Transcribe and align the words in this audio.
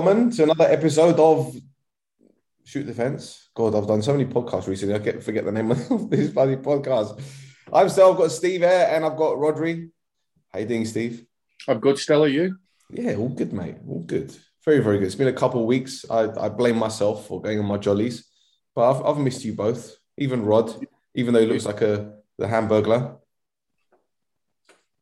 Willkommen 0.00 0.30
to 0.30 0.44
another 0.44 0.64
episode 0.64 1.20
of 1.20 1.54
Shoot 2.64 2.84
the 2.84 2.94
Fence. 2.94 3.50
God, 3.54 3.74
I've 3.74 3.86
done 3.86 4.00
so 4.00 4.12
many 4.12 4.24
podcasts 4.24 4.66
recently. 4.66 4.94
I 4.94 4.98
get 4.98 5.22
forget 5.22 5.44
the 5.44 5.52
name 5.52 5.70
of 5.72 6.08
this 6.10 6.30
bloody 6.30 6.56
podcast. 6.56 7.20
I'm 7.70 7.86
still. 7.90 8.12
I've 8.12 8.16
got 8.16 8.30
Steve 8.30 8.62
here, 8.62 8.88
and 8.90 9.04
I've 9.04 9.18
got 9.18 9.36
Rhodri. 9.36 9.90
How 10.50 10.60
you 10.60 10.64
doing, 10.64 10.86
Steve? 10.86 11.26
I'm 11.68 11.80
good. 11.80 11.98
Stella, 11.98 12.28
you? 12.28 12.56
Yeah, 12.88 13.16
all 13.16 13.28
good, 13.28 13.52
mate. 13.52 13.76
All 13.86 14.02
good. 14.02 14.34
Very, 14.64 14.78
very 14.78 14.96
good. 14.96 15.04
It's 15.04 15.14
been 15.16 15.28
a 15.28 15.34
couple 15.34 15.60
of 15.60 15.66
weeks. 15.66 16.06
I, 16.08 16.30
I 16.46 16.48
blame 16.48 16.78
myself 16.78 17.26
for 17.26 17.42
going 17.42 17.58
on 17.58 17.66
my 17.66 17.76
jollies, 17.76 18.24
but 18.74 18.90
I've, 18.90 19.04
I've 19.04 19.18
missed 19.22 19.44
you 19.44 19.52
both. 19.52 19.94
Even 20.16 20.46
Rod, 20.46 20.72
even 21.14 21.34
though 21.34 21.40
he 21.40 21.46
looks 21.46 21.66
like 21.66 21.82
a 21.82 22.14
the 22.38 22.46
Hamburglar. 22.46 23.18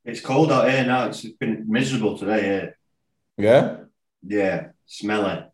It's 0.04 0.20
cold 0.20 0.50
out 0.50 0.68
here 0.68 0.84
now. 0.84 1.06
It's 1.06 1.22
been 1.24 1.66
miserable 1.68 2.18
today 2.18 2.42
here. 2.42 2.78
Yeah. 3.36 3.76
Yeah, 4.26 4.70
smelly. 4.88 5.44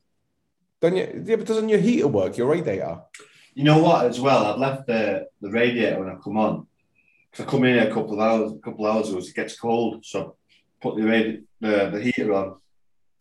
Don't 0.80 0.96
you? 0.96 1.22
Yeah, 1.26 1.36
but 1.36 1.46
doesn't 1.46 1.68
your 1.68 1.80
heater 1.80 2.08
work? 2.08 2.38
Your 2.38 2.48
radiator? 2.48 3.02
You 3.54 3.64
know 3.64 3.82
what? 3.82 4.06
As 4.06 4.20
well, 4.20 4.46
I've 4.46 4.58
left 4.58 4.86
the, 4.86 5.26
the 5.40 5.50
radiator 5.50 6.00
when 6.00 6.08
I 6.08 6.16
come 6.22 6.38
on. 6.38 6.66
Cause 7.32 7.46
I 7.46 7.50
come 7.50 7.64
in 7.64 7.78
a 7.78 7.92
couple 7.92 8.14
of 8.14 8.20
hours, 8.20 8.52
a 8.52 8.58
couple 8.58 8.86
of 8.86 8.94
hours 8.94 9.08
ago, 9.10 9.18
it 9.18 9.34
gets 9.34 9.58
cold. 9.58 10.04
So 10.06 10.36
I 10.50 10.82
put 10.82 10.96
the, 10.96 11.02
radi- 11.02 11.42
the 11.60 11.90
the 11.90 12.00
heater 12.00 12.32
on, 12.32 12.56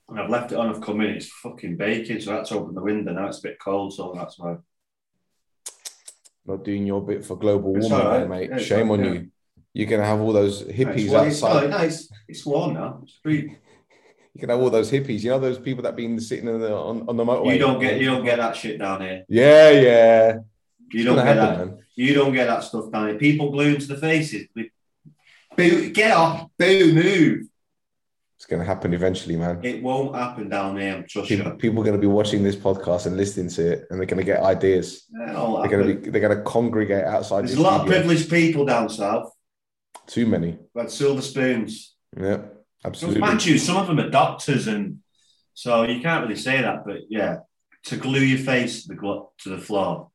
and 0.08 0.20
I've 0.20 0.30
left 0.30 0.52
it 0.52 0.58
on. 0.58 0.70
I've 0.70 0.82
come 0.82 1.02
in, 1.02 1.12
it's 1.12 1.30
fucking 1.30 1.78
baking. 1.78 2.22
So 2.22 2.34
I 2.34 2.38
had 2.38 2.46
to 2.46 2.60
open 2.60 2.76
the 2.76 2.82
window. 2.82 3.12
Now 3.12 3.28
it's 3.28 3.40
a 3.40 3.44
bit 3.44 3.58
cold, 3.60 3.94
so 3.94 4.14
that's 4.16 4.38
why. 4.38 4.58
Not 6.46 6.64
doing 6.64 6.86
your 6.86 7.02
bit 7.02 7.26
for 7.26 7.38
global 7.38 7.74
warming, 7.74 7.92
right. 7.92 8.30
mate. 8.30 8.50
Yeah, 8.52 8.58
Shame 8.60 8.92
on 8.92 9.00
right, 9.00 9.14
you. 9.14 9.32
You're 9.74 9.90
gonna 9.90 10.06
have 10.06 10.20
all 10.20 10.34
those 10.34 10.62
hippies 10.62 11.14
outside. 11.14 11.70
no, 11.72 11.78
it's, 11.78 12.12
it's 12.28 12.46
warm 12.46 12.76
now. 12.76 13.00
It's 13.02 13.14
pretty, 13.14 13.58
You 14.34 14.40
can 14.40 14.50
have 14.50 14.60
all 14.60 14.70
those 14.72 14.92
hippies. 14.92 15.22
You 15.24 15.30
know 15.32 15.40
those 15.40 15.60
people 15.60 15.84
that 15.84 15.96
been 15.96 16.20
sitting 16.20 16.48
in 16.48 16.60
the, 16.60 16.74
on, 16.76 17.08
on 17.08 17.18
the 17.18 17.24
motorway. 17.24 17.54
you 17.54 17.60
don't 17.60 17.80
get 17.80 18.00
you 18.00 18.08
don't 18.08 18.26
get 18.26 18.38
that 18.38 18.56
shit 18.56 18.80
down 18.80 19.02
here. 19.02 19.24
Yeah, 19.30 19.70
yeah. 19.70 20.34
You 20.92 21.00
It's 21.00 21.06
don't 21.06 21.16
get 21.18 21.26
happen, 21.38 21.60
that. 21.60 21.66
man. 21.68 21.78
You 21.96 22.14
don't 22.16 22.34
get 22.34 22.48
that 22.48 22.64
stuff 22.64 22.92
down 22.92 23.10
here. 23.10 23.18
People 23.20 23.52
gluing 23.52 23.78
to 23.80 23.86
the 23.88 23.98
faces. 23.98 24.48
Boo, 25.56 25.90
get 25.92 26.12
off. 26.12 26.50
Boo, 26.58 26.94
move. 26.94 27.48
It's 28.38 28.46
gonna 28.48 28.64
happen 28.66 28.94
eventually, 28.94 29.36
man. 29.38 29.60
It 29.64 29.82
won't 29.82 30.16
happen 30.16 30.50
down 30.50 30.78
here. 30.78 30.96
I'm 30.96 31.06
trust 31.08 31.30
People, 31.30 31.52
you. 31.52 31.58
people 31.58 31.82
are 31.82 31.86
gonna 31.86 31.98
be 32.00 32.08
watching 32.08 32.44
this 32.44 32.56
podcast 32.56 33.06
and 33.06 33.16
listening 33.16 33.50
to 33.50 33.72
it, 33.74 33.88
and 33.90 34.00
they're 34.00 34.06
gonna 34.08 34.24
get 34.24 34.42
ideas. 34.42 35.06
They're 35.12 35.34
gonna 35.34 35.94
be. 35.96 36.10
They're 36.10 36.22
gonna 36.22 36.42
congregate 36.42 37.06
outside. 37.06 37.42
There's 37.48 37.54
a 37.58 37.62
lot 37.62 37.82
of 37.82 37.88
privileged 37.88 38.30
people 38.30 38.66
down 38.66 38.90
south. 38.90 39.32
Too 40.08 40.26
many. 40.26 40.58
Like 40.76 40.90
silver 40.90 41.22
spoons. 41.22 41.96
Yeah, 42.20 42.42
absolutely. 42.86 43.22
mind 43.22 43.46
you, 43.46 43.58
some 43.58 43.78
of 43.78 43.88
them 43.88 44.00
are 44.00 44.10
doctors, 44.10 44.68
and 44.68 45.00
so 45.54 45.84
you 45.84 46.02
can't 46.02 46.24
really 46.24 46.40
say 46.40 46.62
that. 46.62 46.86
But 46.86 47.02
yeah, 47.10 47.40
to 47.86 47.98
glue 47.98 48.22
your 48.22 48.40
face 48.40 48.84
to 48.84 48.96
the 48.96 49.26
to 49.40 49.50
the 49.50 49.58
floor. 49.58 50.10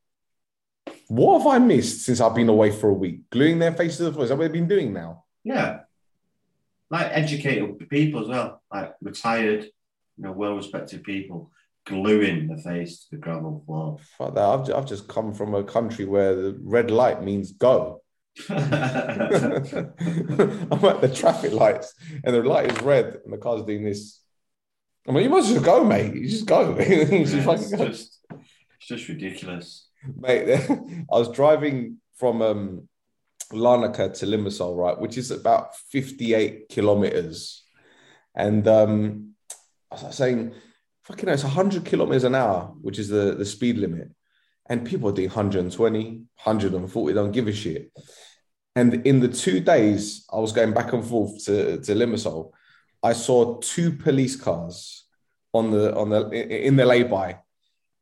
What 1.09 1.39
have 1.39 1.47
I 1.47 1.59
missed 1.59 2.05
since 2.05 2.21
I've 2.21 2.35
been 2.35 2.49
away 2.49 2.71
for 2.71 2.89
a 2.89 2.95
week? 2.95 3.31
Gluing 3.31 3.59
their 3.59 3.73
face 3.73 3.97
to 3.97 4.05
the 4.05 4.13
floor. 4.13 4.25
Is 4.25 4.31
that 4.31 4.37
what 4.37 4.45
they've 4.45 4.53
been 4.53 4.69
doing 4.69 4.93
now? 4.93 5.25
Yeah, 5.45 5.81
like 6.91 7.09
educated 7.11 7.89
people 7.89 8.23
as 8.23 8.29
well, 8.29 8.63
like 8.73 8.95
retired, 9.01 9.65
you 9.65 10.25
know, 10.25 10.33
well-respected 10.33 11.05
people 11.05 11.51
gluing 11.87 12.49
the 12.49 12.59
face 12.59 13.01
to 13.01 13.11
the 13.13 13.17
gravel 13.17 13.63
floor. 13.65 13.99
Fuck 14.19 14.35
that. 14.35 14.45
I've, 14.45 14.75
I've 14.75 14.89
just 14.89 15.09
come 15.09 15.33
from 15.33 15.55
a 15.55 15.65
country 15.65 16.05
where 16.05 16.35
the 16.35 16.59
red 16.63 16.91
light 16.91 17.23
means 17.23 17.53
go. 17.53 18.03
I'm 18.51 18.59
at 20.85 21.01
the 21.01 21.13
traffic 21.15 21.53
lights 21.53 21.95
and 22.25 22.35
the 22.35 22.43
light 22.43 22.71
is 22.71 22.81
red 22.83 23.19
and 23.25 23.33
the 23.33 23.39
car's 23.39 23.63
doing 23.63 23.85
this. 23.85 24.21
I 25.09 25.13
mean, 25.13 25.25
you 25.25 25.31
must 25.31 25.49
just 25.49 25.65
go, 25.65 25.85
mate. 25.85 26.15
You 26.15 26.29
just 26.29 26.47
go. 26.47 26.77
Yeah, 26.79 26.85
it's 27.11 27.35
go. 27.71 27.87
just, 27.87 28.21
it's 28.31 28.87
just 28.87 29.09
ridiculous. 29.09 29.89
Mate, 30.17 30.61
I 30.71 31.19
was 31.19 31.31
driving 31.31 31.99
from 32.17 32.43
um, 32.43 32.89
Larnaca 33.53 34.13
to 34.19 34.27
Limassol, 34.27 34.77
right, 34.77 34.99
which 34.99 35.17
is 35.17 35.31
about 35.31 35.77
58 35.77 36.69
kilometers. 36.69 37.65
And 38.35 38.67
um, 38.69 39.35
I 39.91 40.05
was 40.05 40.17
saying, 40.17 40.55
fucking 41.05 41.27
hell, 41.27 41.35
it's 41.35 41.45
100 41.45 41.85
kilometers 41.85 42.25
an 42.25 42.35
hour, 42.35 42.75
which 42.81 42.99
is 42.99 43.09
the, 43.09 43.35
the 43.35 43.47
speed 43.47 43.79
limit. 43.79 44.11
And 44.67 44.87
people 44.87 45.09
are 45.09 45.15
doing 45.15 45.29
120, 45.29 46.03
140, 46.45 47.15
don't 47.15 47.33
give 47.33 47.49
a 47.49 47.53
shit. 47.53 47.91
And 48.79 49.05
in 49.05 49.19
the 49.19 49.27
two 49.27 49.59
days 49.59 50.25
I 50.33 50.39
was 50.39 50.53
going 50.53 50.73
back 50.73 50.93
and 50.93 51.05
forth 51.05 51.45
to, 51.47 51.81
to 51.81 51.95
Limassol, 51.97 52.53
I 53.03 53.13
saw 53.13 53.57
two 53.59 53.91
police 53.91 54.37
cars 54.37 55.05
on 55.53 55.73
the 55.73 55.97
on 55.97 56.11
the 56.11 56.21
in 56.69 56.77
the 56.77 56.87
lay-by. 56.87 57.39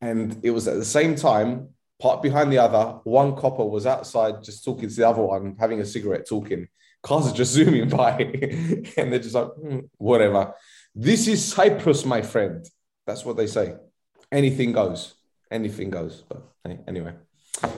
And 0.03 0.39
it 0.43 0.51
was 0.51 0.69
at 0.69 0.77
the 0.77 0.85
same 0.85 1.15
time, 1.17 1.71
part 1.99 2.23
behind 2.23 2.53
the 2.53 2.59
other, 2.59 3.01
one 3.05 3.35
copper 3.37 3.65
was 3.65 3.87
outside 3.87 4.45
just 4.45 4.67
talking 4.67 4.91
to 4.91 4.95
the 4.95 5.09
other 5.09 5.23
one, 5.23 5.57
having 5.59 5.81
a 5.81 5.87
cigarette, 5.87 6.29
talking. 6.29 6.69
Cars 7.03 7.27
are 7.29 7.35
just 7.35 7.53
zooming 7.57 7.89
by, 7.89 8.13
and 8.99 9.11
they're 9.11 9.27
just 9.27 9.35
like, 9.35 9.49
"Hmm, 9.55 9.79
whatever. 9.97 10.53
This 10.95 11.27
is 11.27 11.43
Cyprus, 11.43 12.05
my 12.05 12.21
friend. 12.21 12.69
That's 13.07 13.25
what 13.25 13.39
they 13.39 13.47
say. 13.47 13.77
Anything 14.31 14.73
goes. 14.73 15.15
Anything 15.51 15.89
goes. 15.89 16.25
But 16.29 16.43
anyway. 16.87 17.15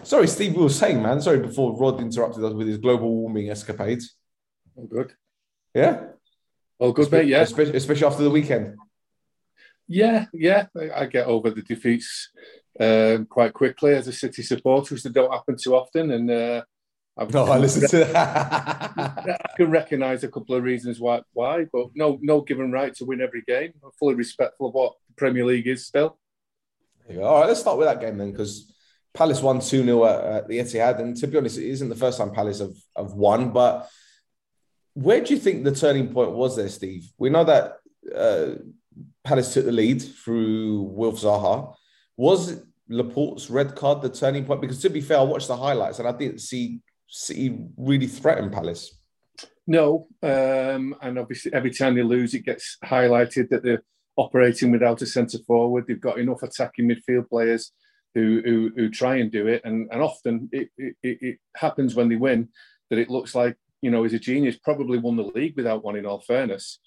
Sorry, 0.02 0.26
Steve, 0.26 0.56
we 0.56 0.62
were 0.62 0.68
saying, 0.68 1.02
man. 1.02 1.20
Sorry, 1.20 1.38
before 1.38 1.78
Rod 1.78 2.00
interrupted 2.00 2.42
us 2.44 2.52
with 2.52 2.66
his 2.66 2.78
global 2.78 3.14
warming 3.14 3.50
escapades. 3.50 4.16
All 4.74 4.86
good. 4.86 5.12
Yeah? 5.74 6.04
All 6.78 6.92
good, 6.92 7.10
mate. 7.12 7.28
Yeah. 7.28 7.42
Especially, 7.42 7.76
especially 7.76 8.06
after 8.06 8.22
the 8.22 8.30
weekend. 8.30 8.76
Yeah. 9.86 10.26
Yeah. 10.32 10.66
I, 10.94 11.06
get 11.06 11.26
over 11.26 11.50
the 11.50 11.62
defeats 11.62 12.30
um, 12.80 13.26
quite 13.26 13.52
quickly 13.52 13.94
as 13.94 14.08
a 14.08 14.12
City 14.12 14.42
supporter, 14.42 14.94
which 14.94 15.02
they 15.02 15.10
don't 15.10 15.32
happen 15.32 15.56
too 15.60 15.74
often. 15.74 16.10
And 16.10 16.30
uh, 16.30 16.62
I've, 17.16 17.32
No, 17.32 17.44
I 17.44 17.58
listened 17.64 17.88
to 17.90 17.98
that. 18.04 18.92
I 18.96 19.56
can 19.56 19.70
recognise 19.70 20.24
a 20.24 20.28
couple 20.28 20.54
of 20.54 20.62
reasons 20.62 21.00
why, 21.00 21.22
why, 21.32 21.66
but 21.72 21.88
no, 21.94 22.18
no 22.22 22.40
given 22.40 22.72
right 22.72 22.94
to 22.94 23.04
win 23.04 23.20
every 23.20 23.42
game. 23.46 23.72
I'm 23.84 23.90
fully 23.98 24.14
respectful 24.14 24.68
of 24.68 24.74
what 24.74 24.94
the 25.08 25.14
Premier 25.14 25.44
League 25.44 25.66
is 25.66 25.86
still. 25.86 26.18
All 27.10 27.40
right, 27.40 27.46
let's 27.46 27.60
start 27.60 27.78
with 27.78 27.88
that 27.88 28.00
game 28.00 28.18
then, 28.18 28.32
because 28.32 28.72
Palace 29.14 29.42
won 29.42 29.60
2 29.60 29.84
0 29.84 30.04
at, 30.04 30.24
at 30.24 30.48
the 30.48 30.58
Etihad. 30.58 31.00
And 31.00 31.16
to 31.16 31.26
be 31.26 31.38
honest, 31.38 31.58
it 31.58 31.68
isn't 31.68 31.88
the 31.88 31.96
first 31.96 32.18
time 32.18 32.30
Palace 32.30 32.60
have, 32.60 32.74
have 32.96 33.12
won. 33.12 33.50
But 33.50 33.88
where 34.94 35.20
do 35.20 35.34
you 35.34 35.40
think 35.40 35.64
the 35.64 35.74
turning 35.74 36.12
point 36.12 36.32
was 36.32 36.56
there, 36.56 36.68
Steve? 36.68 37.10
We 37.18 37.30
know 37.30 37.44
that 37.44 37.78
uh, 38.14 38.56
Palace 39.24 39.54
took 39.54 39.64
the 39.64 39.72
lead 39.72 40.02
through 40.02 40.82
Wilf 40.82 41.20
Zaha. 41.20 41.74
Was 42.16 42.62
Laporte's 42.88 43.50
red 43.50 43.74
card 43.74 44.02
the 44.02 44.08
turning 44.08 44.44
point? 44.44 44.60
Because 44.60 44.80
to 44.82 44.90
be 44.90 45.00
fair, 45.00 45.18
I 45.18 45.22
watched 45.22 45.48
the 45.48 45.56
highlights 45.56 45.98
and 45.98 46.08
I 46.08 46.12
didn't 46.12 46.40
see 46.40 46.80
City 47.06 47.58
really 47.76 48.06
threaten 48.06 48.50
Palace. 48.50 48.98
No, 49.66 50.08
um, 50.22 50.94
and 51.02 51.18
obviously 51.18 51.52
every 51.52 51.70
time 51.70 51.94
they 51.94 52.02
lose, 52.02 52.34
it 52.34 52.44
gets 52.44 52.78
highlighted 52.84 53.50
that 53.50 53.62
they're 53.62 53.82
operating 54.16 54.70
without 54.70 55.02
a 55.02 55.06
centre 55.06 55.38
forward. 55.46 55.84
They've 55.86 56.00
got 56.00 56.18
enough 56.18 56.42
attacking 56.42 56.88
midfield 56.88 57.28
players 57.28 57.72
who 58.14 58.42
who, 58.44 58.70
who 58.76 58.90
try 58.90 59.16
and 59.16 59.30
do 59.30 59.46
it, 59.46 59.62
and 59.64 59.88
and 59.90 60.02
often 60.02 60.48
it, 60.52 60.68
it, 60.76 60.96
it 61.02 61.38
happens 61.56 61.94
when 61.94 62.08
they 62.08 62.16
win 62.16 62.48
that 62.90 62.98
it 62.98 63.10
looks 63.10 63.34
like 63.34 63.56
you 63.82 63.90
know 63.90 64.02
he's 64.02 64.14
a 64.14 64.18
genius. 64.18 64.56
Probably 64.56 64.98
won 64.98 65.16
the 65.16 65.22
league 65.22 65.56
without 65.56 65.84
one. 65.84 65.96
In 65.96 66.06
all 66.06 66.20
fairness, 66.20 66.78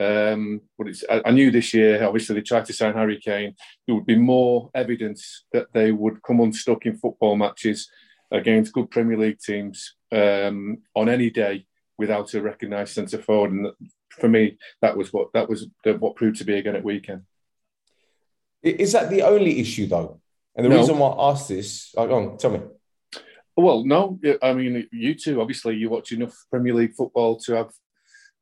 um, 0.00 0.60
but 0.76 0.88
it's 0.88 1.04
I, 1.10 1.22
I 1.26 1.30
knew 1.30 1.50
this 1.50 1.74
year. 1.74 2.04
Obviously, 2.04 2.36
they 2.36 2.42
tried 2.42 2.66
to 2.66 2.72
sign 2.72 2.94
Harry 2.94 3.20
Kane. 3.20 3.54
There 3.86 3.94
would 3.94 4.06
be 4.06 4.16
more 4.16 4.70
evidence 4.74 5.44
that 5.52 5.66
they 5.72 5.92
would 5.92 6.22
come 6.22 6.40
unstuck 6.40 6.86
in 6.86 6.96
football 6.96 7.36
matches 7.36 7.90
against 8.30 8.72
good 8.72 8.90
Premier 8.90 9.16
League 9.16 9.40
teams 9.40 9.94
um, 10.12 10.78
on 10.94 11.08
any 11.08 11.30
day 11.30 11.66
without 11.96 12.32
a 12.34 12.40
recognised 12.42 12.94
centre 12.94 13.20
forward. 13.20 13.50
And 13.50 13.68
for 14.10 14.28
me, 14.28 14.58
that 14.82 14.96
was 14.96 15.12
what 15.12 15.32
that 15.34 15.48
was 15.48 15.66
what 15.84 16.16
proved 16.16 16.36
to 16.38 16.44
be 16.44 16.54
again 16.54 16.76
at 16.76 16.84
weekend. 16.84 17.22
Is 18.62 18.92
that 18.92 19.10
the 19.10 19.22
only 19.22 19.60
issue, 19.60 19.86
though? 19.86 20.20
And 20.58 20.64
the 20.64 20.70
No. 20.70 20.78
reason 20.78 20.98
why 20.98 21.10
I 21.10 21.30
asked 21.30 21.48
this, 21.48 21.94
oh, 21.96 22.06
go 22.08 22.14
on, 22.16 22.36
tell 22.36 22.50
me. 22.50 22.60
Well, 23.56 23.84
no, 23.84 24.18
I 24.42 24.52
mean 24.54 24.88
you 24.92 25.14
two. 25.14 25.40
Obviously, 25.40 25.76
you 25.76 25.88
watch 25.88 26.10
enough 26.12 26.34
Premier 26.50 26.74
League 26.74 26.94
football 26.94 27.36
to 27.40 27.54
have, 27.54 27.70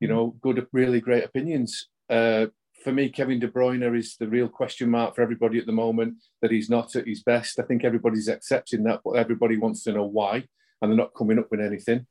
you 0.00 0.08
know, 0.08 0.34
good, 0.40 0.66
really 0.72 1.00
great 1.00 1.24
opinions. 1.24 1.88
Uh, 2.08 2.46
for 2.82 2.92
me, 2.92 3.10
Kevin 3.10 3.38
De 3.38 3.48
Bruyne 3.48 3.98
is 3.98 4.16
the 4.16 4.28
real 4.28 4.48
question 4.48 4.90
mark 4.90 5.14
for 5.14 5.20
everybody 5.22 5.58
at 5.58 5.66
the 5.66 5.72
moment. 5.72 6.16
That 6.40 6.50
he's 6.50 6.70
not 6.70 6.96
at 6.96 7.06
his 7.06 7.22
best. 7.22 7.58
I 7.58 7.64
think 7.64 7.84
everybody's 7.84 8.28
accepting 8.28 8.82
that, 8.84 9.00
but 9.04 9.12
everybody 9.12 9.58
wants 9.58 9.82
to 9.84 9.92
know 9.92 10.04
why, 10.06 10.44
and 10.80 10.90
they're 10.90 10.96
not 10.96 11.14
coming 11.14 11.38
up 11.38 11.50
with 11.50 11.60
anything. 11.60 12.06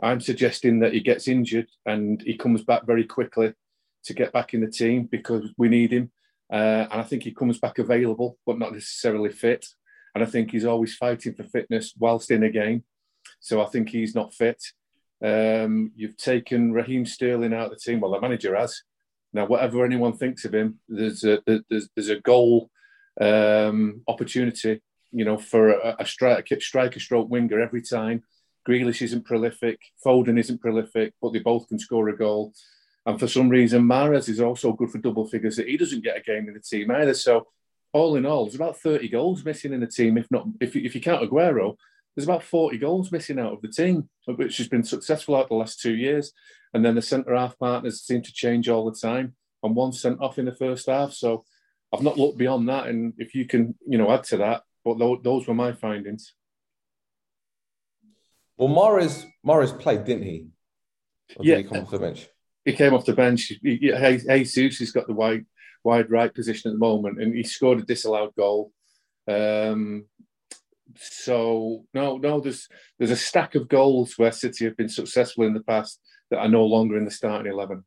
I'm 0.00 0.20
suggesting 0.20 0.80
that 0.80 0.92
he 0.92 1.00
gets 1.00 1.26
injured 1.26 1.68
and 1.86 2.20
he 2.22 2.36
comes 2.36 2.62
back 2.64 2.86
very 2.86 3.04
quickly 3.04 3.54
to 4.04 4.14
get 4.14 4.32
back 4.32 4.54
in 4.54 4.60
the 4.60 4.70
team 4.70 5.04
because 5.10 5.52
we 5.56 5.68
need 5.68 5.90
him. 5.92 6.12
Uh, 6.50 6.86
and 6.90 7.00
I 7.00 7.02
think 7.02 7.22
he 7.22 7.32
comes 7.32 7.58
back 7.58 7.78
available, 7.78 8.38
but 8.46 8.58
not 8.58 8.72
necessarily 8.72 9.30
fit. 9.30 9.66
And 10.14 10.24
I 10.24 10.26
think 10.26 10.50
he's 10.50 10.64
always 10.64 10.96
fighting 10.96 11.34
for 11.34 11.44
fitness 11.44 11.94
whilst 11.98 12.30
in 12.30 12.42
a 12.42 12.50
game. 12.50 12.84
So 13.40 13.62
I 13.62 13.66
think 13.66 13.90
he's 13.90 14.14
not 14.14 14.34
fit. 14.34 14.62
Um, 15.22 15.92
you've 15.94 16.16
taken 16.16 16.72
Raheem 16.72 17.04
Sterling 17.04 17.52
out 17.52 17.66
of 17.66 17.70
the 17.70 17.76
team. 17.76 18.00
Well, 18.00 18.12
the 18.12 18.20
manager 18.20 18.56
has. 18.56 18.82
Now, 19.32 19.46
whatever 19.46 19.84
anyone 19.84 20.16
thinks 20.16 20.44
of 20.44 20.54
him, 20.54 20.78
there's 20.88 21.24
a 21.24 21.42
there's, 21.46 21.88
there's 21.94 22.08
a 22.08 22.20
goal 22.20 22.70
um, 23.20 24.02
opportunity, 24.08 24.80
you 25.12 25.24
know, 25.24 25.36
for 25.36 25.70
a, 25.70 25.96
a 25.98 26.06
striker, 26.06 26.58
striker 26.60 27.00
stroke 27.00 27.28
winger 27.28 27.60
every 27.60 27.82
time. 27.82 28.22
Grealish 28.66 29.02
isn't 29.02 29.24
prolific, 29.24 29.80
Foden 30.04 30.38
isn't 30.38 30.60
prolific, 30.60 31.14
but 31.20 31.32
they 31.32 31.38
both 31.40 31.68
can 31.68 31.78
score 31.78 32.08
a 32.08 32.16
goal. 32.16 32.52
And 33.08 33.18
for 33.18 33.26
some 33.26 33.48
reason, 33.48 33.84
Mahrez 33.84 34.28
is 34.28 34.38
also 34.38 34.74
good 34.74 34.90
for 34.90 34.98
double 34.98 35.26
figures 35.26 35.56
that 35.56 35.66
he 35.66 35.78
doesn't 35.78 36.04
get 36.04 36.18
a 36.18 36.20
game 36.20 36.46
in 36.46 36.52
the 36.52 36.60
team 36.60 36.90
either. 36.90 37.14
So, 37.14 37.46
all 37.94 38.16
in 38.16 38.26
all, 38.26 38.44
there's 38.44 38.54
about 38.54 38.78
30 38.78 39.08
goals 39.08 39.46
missing 39.46 39.72
in 39.72 39.80
the 39.80 39.86
team. 39.86 40.18
If 40.18 40.30
not, 40.30 40.46
if, 40.60 40.76
if 40.76 40.94
you 40.94 41.00
count 41.00 41.22
Aguero, 41.22 41.74
there's 42.14 42.26
about 42.26 42.42
40 42.42 42.76
goals 42.76 43.10
missing 43.10 43.38
out 43.38 43.54
of 43.54 43.62
the 43.62 43.68
team, 43.68 44.10
which 44.26 44.58
has 44.58 44.68
been 44.68 44.84
successful 44.84 45.36
out 45.36 45.48
the 45.48 45.54
last 45.54 45.80
two 45.80 45.94
years. 45.94 46.34
And 46.74 46.84
then 46.84 46.96
the 46.96 47.00
centre 47.00 47.34
half 47.34 47.58
partners 47.58 48.02
seem 48.02 48.20
to 48.20 48.32
change 48.32 48.68
all 48.68 48.84
the 48.84 48.94
time. 48.94 49.34
And 49.62 49.74
one 49.74 49.94
sent 49.94 50.20
off 50.20 50.38
in 50.38 50.44
the 50.44 50.54
first 50.54 50.84
half. 50.86 51.14
So 51.14 51.46
I've 51.94 52.02
not 52.02 52.18
looked 52.18 52.36
beyond 52.36 52.68
that. 52.68 52.88
And 52.88 53.14
if 53.16 53.34
you 53.34 53.46
can, 53.46 53.74
you 53.86 53.96
know, 53.96 54.12
add 54.12 54.24
to 54.24 54.36
that, 54.36 54.64
but 54.84 54.98
those 54.98 55.46
were 55.46 55.54
my 55.54 55.72
findings. 55.72 56.34
Well, 58.58 58.68
Mahrez, 58.68 59.24
Mahrez 59.46 59.80
played, 59.80 60.04
didn't 60.04 60.24
he? 60.24 60.48
Or 61.36 61.44
yeah. 61.46 61.54
Did 61.54 61.64
he 61.64 61.70
come 61.70 61.82
off 61.84 61.90
the 61.90 62.00
bench? 62.00 62.28
He 62.68 62.74
came 62.74 62.92
off 62.92 63.06
the 63.06 63.14
bench. 63.14 63.50
He, 63.62 63.78
Jesus 64.44 64.78
has 64.78 64.90
got 64.90 65.06
the 65.06 65.14
wide 65.14 65.46
wide 65.82 66.10
right 66.10 66.34
position 66.34 66.70
at 66.70 66.74
the 66.74 66.78
moment, 66.78 67.22
and 67.22 67.34
he 67.34 67.42
scored 67.42 67.78
a 67.78 67.82
disallowed 67.82 68.34
goal. 68.36 68.72
Um, 69.26 70.04
so 70.96 71.86
no, 71.94 72.18
no, 72.18 72.40
there's 72.40 72.68
there's 72.98 73.10
a 73.10 73.16
stack 73.16 73.54
of 73.54 73.68
goals 73.68 74.18
where 74.18 74.32
City 74.32 74.66
have 74.66 74.76
been 74.76 74.90
successful 74.90 75.44
in 75.44 75.54
the 75.54 75.62
past 75.62 75.98
that 76.30 76.40
are 76.40 76.48
no 76.48 76.66
longer 76.66 76.98
in 76.98 77.06
the 77.06 77.10
starting 77.10 77.50
eleven. 77.50 77.84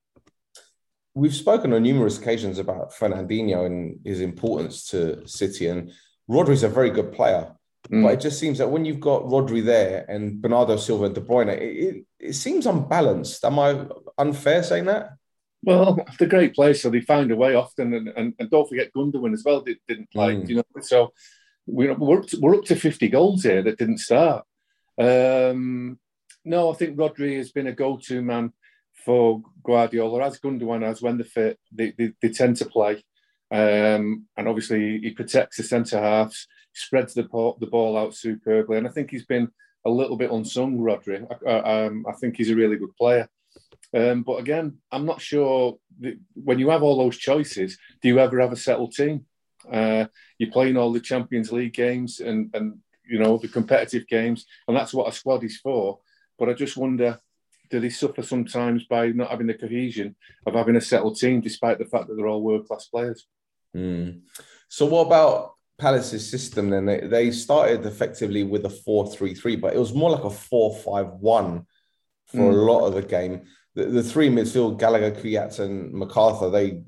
We've 1.13 1.35
spoken 1.35 1.73
on 1.73 1.83
numerous 1.83 2.17
occasions 2.17 2.57
about 2.57 2.91
Fernandinho 2.91 3.67
and 3.67 3.99
his 4.03 4.19
importance 4.19 4.87
to 4.87 5.27
City, 5.27 5.67
and 5.67 5.91
Rodri's 6.27 6.63
a 6.63 6.69
very 6.69 6.89
good 6.89 7.11
player. 7.13 7.53
Mm. 7.91 8.03
But 8.03 8.13
it 8.13 8.21
just 8.21 8.39
seems 8.39 8.57
that 8.59 8.69
when 8.69 8.85
you've 8.85 8.99
got 8.99 9.23
Rodri 9.23 9.63
there 9.63 10.05
and 10.07 10.41
Bernardo 10.41 10.77
Silva 10.77 11.05
and 11.05 11.15
De 11.15 11.21
Bruyne, 11.21 11.49
it, 11.49 11.61
it, 11.61 12.05
it 12.19 12.33
seems 12.33 12.65
unbalanced. 12.65 13.43
Am 13.43 13.59
I 13.59 13.85
unfair 14.17 14.63
saying 14.63 14.85
that? 14.85 15.11
Well, 15.61 15.99
they're 16.19 16.27
great 16.27 16.55
players, 16.55 16.81
so 16.81 16.89
they 16.89 17.01
find 17.01 17.31
a 17.31 17.35
way 17.35 17.55
often. 17.55 17.93
And, 17.93 18.07
and, 18.09 18.33
and 18.39 18.49
don't 18.49 18.67
forget 18.67 18.93
Gundogan 18.95 19.33
as 19.33 19.43
well, 19.43 19.61
did, 19.61 19.77
didn't 19.88 20.11
play. 20.11 20.35
Mm. 20.35 20.49
You 20.49 20.55
know, 20.55 20.63
so 20.81 21.13
we're, 21.67 21.93
we're, 21.93 22.19
up 22.19 22.27
to, 22.27 22.39
we're 22.39 22.55
up 22.55 22.65
to 22.65 22.75
50 22.75 23.09
goals 23.09 23.43
here 23.43 23.61
that 23.61 23.77
didn't 23.77 23.99
start. 23.99 24.45
Um, 24.97 25.99
no, 26.45 26.71
I 26.71 26.75
think 26.75 26.97
Rodri 26.97 27.38
has 27.38 27.51
been 27.51 27.67
a 27.67 27.73
go-to 27.73 28.21
man 28.21 28.53
for 29.05 29.41
Guardiola, 29.63 30.25
as 30.25 30.39
Gundogan 30.39 30.83
has 30.83 31.01
when 31.01 31.17
they're 31.17 31.25
fit. 31.25 31.59
They, 31.73 31.93
they, 31.97 32.13
they 32.21 32.29
tend 32.29 32.55
to 32.57 32.65
play. 32.65 33.03
Um, 33.51 34.27
and 34.38 34.47
obviously, 34.47 34.99
he 34.99 35.11
protects 35.11 35.57
the 35.57 35.63
centre 35.63 35.99
halves 35.99 36.47
spreads 36.73 37.13
the 37.13 37.23
ball, 37.23 37.57
the 37.59 37.68
ball 37.68 37.97
out 37.97 38.15
superbly. 38.15 38.77
And 38.77 38.88
I 38.88 38.91
think 38.91 39.12
he's 39.12 39.25
been 39.25 39.50
a 39.85 39.89
little 39.89 40.18
bit 40.18 40.31
unsung, 40.31 40.77
Rodri. 40.77 41.25
I, 41.47 41.85
um, 41.85 42.06
I 42.07 42.13
think 42.13 42.38
he's 42.38 42.51
a 42.51 42.56
really 42.56 42.77
good 42.77 42.95
player. 42.95 43.29
Um, 43.94 44.23
but 44.23 44.39
again, 44.39 44.77
I'm 44.91 45.06
not 45.06 45.21
sure 45.21 45.77
when 46.33 46.59
you 46.59 46.69
have 46.69 46.83
all 46.83 46.97
those 46.97 47.18
choices, 47.18 47.77
do 48.01 48.07
you 48.07 48.19
ever 48.19 48.39
have 48.39 48.53
a 48.53 48.57
settled 48.57 48.94
team? 48.94 49.25
Uh, 49.69 50.06
you're 50.38 50.51
playing 50.51 50.77
all 50.77 50.91
the 50.91 51.00
Champions 51.00 51.51
League 51.51 51.73
games 51.73 52.19
and, 52.19 52.50
and 52.53 52.79
you 53.06 53.19
know 53.19 53.38
the 53.38 53.47
competitive 53.47 54.07
games, 54.07 54.45
and 54.67 54.75
that's 54.75 54.94
what 54.94 55.07
a 55.07 55.15
squad 55.15 55.44
is 55.44 55.57
for. 55.57 56.00
But 56.39 56.50
I 56.50 56.53
just 56.53 56.77
wonder, 56.77 57.19
do 57.69 57.79
they 57.79 57.89
suffer 57.89 58.24
sometimes 58.24 58.85
by 58.85 59.07
not 59.09 59.29
having 59.29 59.47
the 59.47 59.53
cohesion 59.53 60.15
of 60.45 60.53
having 60.56 60.77
a 60.77 60.81
settled 60.81 61.17
team, 61.17 61.41
despite 61.41 61.77
the 61.77 61.85
fact 61.85 62.07
that 62.07 62.15
they're 62.15 62.27
all 62.27 62.41
world 62.41 62.67
class 62.67 62.88
players? 62.88 63.27
Mm. 63.75 64.21
So, 64.67 64.85
what 64.85 65.07
about 65.07 65.56
Palace's 65.81 66.29
system, 66.29 66.69
then 66.69 66.85
they, 66.85 66.99
they 66.99 67.31
started 67.31 67.87
effectively 67.87 68.43
with 68.43 68.65
a 68.65 68.69
4 68.69 69.11
3 69.11 69.33
3, 69.33 69.55
but 69.55 69.73
it 69.73 69.79
was 69.79 69.95
more 69.95 70.11
like 70.11 70.23
a 70.23 70.29
4 70.29 70.75
5 70.75 71.07
1 71.13 71.65
for 72.27 72.37
mm. 72.37 72.53
a 72.53 72.55
lot 72.55 72.85
of 72.85 72.93
the 72.93 73.01
game. 73.01 73.41
The, 73.73 73.85
the 73.85 74.03
three 74.03 74.29
midfield, 74.29 74.77
Gallagher, 74.77 75.11
Kouyaté, 75.11 75.61
and 75.61 75.91
McArthur, 75.91 76.51
they 76.51 76.83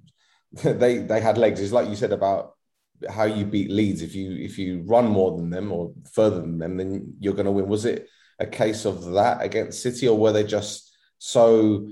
they 0.74 1.00
they 1.00 1.20
had 1.20 1.40
legs. 1.40 1.60
It's 1.60 1.72
like 1.72 1.90
you 1.90 1.96
said 1.96 2.12
about 2.12 2.54
how 3.10 3.24
you 3.24 3.46
beat 3.46 3.72
Leeds. 3.72 4.04
If 4.04 4.14
you 4.14 4.32
if 4.32 4.60
you 4.60 4.84
run 4.86 5.06
more 5.08 5.36
than 5.36 5.50
them 5.50 5.72
or 5.72 5.94
further 6.12 6.42
than 6.42 6.60
them, 6.60 6.78
then 6.78 7.16
you're 7.20 7.34
going 7.34 7.48
to 7.48 7.52
win. 7.52 7.68
Was 7.68 7.86
it 7.86 8.08
a 8.40 8.46
case 8.46 8.86
of 8.86 9.14
that 9.14 9.42
against 9.42 9.82
City, 9.82 10.08
or 10.08 10.18
were 10.18 10.32
they 10.32 10.44
just 10.44 10.96
so 11.18 11.90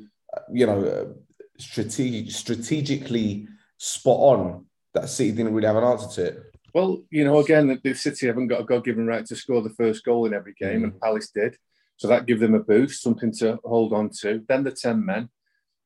you 0.54 0.68
know 0.68 1.16
strategic, 1.58 2.32
strategically 2.32 3.48
spot 3.78 4.20
on 4.20 4.66
that 4.94 5.10
City 5.10 5.32
didn't 5.32 5.56
really 5.56 5.68
have 5.68 5.78
an 5.78 5.84
answer 5.84 6.10
to 6.16 6.28
it? 6.28 6.51
Well, 6.74 7.04
you 7.10 7.26
know, 7.26 7.40
again, 7.40 7.80
the 7.84 7.94
City 7.94 8.28
haven't 8.28 8.48
got 8.48 8.62
a 8.62 8.66
God-given 8.66 9.06
right 9.06 9.26
to 9.26 9.36
score 9.36 9.62
the 9.62 9.70
first 9.72 10.06
goal 10.06 10.26
in 10.26 10.34
every 10.34 10.54
game, 10.54 10.82
mm. 10.82 10.84
and 10.86 11.02
Palace 11.02 11.30
did. 11.30 11.58
So 11.98 12.08
that 12.08 12.26
gave 12.26 12.40
them 12.40 12.56
a 12.56 12.60
boost, 12.60 13.04
something 13.04 13.32
to 13.40 13.60
hold 13.64 13.94
on 13.94 14.10
to. 14.22 14.44
Then 14.48 14.64
the 14.64 14.72
10 14.72 15.06
men. 15.06 15.30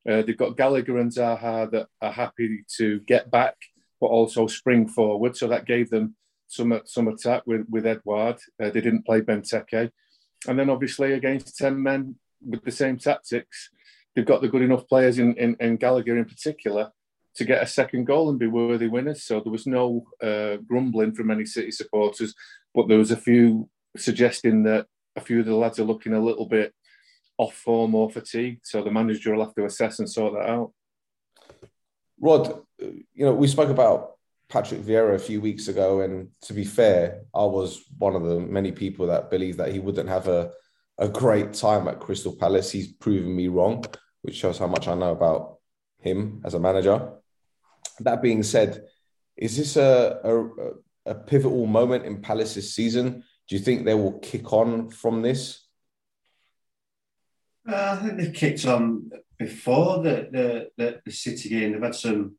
Uh, 0.08 0.22
they've 0.22 0.36
got 0.36 0.56
Gallagher 0.56 0.98
and 0.98 1.10
Zaha 1.10 1.70
that 1.72 1.88
are 2.00 2.12
happy 2.12 2.64
to 2.78 3.00
get 3.00 3.30
back, 3.30 3.56
but 4.00 4.06
also 4.06 4.46
spring 4.46 4.86
forward. 4.86 5.36
So 5.36 5.48
that 5.48 5.66
gave 5.66 5.90
them 5.90 6.14
some 6.46 6.80
some 6.84 7.08
attack 7.08 7.42
with, 7.44 7.66
with 7.68 7.86
Edouard. 7.86 8.38
Uh, 8.62 8.70
they 8.70 8.80
didn't 8.80 9.04
play 9.04 9.20
Benteke. 9.20 9.90
And 10.46 10.58
then 10.58 10.70
obviously 10.70 11.12
against 11.12 11.58
10 11.58 11.82
men 11.82 12.14
with 12.40 12.64
the 12.64 12.70
same 12.70 12.98
tactics, 12.98 13.70
they've 14.14 14.24
got 14.24 14.42
the 14.42 14.48
good 14.48 14.62
enough 14.62 14.86
players 14.86 15.18
in, 15.18 15.34
in, 15.34 15.56
in 15.58 15.76
Gallagher 15.76 16.16
in 16.16 16.24
particular 16.24 16.92
to 17.36 17.44
get 17.44 17.62
a 17.62 17.66
second 17.66 18.04
goal 18.04 18.30
and 18.30 18.38
be 18.38 18.46
worthy 18.46 18.88
winners. 18.88 19.24
So 19.24 19.40
there 19.40 19.52
was 19.52 19.66
no 19.66 20.06
uh, 20.22 20.56
grumbling 20.66 21.14
from 21.14 21.30
any 21.30 21.44
City 21.44 21.70
supporters, 21.70 22.34
but 22.74 22.88
there 22.88 22.98
was 22.98 23.10
a 23.10 23.16
few 23.16 23.68
suggesting 23.96 24.64
that 24.64 24.86
a 25.16 25.20
few 25.20 25.40
of 25.40 25.46
the 25.46 25.54
lads 25.54 25.78
are 25.78 25.84
looking 25.84 26.12
a 26.12 26.24
little 26.24 26.46
bit 26.46 26.74
off 27.38 27.54
form 27.54 27.94
or 27.94 28.10
fatigued. 28.10 28.60
So 28.64 28.82
the 28.82 28.90
manager 28.90 29.34
will 29.34 29.44
have 29.44 29.54
to 29.54 29.64
assess 29.64 29.98
and 29.98 30.10
sort 30.10 30.34
that 30.34 30.48
out. 30.48 30.72
Rod, 32.20 32.62
you 32.78 33.26
know, 33.26 33.34
we 33.34 33.46
spoke 33.46 33.68
about 33.70 34.12
Patrick 34.48 34.80
Vieira 34.80 35.14
a 35.14 35.18
few 35.18 35.40
weeks 35.40 35.68
ago, 35.68 36.00
and 36.00 36.28
to 36.42 36.54
be 36.54 36.64
fair, 36.64 37.22
I 37.34 37.44
was 37.44 37.84
one 37.98 38.14
of 38.14 38.22
the 38.22 38.40
many 38.40 38.72
people 38.72 39.08
that 39.08 39.30
believed 39.30 39.58
that 39.58 39.72
he 39.72 39.80
wouldn't 39.80 40.08
have 40.08 40.28
a, 40.28 40.50
a 40.98 41.08
great 41.08 41.52
time 41.52 41.88
at 41.88 42.00
Crystal 42.00 42.34
Palace. 42.34 42.70
He's 42.70 42.92
proven 42.92 43.34
me 43.34 43.48
wrong, 43.48 43.84
which 44.22 44.36
shows 44.36 44.56
how 44.58 44.66
much 44.66 44.88
I 44.88 44.94
know 44.94 45.10
about 45.10 45.58
him 46.00 46.42
as 46.44 46.54
a 46.54 46.60
manager. 46.60 47.12
That 48.00 48.22
being 48.22 48.42
said, 48.42 48.84
is 49.36 49.56
this 49.56 49.76
a, 49.76 50.20
a, 50.24 51.12
a 51.12 51.14
pivotal 51.14 51.66
moment 51.66 52.04
in 52.04 52.20
Palace's 52.20 52.74
season? 52.74 53.24
Do 53.48 53.56
you 53.56 53.60
think 53.60 53.84
they 53.84 53.94
will 53.94 54.18
kick 54.18 54.52
on 54.52 54.90
from 54.90 55.22
this? 55.22 55.62
Uh, 57.68 57.96
I 57.98 58.02
think 58.02 58.18
they've 58.18 58.32
kicked 58.32 58.64
on 58.66 59.10
before 59.38 60.02
the, 60.02 60.28
the, 60.30 60.70
the, 60.76 61.00
the 61.04 61.12
City 61.12 61.48
game. 61.48 61.72
They've 61.72 61.82
had 61.82 61.94
some 61.94 62.36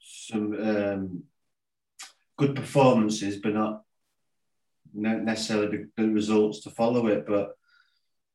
some 0.00 0.52
um, 0.52 1.24
good 2.38 2.54
performances, 2.54 3.38
but 3.38 3.54
not 3.54 3.82
necessarily 4.94 5.86
the, 5.96 6.08
results 6.08 6.60
to 6.60 6.70
follow 6.70 7.08
it. 7.08 7.24
But 7.26 7.56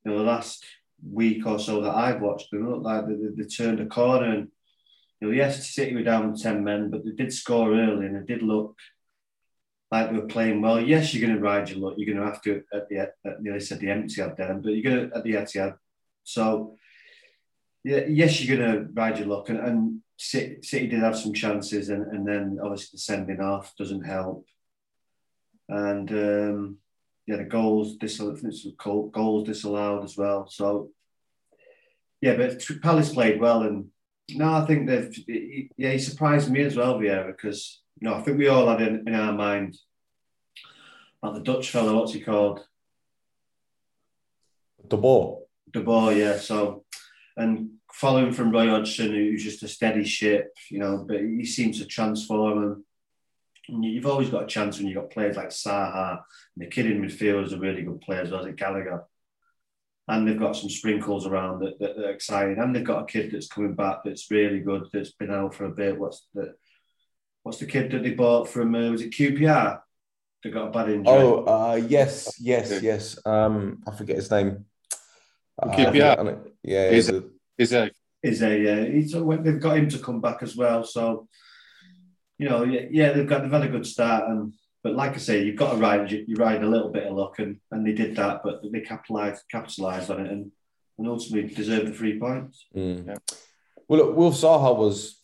know, 0.08 0.18
the 0.18 0.24
last 0.24 0.66
week 1.04 1.46
or 1.46 1.60
so 1.60 1.82
that 1.82 1.96
I've 1.96 2.22
watched, 2.22 2.50
they 2.52 2.58
look 2.58 2.84
like 2.84 3.08
they, 3.08 3.16
they, 3.16 3.44
they 3.44 3.48
turned 3.48 3.80
a 3.80 3.86
corner 3.86 4.32
and 4.32 4.48
you 5.20 5.32
yes, 5.32 5.74
City 5.74 5.96
were 5.96 6.04
down 6.04 6.36
10 6.36 6.64
men, 6.64 6.90
but 6.90 7.04
they 7.04 7.12
did 7.12 7.34
score 7.34 7.74
early 7.74 8.06
and 8.06 8.18
it 8.18 8.28
did 8.28 8.42
look 8.44 8.78
like 9.92 10.12
they 10.12 10.18
were 10.18 10.28
playing 10.28 10.62
well. 10.62 10.80
Yes, 10.80 11.14
you're 11.14 11.26
going 11.26 11.38
to 11.38 11.44
ride 11.44 11.70
your 11.70 11.80
luck. 11.80 11.96
You're 11.98 12.14
going 12.14 12.24
to 12.24 12.32
have 12.32 12.42
to 12.44 12.64
at 12.74 12.90
the, 12.90 13.00
at, 13.00 13.42
nearly 13.42 13.60
said 13.60 13.80
the 13.80 13.90
empty 13.90 14.16
Etihad 14.22 14.38
then, 14.38 14.62
but 14.62 14.74
you're 14.74 14.92
going 14.92 15.10
to 15.10 15.16
at 15.16 15.24
the 15.24 15.34
Etihad. 15.34 15.78
So, 16.24 16.78
yeah, 17.84 18.06
yes, 18.08 18.42
you're 18.42 18.58
going 18.58 18.72
to 18.72 18.92
ride 18.94 19.18
your 19.18 19.28
luck. 19.28 19.50
And, 19.50 19.60
and 19.60 20.02
City, 20.18 20.62
City 20.62 20.88
did 20.88 21.00
have 21.00 21.18
some 21.18 21.34
chances, 21.34 21.90
and, 21.90 22.06
and 22.08 22.28
then 22.28 22.60
obviously 22.62 22.90
the 22.94 23.00
sending 23.00 23.40
off 23.40 23.76
doesn't 23.78 24.04
help. 24.04 24.46
And 25.70 26.12
um, 26.12 26.78
yeah, 27.26 27.38
the 27.38 27.44
goals 27.44 27.96
disallowed, 27.98 28.42
goals 29.12 29.48
disallowed 29.48 30.04
as 30.04 30.18
well. 30.18 30.48
So, 30.48 30.90
yeah, 32.20 32.36
but 32.36 32.64
Palace 32.82 33.14
played 33.14 33.40
well 33.40 33.64
and 33.64 33.88
no, 34.32 34.54
I 34.54 34.66
think 34.66 34.88
they've. 34.88 35.70
Yeah, 35.78 35.92
he 35.92 36.00
surprised 36.00 36.52
me 36.52 36.62
as 36.62 36.76
well, 36.76 37.00
Vieira, 37.00 37.28
because 37.28 37.82
you 38.00 38.08
know 38.08 38.16
I 38.16 38.22
think 38.22 38.38
we 38.38 38.48
all 38.48 38.68
had 38.68 38.82
in, 38.82 39.08
in 39.08 39.16
our 39.16 39.34
mind 39.34 39.78
about 41.22 41.36
the 41.36 41.42
Dutch 41.42 41.70
fellow. 41.70 41.98
What's 41.98 42.14
he 42.14 42.22
called? 42.22 42.66
De 44.88 44.98
Boer. 44.98 45.44
De 45.72 45.82
Boer, 45.82 46.14
yeah. 46.14 46.38
So, 46.38 46.86
and 47.36 47.72
following 47.92 48.32
from 48.32 48.52
Roy 48.52 48.70
Hodgson, 48.70 49.12
who's 49.12 49.44
just 49.44 49.64
a 49.64 49.68
steady 49.68 50.06
ship, 50.06 50.54
you 50.70 50.80
know, 50.80 51.06
but 51.08 51.20
he 51.20 51.46
seems 51.46 51.80
to 51.80 51.86
transform 51.86 52.84
And 53.70 53.84
you've 53.84 54.06
always 54.06 54.30
got 54.30 54.44
a 54.44 54.48
chance 54.48 54.78
when 54.78 54.88
you've 54.88 54.98
got 54.98 55.10
players 55.10 55.36
like 55.36 55.50
Zaha 55.50 56.22
and 56.56 56.66
the 56.66 56.68
kid 56.68 56.86
in 56.86 57.02
midfield 57.02 57.46
is 57.46 57.54
a 57.54 57.60
really 57.60 57.82
good 57.82 58.02
player 58.02 58.22
as 58.22 58.32
well 58.32 58.46
as 58.46 58.56
Gallagher. 58.56 59.06
And 60.08 60.28
they've 60.28 60.40
got 60.40 60.56
some 60.56 60.70
sprinkles 60.70 61.28
around 61.28 61.60
that, 61.60 61.80
that 61.80 61.98
are 61.98 62.12
exciting, 62.12 62.58
and 62.60 62.76
they've 62.76 62.84
got 62.84 63.04
a 63.04 63.06
kid 63.06 63.32
that's 63.32 63.48
coming 63.48 63.76
back 63.76 64.00
that's 64.04 64.32
really 64.32 64.60
good. 64.60 64.88
That's 64.92 65.12
been 65.12 65.32
out 65.32 65.54
for 65.54 65.66
a 65.66 65.72
bit. 65.72 66.00
What's 66.00 66.28
the 66.34 66.54
What's 67.48 67.60
the 67.60 67.66
kid 67.66 67.92
that 67.92 68.04
they 68.04 68.12
bought 68.12 68.50
from? 68.50 68.76
Uh, 68.76 68.92
was 68.92 69.02
it 69.02 69.12
QPR? 69.12 69.80
They 70.44 70.50
got 70.50 70.68
a 70.68 70.70
bad 70.70 70.90
injury. 70.90 71.14
Oh, 71.16 71.46
uh, 71.46 71.76
yes, 71.76 72.36
yes, 72.42 72.82
yes. 72.84 73.18
Um, 73.26 73.82
I 73.88 73.96
forget 73.96 74.18
his 74.18 74.30
name. 74.30 74.66
Uh, 75.58 75.70
QPR. 75.70 76.52
yeah, 76.62 76.90
is 76.90 77.08
it? 77.08 77.24
Is 77.58 77.72
a 77.72 77.90
is 78.22 78.42
a 78.42 78.60
yeah. 78.60 78.84
He's, 78.84 79.14
they've 79.14 79.62
got 79.62 79.78
him 79.78 79.88
to 79.88 80.00
come 80.00 80.20
back 80.20 80.44
as 80.44 80.58
well. 80.58 80.84
So 80.84 81.30
you 82.38 82.50
know, 82.50 82.66
yeah, 82.66 82.82
yeah, 82.92 83.14
they've 83.14 83.26
got 83.26 83.44
they've 83.44 83.52
had 83.52 83.64
a 83.64 83.70
good 83.70 83.86
start, 83.86 84.28
and 84.28 84.52
but 84.84 84.96
like 84.96 85.14
I 85.14 85.18
say, 85.18 85.44
you've 85.44 85.56
got 85.56 85.74
to 85.74 85.78
ride 85.78 86.12
you, 86.12 86.26
you 86.28 86.36
ride 86.36 86.64
a 86.64 86.68
little 86.68 86.90
bit 86.90 87.08
of 87.08 87.16
luck, 87.16 87.40
and 87.40 87.58
and 87.72 87.86
they 87.86 87.94
did 87.94 88.16
that, 88.16 88.42
but 88.44 88.62
they 88.72 88.82
capitalised 88.82 89.44
capitalised 89.50 90.10
on 90.12 90.26
it, 90.26 90.32
and 90.32 90.52
and 90.98 91.08
ultimately 91.08 91.54
deserved 91.54 91.88
the 91.88 91.94
three 91.94 92.20
points. 92.20 92.66
Mm. 92.76 93.08
Yeah. 93.08 93.16
Well, 93.88 94.06
look, 94.06 94.18
Wilf 94.18 94.36
Zaha 94.36 94.76
was 94.76 95.22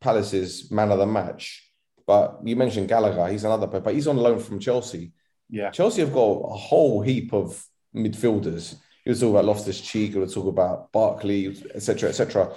Palace's 0.00 0.70
man 0.70 0.90
of 0.90 0.98
the 0.98 1.06
match, 1.06 1.70
but 2.06 2.40
you 2.44 2.56
mentioned 2.56 2.88
Gallagher, 2.88 3.28
he's 3.30 3.44
another 3.44 3.66
player, 3.66 3.82
but 3.82 3.94
he's 3.94 4.08
on 4.08 4.16
loan 4.16 4.38
from 4.38 4.58
Chelsea. 4.58 5.12
Yeah, 5.50 5.70
Chelsea 5.70 6.00
have 6.00 6.12
got 6.12 6.20
a 6.20 6.56
whole 6.56 7.02
heap 7.02 7.32
of 7.32 7.64
midfielders. 7.94 8.76
You 9.04 9.10
was 9.10 9.20
talk 9.20 9.30
about 9.30 9.44
Loftus 9.44 9.80
Cheek, 9.80 10.14
you 10.14 10.24
talk 10.26 10.46
about 10.46 10.92
Barkley, 10.92 11.48
etc., 11.74 12.08
etc 12.08 12.54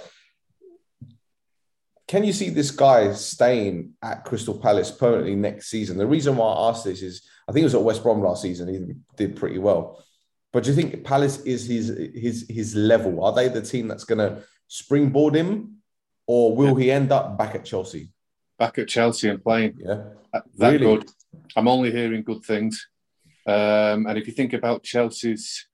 can 2.08 2.22
you 2.22 2.32
see 2.32 2.50
this 2.50 2.70
guy 2.70 3.12
staying 3.12 3.94
at 4.02 4.24
Crystal 4.24 4.56
Palace 4.56 4.90
permanently 4.90 5.34
next 5.34 5.68
season? 5.68 5.98
The 5.98 6.06
reason 6.06 6.36
why 6.36 6.52
I 6.52 6.68
asked 6.68 6.84
this 6.84 7.02
is 7.02 7.22
I 7.48 7.52
think 7.52 7.62
it 7.62 7.66
was 7.66 7.74
at 7.74 7.82
West 7.82 8.02
Brom 8.02 8.22
last 8.22 8.42
season. 8.42 8.68
He 8.68 8.94
did 9.16 9.36
pretty 9.36 9.58
well. 9.58 10.02
But 10.52 10.64
do 10.64 10.70
you 10.70 10.76
think 10.76 11.04
Palace 11.04 11.40
is 11.40 11.66
his 11.66 11.88
his 12.14 12.46
his 12.48 12.74
level? 12.74 13.24
Are 13.24 13.32
they 13.32 13.48
the 13.48 13.62
team 13.62 13.88
that's 13.88 14.04
going 14.04 14.18
to 14.18 14.42
springboard 14.68 15.34
him, 15.34 15.78
or 16.26 16.56
will 16.56 16.74
he 16.76 16.90
end 16.90 17.12
up 17.12 17.36
back 17.36 17.54
at 17.54 17.64
Chelsea? 17.64 18.12
Back 18.58 18.78
at 18.78 18.88
Chelsea 18.88 19.28
and 19.28 19.42
playing. 19.42 19.76
Yeah, 19.78 20.04
that 20.32 20.44
really? 20.58 20.78
good. 20.78 21.10
I'm 21.56 21.68
only 21.68 21.90
hearing 21.90 22.22
good 22.22 22.42
things. 22.42 22.88
Um, 23.46 24.06
and 24.06 24.16
if 24.16 24.26
you 24.26 24.32
think 24.32 24.52
about 24.52 24.82
Chelsea's 24.82 25.66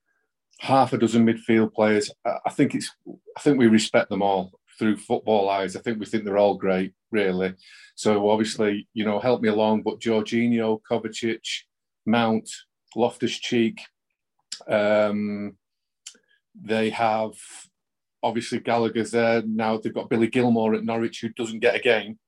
half 0.59 0.93
a 0.93 0.97
dozen 0.97 1.25
midfield 1.25 1.73
players, 1.73 2.11
I 2.25 2.49
think 2.49 2.75
it's 2.75 2.91
I 3.37 3.39
think 3.39 3.57
we 3.57 3.67
respect 3.67 4.09
them 4.09 4.21
all 4.21 4.51
through 4.77 4.97
football 4.97 5.49
eyes, 5.49 5.75
I 5.75 5.81
think 5.81 5.99
we 5.99 6.05
think 6.05 6.23
they're 6.23 6.37
all 6.37 6.55
great, 6.55 6.93
really. 7.11 7.53
So 7.95 8.29
obviously, 8.29 8.87
you 8.93 9.05
know, 9.05 9.19
help 9.19 9.41
me 9.41 9.49
along. 9.49 9.83
But 9.83 9.99
Jorginho, 9.99 10.79
Kovacic, 10.89 11.45
Mount, 12.05 12.49
Loftus 12.95 13.37
Cheek, 13.39 13.81
um, 14.67 15.57
they 16.55 16.89
have 16.91 17.33
obviously 18.21 18.59
Gallagher's 18.59 19.11
there 19.11 19.41
now. 19.45 19.77
They've 19.77 19.93
got 19.93 20.09
Billy 20.09 20.27
Gilmour 20.27 20.75
at 20.75 20.85
Norwich, 20.85 21.21
who 21.21 21.29
doesn't 21.29 21.59
get 21.59 21.75
a 21.75 21.79
game. 21.79 22.19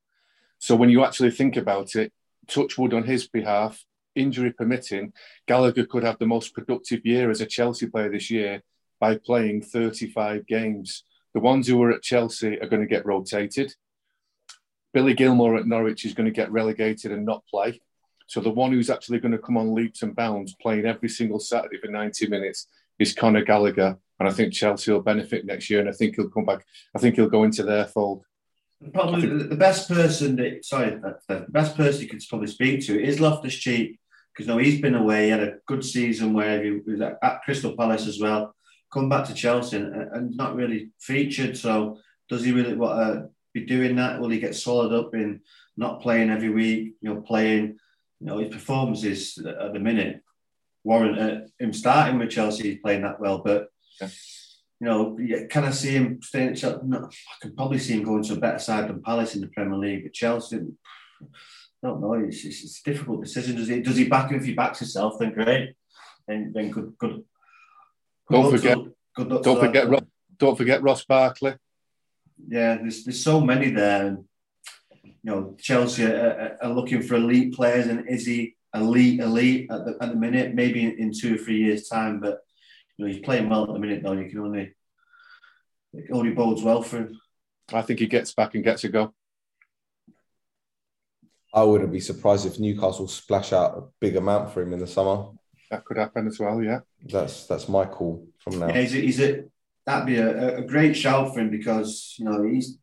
So 0.60 0.75
when 0.75 0.90
you 0.90 1.04
actually 1.04 1.32
think 1.32 1.58
about 1.58 1.96
it, 1.96 2.12
touchwood 2.48 2.94
on 2.94 3.04
his 3.04 3.28
behalf, 3.28 3.84
injury 4.16 4.52
permitting, 4.52 5.14
Gallagher 5.48 5.86
could 5.86 6.04
have 6.04 6.20
the 6.20 6.25
most 6.25 6.54
productive 6.54 7.06
year 7.06 7.30
as 7.30 7.42
a 7.42 7.46
Chelsea 7.46 7.88
player 7.88 8.10
this 8.10 8.30
year 8.30 8.62
by 9.00 9.18
playing 9.18 9.62
35 9.62 10.48
games. 10.48 11.04
The 11.36 11.42
ones 11.42 11.68
who 11.68 11.84
are 11.84 11.92
at 11.92 12.01
Chelsea 12.01 12.58
are 12.62 12.68
going 12.68 12.82
to 12.82 12.88
get 12.88 13.06
rotated. 13.06 13.75
Billy 14.94 15.13
Gilmour 15.13 15.58
at 15.58 15.68
Norwich 15.68 16.06
is 16.06 16.13
going 16.13 16.27
to 16.27 16.32
get 16.32 16.50
relegated 16.50 17.12
and 17.12 17.25
not 17.25 17.44
play. 17.51 17.82
So 18.27 18.39
the 18.39 18.50
one 18.50 18.72
who's 18.72 18.89
actually 18.89 19.20
going 19.20 19.34
to 19.34 19.38
come 19.38 19.58
on 19.58 19.75
leaps 19.75 20.01
and 20.01 20.15
bounds, 20.15 20.56
playing 20.62 20.86
every 20.86 21.10
single 21.10 21.39
Saturday 21.39 21.77
for 21.77 21.92
90 21.92 22.27
minutes, 22.27 22.68
is 23.00 23.13
Conor 23.13 23.44
Gallagher. 23.44 23.98
And 24.18 24.30
I 24.30 24.32
think 24.32 24.54
Chelsea 24.54 24.94
will 24.94 25.01
benefit 25.01 25.46
next 25.46 25.70
year. 25.70 25.82
And 25.82 25.89
I 25.89 25.92
think 25.92 26.15
he'll 26.15 26.30
come 26.30 26.46
back. 26.46 26.65
I 26.96 27.00
think 27.00 27.15
he'll 27.15 27.30
go 27.30 27.44
into 27.44 27.63
their 27.63 27.86
fold. 27.86 28.24
Probably 28.94 29.27
the 29.27 29.58
best 29.58 29.89
person 29.89 30.38
that 30.38 30.63
sorry, 30.63 31.01
the 31.27 31.46
best 31.50 31.75
person 31.75 32.01
you 32.01 32.08
could 32.08 32.24
probably 32.30 32.48
speak 32.48 32.86
to 32.86 33.01
is 33.01 33.20
Loftus 33.20 33.56
Cheek 33.56 34.00
because 34.32 34.48
no, 34.48 34.58
he's 34.58 34.80
been 34.80 34.96
away. 34.96 35.25
He 35.25 35.32
had 35.32 35.44
a 35.44 35.58
good 35.65 35.84
season 35.84 36.34
where 36.34 36.63
he 36.63 36.80
was 36.86 37.01
at 37.01 37.42
Crystal 37.44 37.75
Palace 37.75 38.08
as 38.08 38.22
well 38.22 38.56
come 38.92 39.10
back 39.10 39.25
to 39.25 39.34
Chelsea 39.34 39.77
and, 39.77 39.94
and 39.94 40.38
not 40.38 40.56
really 40.56 40.92
featured. 41.00 41.58
So 41.58 42.00
does 42.30 42.44
he 42.44 42.51
really 42.51 42.75
want 42.75 43.00
to 43.00 43.30
be 43.54 43.65
doing 43.65 43.96
that? 43.98 44.20
Will 44.20 44.30
he 44.30 44.39
get 44.39 44.56
swallowed 44.56 44.94
up 44.94 45.13
in 45.13 45.42
not 45.77 46.01
playing 46.01 46.30
every 46.30 46.50
week? 46.50 46.96
You 47.01 47.13
know, 47.13 47.22
playing. 47.22 47.77
You 48.22 48.27
know, 48.27 48.38
his 48.38 48.54
performances 48.54 49.38
at 49.38 49.74
the 49.74 49.80
minute 49.80 50.24
warrant 50.86 51.20
uh, 51.20 51.39
him 51.60 51.74
starting 51.74 52.18
with 52.18 52.30
Chelsea. 52.30 52.72
He's 52.72 52.80
playing 52.82 53.01
that 53.01 53.20
well, 53.20 53.39
but. 53.39 53.70
You 54.82 54.88
know, 54.88 55.18
can 55.50 55.63
I 55.63 55.72
see 55.72 55.92
him 55.92 56.20
staying 56.22 56.50
at 56.50 56.58
Chelsea? 56.58 56.82
No, 56.84 57.06
I 57.06 57.36
can 57.42 57.56
probably 57.56 57.80
see 57.80 57.94
him 57.94 58.04
going 58.04 58.24
to 58.24 58.34
a 58.34 58.39
better 58.39 58.60
side 58.60 58.89
than 58.89 59.01
Palace 59.01 59.34
in 59.34 59.39
the 59.39 59.48
Premier 59.48 59.77
League. 59.77 60.06
At 60.06 60.13
Chelsea, 60.13 60.58
I 60.58 61.88
don't 61.88 62.01
know. 62.01 62.13
It's, 62.13 62.44
it's, 62.44 62.62
it's, 62.62 62.82
a 62.82 62.92
difficult 62.92 63.24
decision. 63.24 63.56
Does 63.56 63.70
he 63.70 63.80
does 63.80 63.96
he 63.96 64.10
back 64.10 64.32
him 64.32 64.38
if 64.38 64.46
he 64.46 64.54
backs 64.54 64.80
himself? 64.80 65.18
Then 65.18 65.34
great. 65.34 65.75
Then 66.27 66.51
then 66.54 66.72
good 66.72 66.94
good 66.98 67.24
don't 68.29 68.51
forget, 68.51 68.77
to, 69.17 69.41
don't 69.41 69.60
forget, 69.60 69.89
Ross, 69.89 70.03
don't 70.38 70.58
forget 70.58 70.82
Ross 70.82 71.05
Barkley. 71.05 71.55
Yeah, 72.48 72.75
there's 72.75 73.03
there's 73.03 73.24
so 73.24 73.39
many 73.39 73.70
there, 73.70 74.17
you 75.03 75.15
know 75.24 75.55
Chelsea 75.60 76.05
are, 76.05 76.58
are 76.62 76.74
looking 76.74 77.01
for 77.01 77.15
elite 77.15 77.53
players, 77.53 77.88
and 77.88 78.08
is 78.08 78.25
he 78.25 78.55
elite 78.74 79.20
elite 79.20 79.72
at 79.72 79.86
the, 79.86 79.98
at 80.01 80.10
the 80.10 80.15
minute? 80.15 80.53
Maybe 80.53 80.84
in, 80.84 81.00
in 81.00 81.13
two 81.13 81.36
or 81.36 81.38
three 81.38 81.58
years' 81.58 81.88
time, 81.88 82.20
but 82.20 82.41
you 82.98 83.05
know 83.05 83.12
he's 83.12 83.24
playing 83.24 83.50
well 83.50 83.63
at 83.63 83.74
the 83.74 83.79
minute. 83.79 84.03
Though 84.03 84.13
you 84.13 84.29
can 84.29 84.39
only 84.39 84.74
it 85.94 86.12
only 86.12 86.32
bodes 86.32 86.62
well 86.62 86.82
for 86.82 86.98
him. 86.98 87.20
I 87.74 87.82
think 87.82 88.00
he 88.00 88.08
gets 88.08 88.34
back 88.34 88.53
and 88.55 88.63
gets 88.63 88.84
a 88.84 88.89
go. 88.89 89.13
I 91.53 91.63
wouldn't 91.63 91.91
be 91.91 92.01
surprised 92.01 92.46
if 92.46 92.60
Newcastle 92.60 93.08
splash 93.08 93.53
out 93.53 93.77
a 93.77 93.84
big 94.01 94.17
amount 94.17 94.51
for 94.51 94.62
him 94.62 94.74
in 94.74 94.79
the 94.79 94.88
summer. 94.88 95.29
That 95.72 95.86
could 95.86 95.98
happen 95.98 96.27
as 96.27 96.39
well. 96.39 96.62
Yeah, 96.62 96.81
that's 97.03 97.48
that's 97.48 97.67
my 97.67 97.86
call 97.86 98.27
from 98.39 98.60
now. 98.60 98.67
Yeah, 98.67 98.81
he's 98.81 98.93
a, 98.93 98.98
he's 98.98 99.19
a 99.19 99.43
that'd 99.86 100.05
be 100.05 100.17
a, 100.17 100.57
a 100.57 100.62
great 100.62 100.95
shout 100.95 101.34
for 101.34 101.39
him 101.39 101.50
because 101.50 102.15
you 102.19 102.25
know 102.25 102.43
he's 102.43 102.77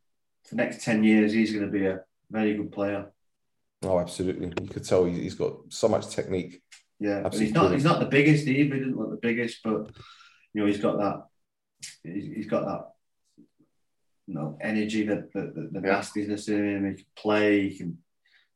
for 0.45 0.57
the 0.57 0.63
next 0.63 0.85
ten 0.85 1.05
years 1.05 1.33
he's 1.33 1.53
going 1.53 1.67
to 1.67 1.71
be 1.71 1.87
a 1.87 2.01
very 2.31 2.55
good 2.55 2.73
player. 2.73 3.13
Oh, 3.85 3.99
absolutely! 3.99 4.53
You 4.61 4.69
could 4.69 4.85
tell 4.85 5.05
he's 5.05 5.35
got 5.35 5.57
so 5.69 5.89
much 5.89 6.09
technique. 6.09 6.63
Yeah, 6.99 7.29
he's 7.33 7.53
not 7.53 7.73
he's 7.73 7.85
not 7.85 8.01
the 8.01 8.07
biggest 8.07 8.47
either. 8.47 8.75
He 8.75 8.81
didn't 8.81 8.99
look 8.99 9.11
the 9.11 9.17
biggest, 9.17 9.61
but 9.65 9.91
you 10.53 10.61
know 10.61 10.67
he's 10.67 10.81
got 10.81 10.99
that. 10.99 11.25
he's, 12.03 12.27
he's 12.27 12.47
got 12.47 12.65
that. 12.65 12.89
You 14.27 14.35
know, 14.35 14.59
energy, 14.61 15.05
the 15.05 15.29
the, 15.35 15.41
the, 15.41 15.69
the 15.73 15.81
yeah. 15.85 15.93
nastiness 15.95 16.49
in 16.49 16.65
him. 16.65 16.91
He 16.91 16.95
can 16.95 17.07
play. 17.17 17.69
He 17.69 17.79
can. 17.79 17.99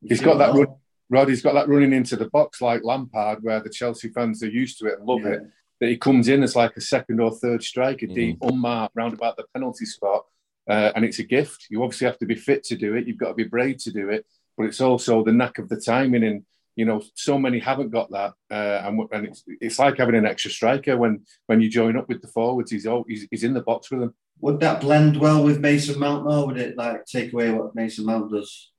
He's 0.01 0.21
got 0.21 0.39
that. 0.39 0.55
Run, 0.55 0.77
Roddy's 1.09 1.43
got 1.43 1.55
that 1.55 1.69
running 1.69 1.93
into 1.93 2.17
the 2.17 2.29
box 2.31 2.61
like 2.61 2.83
Lampard, 2.85 3.43
where 3.43 3.61
the 3.61 3.71
Chelsea 3.71 4.09
fans 4.09 4.43
are 4.43 4.49
used 4.49 4.79
to 4.79 4.87
it 4.87 4.99
and 4.99 5.07
love 5.07 5.21
yeah. 5.23 5.33
it. 5.33 5.43
That 5.81 5.91
he 5.91 5.99
comes 5.99 6.29
in 6.29 6.43
as 6.43 6.57
like 6.57 6.77
a 6.77 6.81
second 6.81 7.21
or 7.21 7.31
third 7.31 7.63
striker, 7.63 8.07
mm. 8.07 8.15
deep, 8.15 8.39
unmarked, 8.41 8.97
round 8.97 9.13
about 9.13 9.37
the 9.37 9.45
penalty 9.53 9.85
spot, 9.85 10.25
uh, 10.69 10.93
and 10.95 11.05
it's 11.05 11.19
a 11.19 11.23
gift. 11.23 11.67
You 11.69 11.83
obviously 11.83 12.07
have 12.07 12.19
to 12.19 12.27
be 12.27 12.35
fit 12.35 12.65
to 12.65 12.77
do 12.77 12.95
it. 12.95 13.07
You've 13.07 13.19
got 13.19 13.29
to 13.29 13.35
be 13.35 13.45
brave 13.45 13.77
to 13.79 13.93
do 13.93 14.09
it, 14.09 14.25
but 14.57 14.65
it's 14.65 14.81
also 14.81 15.23
the 15.23 15.33
knack 15.33 15.59
of 15.59 15.69
the 15.69 15.79
timing. 15.79 16.25
And 16.25 16.45
you 16.77 16.87
know, 16.87 17.03
so 17.15 17.39
many 17.39 17.59
haven't 17.59 17.91
got 17.91 18.11
that, 18.11 18.33
uh, 18.51 18.87
and, 18.87 19.01
and 19.13 19.27
it's, 19.27 19.45
it's 19.61 19.79
like 19.79 19.99
having 19.99 20.15
an 20.15 20.27
extra 20.27 20.51
striker 20.51 20.97
when 20.97 21.25
when 21.47 21.61
you 21.61 21.69
join 21.69 21.97
up 21.97 22.09
with 22.09 22.23
the 22.23 22.29
forwards. 22.29 22.71
He's 22.71 22.87
oh, 22.87 23.05
he's, 23.07 23.29
he's 23.31 23.45
in 23.45 23.53
the 23.53 23.63
box 23.63 23.91
with 23.91 24.01
them. 24.01 24.15
Would 24.41 24.61
that 24.61 24.81
blend 24.81 25.19
well 25.19 25.45
with 25.45 25.61
Mason 25.61 26.01
Mount? 26.01 26.27
Though, 26.27 26.47
would 26.47 26.59
it 26.59 26.77
like 26.77 27.05
take 27.05 27.35
away 27.35 27.53
what 27.53 27.75
Mason 27.75 28.07
Mount 28.07 28.31
does? 28.31 28.71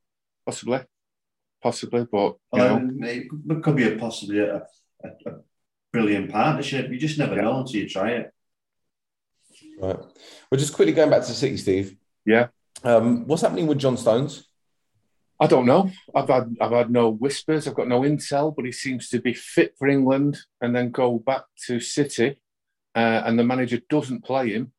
Possibly 0.48 0.82
possibly, 1.62 2.06
but 2.12 2.36
you 2.54 2.62
um, 2.62 2.98
know. 2.98 3.08
it 3.08 3.64
could 3.64 3.76
be 3.76 3.92
a 3.92 3.98
possibly 3.98 4.40
a, 4.40 4.58
a, 5.04 5.08
a, 5.26 5.32
brilliant 5.92 6.32
partnership. 6.32 6.92
You 6.92 7.00
just 7.00 7.18
never 7.18 7.36
yeah. 7.36 7.42
know 7.42 7.60
until 7.60 7.82
you 7.82 7.90
try 7.90 8.12
it. 8.12 8.32
Right. 9.80 9.98
Well, 9.98 10.60
just 10.60 10.74
quickly 10.74 10.94
going 10.94 11.10
back 11.10 11.22
to 11.22 11.34
City, 11.34 11.58
Steve. 11.58 11.96
Yeah. 12.26 12.48
Um, 12.84 13.26
what's 13.26 13.42
happening 13.42 13.68
with 13.68 13.80
John 13.80 13.98
Stones? 13.98 14.48
I 15.40 15.48
don't 15.48 15.66
know. 15.66 15.92
I've 16.16 16.30
had 16.30 16.56
I've 16.60 16.72
had 16.72 16.92
no 16.92 17.10
whispers. 17.10 17.68
I've 17.68 17.76
got 17.76 17.88
no 17.88 18.02
intel, 18.02 18.56
but 18.56 18.66
he 18.66 18.72
seems 18.72 19.10
to 19.10 19.22
be 19.22 19.34
fit 19.34 19.76
for 19.78 19.88
England 19.88 20.38
and 20.62 20.76
then 20.76 20.92
go 20.92 21.20
back 21.20 21.44
to 21.68 21.80
City, 21.80 22.42
uh, 22.96 23.22
and 23.26 23.38
the 23.38 23.44
manager 23.44 23.80
doesn't 23.90 24.26
play 24.26 24.50
him 24.50 24.74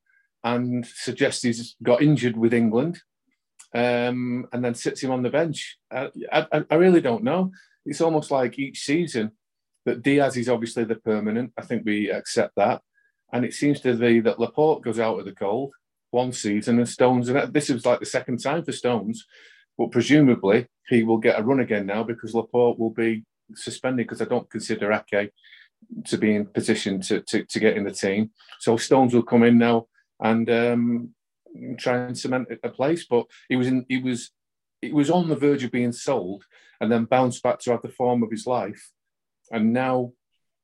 and 0.45 0.87
suggests 0.87 1.43
he's 1.43 1.77
got 1.83 2.03
injured 2.03 2.37
with 2.37 2.55
England 2.55 3.01
um, 3.75 4.47
and 4.53 4.65
then 4.65 4.75
sits 4.75 5.03
him 5.03 5.11
on 5.11 5.23
the 5.23 5.31
bench. 5.31 5.79
I, 5.91 6.11
I, 6.33 6.65
I, 6.71 6.75
really 6.75 7.01
don't 7.01 7.25
know. 7.25 7.53
It's 7.85 8.01
almost 8.01 8.31
like 8.31 8.59
each 8.59 8.81
season 8.81 9.33
that 9.85 10.03
Dias 10.03 10.37
is 10.37 10.49
obviously 10.49 10.85
the 10.85 10.97
permanent. 10.97 11.53
I 11.57 11.63
think 11.63 11.85
we 11.85 12.11
accept 12.11 12.55
that. 12.57 12.83
And 13.33 13.45
it 13.45 13.53
seems 13.53 13.81
to 13.81 13.95
be 13.95 14.21
that 14.21 14.41
Laporte 14.41 14.83
goes 14.83 14.99
out 14.99 15.19
of 15.19 15.27
the 15.27 15.33
cold 15.33 15.73
one 16.11 16.33
season 16.33 16.79
and 16.79 16.89
Stones, 16.89 17.29
and 17.29 17.53
this 17.53 17.71
is 17.71 17.85
like 17.85 18.01
the 18.01 18.07
second 18.07 18.39
time 18.39 18.65
for 18.65 18.73
Stones, 18.73 19.27
but 19.77 19.91
presumably 19.91 20.67
he 20.89 21.03
will 21.03 21.19
get 21.19 21.39
a 21.39 21.43
run 21.43 21.61
again 21.61 21.87
now 21.87 22.03
because 22.03 22.35
Laporte 22.35 22.79
will 22.79 22.91
be 22.91 23.25
suspended 23.55 24.07
because 24.07 24.23
I 24.23 24.25
don't 24.25 24.51
consider 24.51 24.91
Ake 24.93 25.31
to 26.07 26.19
be 26.19 26.35
in 26.35 26.47
position 26.47 27.01
to, 27.03 27.21
to, 27.21 27.45
to 27.45 27.61
get 27.61 27.77
in 27.77 27.85
the 27.85 27.93
team. 27.93 28.31
So 28.61 28.77
Stones 28.77 29.15
will 29.15 29.23
come 29.23 29.43
in 29.43 29.59
now 29.59 29.87
and 30.21 30.49
um, 30.51 31.15
try 31.79 31.99
and 31.99 32.19
cement 32.19 32.49
a 32.63 32.69
place. 32.69 33.07
But 33.07 33.27
he 33.49 33.57
was 33.57 33.67
in 33.67 33.87
he 33.89 33.99
was 33.99 34.31
he 34.81 34.93
was 34.93 35.11
on 35.11 35.29
the 35.29 35.37
verge 35.37 35.65
of 35.65 35.73
being 35.73 35.93
sold 35.93 36.45
and 36.81 36.91
then 36.91 37.05
bounced 37.05 37.43
back 37.43 37.59
to 37.61 37.73
have 37.73 37.83
the 37.83 37.89
form 37.89 38.23
of 38.23 38.31
his 38.31 38.47
life, 38.47 38.91
and 39.51 39.73
now 39.73 40.13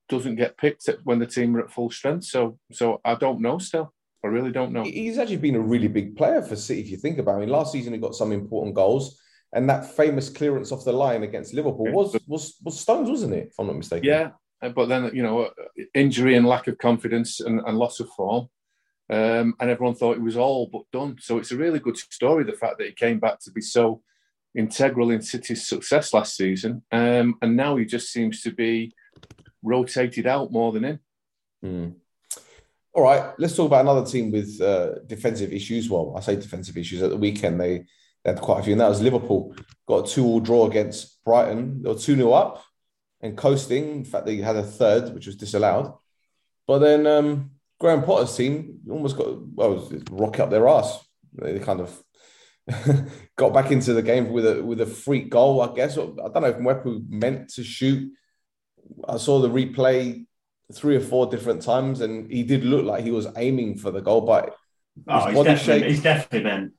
doesn't 0.08 0.36
get 0.36 0.58
picked 0.58 0.88
when 1.04 1.18
the 1.18 1.26
team 1.26 1.56
are 1.56 1.60
at 1.60 1.70
full 1.70 1.90
strength. 1.90 2.24
So 2.24 2.58
so 2.72 3.00
I 3.04 3.14
don't 3.14 3.40
know 3.40 3.58
still. 3.58 3.92
I 4.24 4.28
really 4.28 4.52
don't 4.52 4.72
know. 4.72 4.84
He's 4.84 5.18
actually 5.18 5.36
been 5.36 5.54
a 5.54 5.60
really 5.60 5.88
big 5.88 6.16
player 6.16 6.40
for 6.40 6.56
City 6.56 6.80
if 6.80 6.90
you 6.90 6.96
think 6.96 7.18
about 7.18 7.34
it. 7.34 7.36
I 7.36 7.40
mean, 7.40 7.48
last 7.50 7.72
season 7.72 7.92
he 7.92 7.98
got 7.98 8.14
some 8.14 8.32
important 8.32 8.74
goals. 8.74 9.20
And 9.52 9.70
that 9.70 9.94
famous 9.94 10.28
clearance 10.28 10.72
off 10.72 10.84
the 10.84 10.92
line 10.92 11.22
against 11.22 11.54
Liverpool 11.54 11.92
was 11.92 12.16
was 12.26 12.56
was 12.62 12.80
Stones, 12.80 13.08
wasn't 13.08 13.34
it? 13.34 13.48
If 13.50 13.54
I'm 13.58 13.68
not 13.68 13.76
mistaken. 13.76 14.08
Yeah, 14.08 14.30
but 14.74 14.86
then 14.86 15.14
you 15.14 15.22
know, 15.22 15.50
injury 15.94 16.34
and 16.34 16.46
lack 16.46 16.66
of 16.66 16.76
confidence 16.78 17.38
and, 17.40 17.60
and 17.64 17.78
loss 17.78 18.00
of 18.00 18.08
form, 18.10 18.48
um, 19.10 19.54
and 19.60 19.70
everyone 19.70 19.94
thought 19.94 20.16
it 20.16 20.22
was 20.22 20.36
all 20.36 20.68
but 20.72 20.82
done. 20.92 21.16
So 21.20 21.38
it's 21.38 21.52
a 21.52 21.56
really 21.56 21.78
good 21.78 21.96
story. 21.96 22.44
The 22.44 22.52
fact 22.52 22.78
that 22.78 22.86
he 22.86 22.92
came 22.92 23.18
back 23.18 23.40
to 23.40 23.50
be 23.50 23.60
so 23.60 24.02
integral 24.54 25.10
in 25.10 25.20
City's 25.20 25.66
success 25.66 26.14
last 26.14 26.36
season, 26.36 26.82
um, 26.92 27.36
and 27.42 27.56
now 27.56 27.76
he 27.76 27.84
just 27.84 28.12
seems 28.12 28.42
to 28.42 28.52
be 28.52 28.94
rotated 29.62 30.26
out 30.26 30.52
more 30.52 30.72
than 30.72 30.84
in. 30.84 30.98
Mm. 31.64 31.94
All 32.92 33.02
right, 33.02 33.32
let's 33.38 33.56
talk 33.56 33.66
about 33.66 33.80
another 33.80 34.06
team 34.06 34.30
with 34.30 34.60
uh, 34.60 35.00
defensive 35.06 35.52
issues. 35.52 35.90
Well, 35.90 36.14
I 36.16 36.20
say 36.20 36.36
defensive 36.36 36.76
issues. 36.76 37.02
At 37.02 37.10
the 37.10 37.16
weekend, 37.16 37.60
they 37.60 37.84
they 38.24 38.30
had 38.30 38.40
quite 38.40 38.60
a 38.60 38.62
few, 38.62 38.72
and 38.72 38.80
that 38.80 38.88
was 38.88 39.02
Liverpool. 39.02 39.54
Got 39.86 40.08
a 40.08 40.10
two-all 40.10 40.40
draw 40.40 40.66
against 40.66 41.22
Brighton. 41.24 41.82
They 41.82 41.90
were 41.90 41.98
2 41.98 42.16
0 42.16 42.32
up 42.32 42.64
and 43.20 43.36
coasting. 43.36 43.96
In 43.96 44.04
fact, 44.04 44.24
they 44.24 44.36
had 44.36 44.56
a 44.56 44.62
third, 44.62 45.12
which 45.14 45.26
was 45.26 45.36
disallowed. 45.36 45.92
But 46.66 46.78
then 46.78 47.06
um, 47.06 47.50
Graham 47.84 48.02
Potter's 48.02 48.34
team 48.34 48.80
almost 48.88 49.14
got, 49.14 49.46
well, 49.46 49.86
rocket 50.10 50.44
up 50.44 50.48
their 50.48 50.66
ass. 50.66 51.06
They 51.34 51.58
kind 51.58 51.82
of 51.82 52.02
got 53.36 53.52
back 53.52 53.72
into 53.72 53.92
the 53.92 54.00
game 54.00 54.32
with 54.32 54.46
a 54.46 54.62
with 54.62 54.80
a 54.80 54.86
freak 54.86 55.28
goal, 55.28 55.60
I 55.60 55.74
guess. 55.74 55.98
I 55.98 56.06
don't 56.06 56.40
know 56.40 56.46
if 56.46 56.56
Mwepu 56.56 57.06
meant 57.10 57.50
to 57.50 57.62
shoot. 57.62 58.10
I 59.06 59.18
saw 59.18 59.38
the 59.38 59.50
replay 59.50 60.24
three 60.72 60.96
or 60.96 61.00
four 61.00 61.26
different 61.26 61.60
times, 61.60 62.00
and 62.00 62.32
he 62.32 62.42
did 62.42 62.64
look 62.64 62.86
like 62.86 63.04
he 63.04 63.10
was 63.10 63.26
aiming 63.36 63.76
for 63.76 63.90
the 63.90 64.00
goal, 64.00 64.22
but 64.22 64.56
oh, 65.06 65.26
he's, 65.26 65.44
definitely, 65.44 65.88
he's 65.90 66.02
definitely 66.02 66.42
meant 66.42 66.72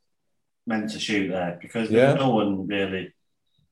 meant 0.65 0.89
to 0.89 0.99
shoot 0.99 1.29
there 1.29 1.59
because 1.61 1.91
yeah. 1.91 2.15
no 2.15 2.31
one 2.31 2.65
really 2.65 3.13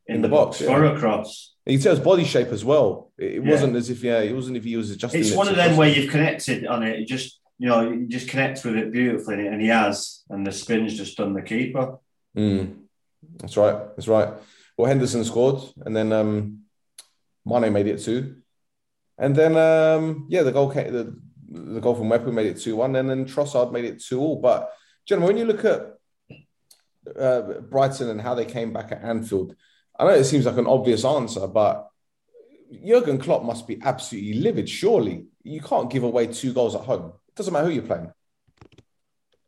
in, 0.07 0.15
in 0.15 0.21
the, 0.21 0.27
the, 0.27 0.31
box, 0.31 0.57
for 0.57 0.83
yeah. 0.83 0.95
a 0.95 0.99
cross. 0.99 1.53
He 1.65 1.77
tells 1.77 1.99
body 1.99 2.25
shape 2.25 2.49
as 2.49 2.65
well. 2.65 3.11
It, 3.17 3.43
wasn't 3.43 3.75
as 3.75 3.89
if 3.89 4.03
yeah, 4.03 4.19
it 4.19 4.35
wasn't 4.35 4.57
if 4.57 4.63
he 4.63 4.75
was 4.75 4.91
adjusting. 4.91 5.21
It's 5.21 5.35
one 5.35 5.47
of 5.47 5.55
them 5.55 5.77
where 5.77 5.87
you've 5.87 6.11
connected 6.11 6.65
on 6.67 6.83
it. 6.83 6.99
You 6.99 7.05
just 7.05 7.39
you 7.57 7.69
know, 7.69 7.89
you 7.89 8.07
just 8.07 8.27
connect 8.27 8.65
with 8.65 8.75
it 8.75 8.91
beautifully, 8.91 9.47
and 9.47 9.61
he 9.61 9.67
has, 9.67 10.23
and 10.29 10.45
the 10.45 10.51
spin's 10.51 10.97
just 10.97 11.17
done 11.17 11.33
the 11.33 11.41
keeper. 11.41 11.97
Mm. 12.35 12.79
That's 13.37 13.55
right. 13.55 13.77
That's 13.95 14.07
right. 14.07 14.33
Well, 14.77 14.87
Henderson 14.87 15.23
scored, 15.23 15.61
and 15.85 15.95
then 15.95 16.11
um, 16.11 16.63
Mane 17.45 17.71
made 17.71 17.87
it 17.87 18.01
two, 18.01 18.37
and 19.17 19.35
then 19.35 19.55
um, 19.55 20.27
yeah, 20.29 20.43
the 20.43 20.51
goal 20.51 20.69
came, 20.71 20.91
the 20.91 21.15
the 21.49 21.79
goal 21.79 21.95
from 21.95 22.09
Mwepu 22.09 22.33
made 22.33 22.47
it 22.47 22.59
two 22.59 22.75
one, 22.75 22.95
and 22.95 23.09
then 23.09 23.25
Trossard 23.25 23.71
made 23.71 23.85
it 23.85 24.03
two 24.03 24.19
all. 24.19 24.41
But 24.41 24.71
gentlemen, 25.05 25.35
when 25.35 25.37
you 25.37 25.53
look 25.53 25.63
at 25.63 25.93
uh, 27.17 27.61
Brighton 27.61 28.09
and 28.09 28.19
how 28.19 28.35
they 28.35 28.45
came 28.45 28.73
back 28.73 28.91
at 28.91 29.03
Anfield, 29.03 29.55
I 29.97 30.05
know 30.05 30.11
it 30.11 30.23
seems 30.23 30.45
like 30.45 30.57
an 30.57 30.67
obvious 30.67 31.05
answer, 31.05 31.47
but 31.47 31.89
Jurgen 32.85 33.19
Klopp 33.19 33.43
must 33.43 33.67
be 33.67 33.79
absolutely 33.83 34.33
livid. 34.33 34.67
Surely 34.67 35.25
you 35.43 35.61
can't 35.61 35.91
give 35.91 36.03
away 36.03 36.27
two 36.27 36.53
goals 36.53 36.75
at 36.75 36.81
home. 36.81 37.13
It 37.27 37.35
doesn't 37.35 37.53
matter 37.53 37.67
who 37.67 37.73
you're 37.73 37.83
playing. 37.83 38.11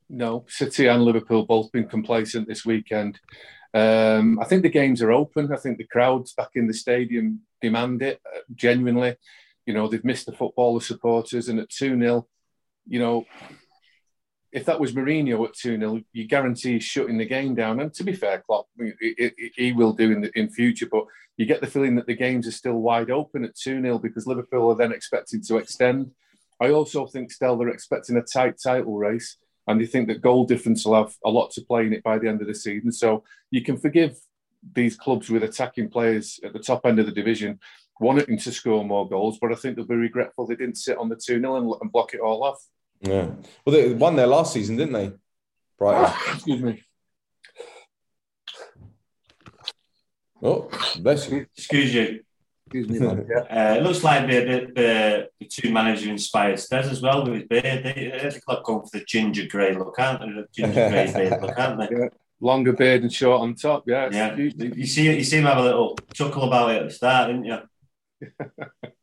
No, 0.10 0.46
City 0.48 0.88
and 0.88 1.04
Liverpool 1.04 1.46
both 1.46 1.72
been 1.72 1.88
complacent 1.88 2.48
this 2.48 2.66
weekend. 2.66 3.20
Um, 3.74 4.40
I 4.40 4.46
think 4.46 4.62
the 4.62 4.70
games 4.70 5.02
are 5.02 5.12
open. 5.12 5.52
I 5.52 5.58
think 5.58 5.78
the 5.78 5.88
crowds 5.88 6.34
back 6.34 6.52
in 6.56 6.68
the 6.68 6.74
stadium 6.74 7.42
demand 7.62 8.02
it 8.02 8.22
uh, 8.26 8.40
genuinely. 8.54 9.16
You 9.66 9.74
know, 9.74 9.88
they've 9.88 10.06
missed 10.06 10.28
the 10.28 10.32
football, 10.32 10.76
the 10.76 10.86
supporters, 10.86 11.50
and 11.50 11.60
at 11.60 11.70
2 11.70 12.00
0, 12.00 12.28
you 12.88 13.00
know, 13.00 13.26
if 14.56 14.64
that 14.66 14.80
was 14.80 14.94
Mourinho 14.94 15.46
at 15.46 15.54
2 15.54 15.78
0, 15.78 16.02
you 16.14 16.28
guarantee 16.28 16.74
he's 16.74 16.84
shutting 16.84 17.18
the 17.18 17.26
game 17.26 17.56
down. 17.56 17.82
And 17.82 17.94
to 17.94 18.06
be 18.06 18.14
fair, 18.14 18.40
Klopp, 18.40 18.68
he, 18.78 19.74
will 19.74 19.92
do 19.92 20.14
in 20.14 20.22
the 20.22 20.40
in 20.40 20.50
future, 20.50 20.88
but 20.90 21.04
you 21.36 21.46
get 21.46 21.60
the 21.60 21.68
feeling 21.68 21.96
that 21.98 22.08
the 22.08 22.16
games 22.16 22.48
are 22.48 22.52
still 22.52 22.76
wide 22.76 23.12
open 23.12 23.44
at 23.44 23.58
2 23.58 23.82
0 23.82 24.00
because 24.00 24.26
Liverpool 24.26 24.72
are 24.72 24.76
then 24.76 24.94
expected 24.94 25.44
to 25.44 25.58
extend. 25.58 26.12
I 26.62 26.70
also 26.70 27.06
think 27.06 27.34
still 27.34 27.58
they're 27.58 27.68
expecting 27.68 28.16
a 28.16 28.22
tight 28.22 28.56
title 28.64 28.96
race, 28.96 29.36
and 29.68 29.80
they 29.80 29.86
think 29.86 30.08
that 30.08 30.22
goal 30.22 30.46
difference 30.46 30.86
will 30.86 30.96
have 30.96 31.14
a 31.26 31.30
lot 31.30 31.52
to 31.52 31.62
play 31.62 31.86
in 31.86 31.94
it 31.94 32.04
by 32.04 32.18
the 32.18 32.30
end 32.30 32.40
of 32.40 32.48
the 32.48 32.56
season. 32.56 32.94
So 32.94 33.26
you 33.52 33.62
can 33.62 33.76
forgive 33.76 34.18
these 34.74 34.96
clubs 34.96 35.30
with 35.30 35.44
attacking 35.44 35.90
players 35.90 36.40
at 36.46 36.54
the 36.54 36.60
top 36.60 36.86
end 36.86 36.98
of 37.00 37.08
the 37.08 37.12
division 37.12 37.60
wanting 38.00 38.38
to 38.38 38.52
score 38.52 38.84
more 38.84 39.08
goals, 39.08 39.38
but 39.40 39.52
I 39.52 39.56
think 39.56 39.76
they'll 39.76 39.86
be 39.86 39.96
regretful 39.96 40.48
they 40.48 40.56
didn't 40.56 40.76
sit 40.76 40.98
on 40.98 41.10
the 41.10 41.16
2 41.16 41.40
0 41.40 41.78
and 41.82 41.92
block 41.92 42.14
it 42.14 42.20
all 42.22 42.44
off. 42.44 42.62
Yeah. 43.02 43.32
Well, 43.66 43.76
they 43.76 43.94
won 43.94 44.16
there 44.16 44.28
last 44.28 44.54
season, 44.54 44.78
didn't 44.78 44.94
they? 44.94 45.12
Right. 45.80 46.14
Excuse 46.34 46.62
me. 46.62 46.84
Oh, 50.42 50.70
bless 51.00 51.30
you. 51.30 51.46
Excuse 51.58 51.94
you. 51.94 52.20
Excuse 52.68 53.00
me. 53.00 53.08
uh, 53.08 53.76
it 53.76 53.84
looks 53.84 54.04
like 54.04 54.28
the, 54.28 54.40
the, 54.40 54.72
the, 54.76 55.30
the 55.40 55.46
two 55.46 55.72
manager 55.72 56.10
inspired 56.10 56.58
Stez 56.58 56.90
as 56.92 57.02
well 57.02 57.24
with 57.24 57.34
his 57.34 57.44
beard. 57.48 57.84
They, 57.84 58.20
they 58.22 58.40
club 58.40 58.64
going 58.64 58.82
for 58.82 59.00
the 59.00 59.06
ginger 59.06 59.48
grey 59.48 59.76
look, 59.76 59.96
aren't 59.98 60.22
they? 60.22 60.28
The 60.28 60.48
ginger 60.54 60.90
grey 60.90 61.12
beard 61.30 61.42
look, 61.42 61.58
aren't 61.58 61.80
they? 61.80 61.96
Yeah. 61.96 62.08
Longer 62.40 62.74
beard 62.74 63.04
and 63.04 63.14
short 63.14 63.42
on 63.42 63.56
top. 63.56 63.84
Yeah. 63.88 64.10
Yeah. 64.12 64.36
You 64.36 64.86
see, 64.86 65.16
you 65.16 65.24
see 65.24 65.38
him 65.38 65.46
have 65.46 65.58
a 65.58 65.64
little 65.64 65.98
chuckle 66.14 66.44
about 66.44 66.72
it 66.72 66.82
at 66.82 66.88
the 66.90 66.94
start, 66.94 67.28
didn't 67.28 67.46
you? 67.46 67.60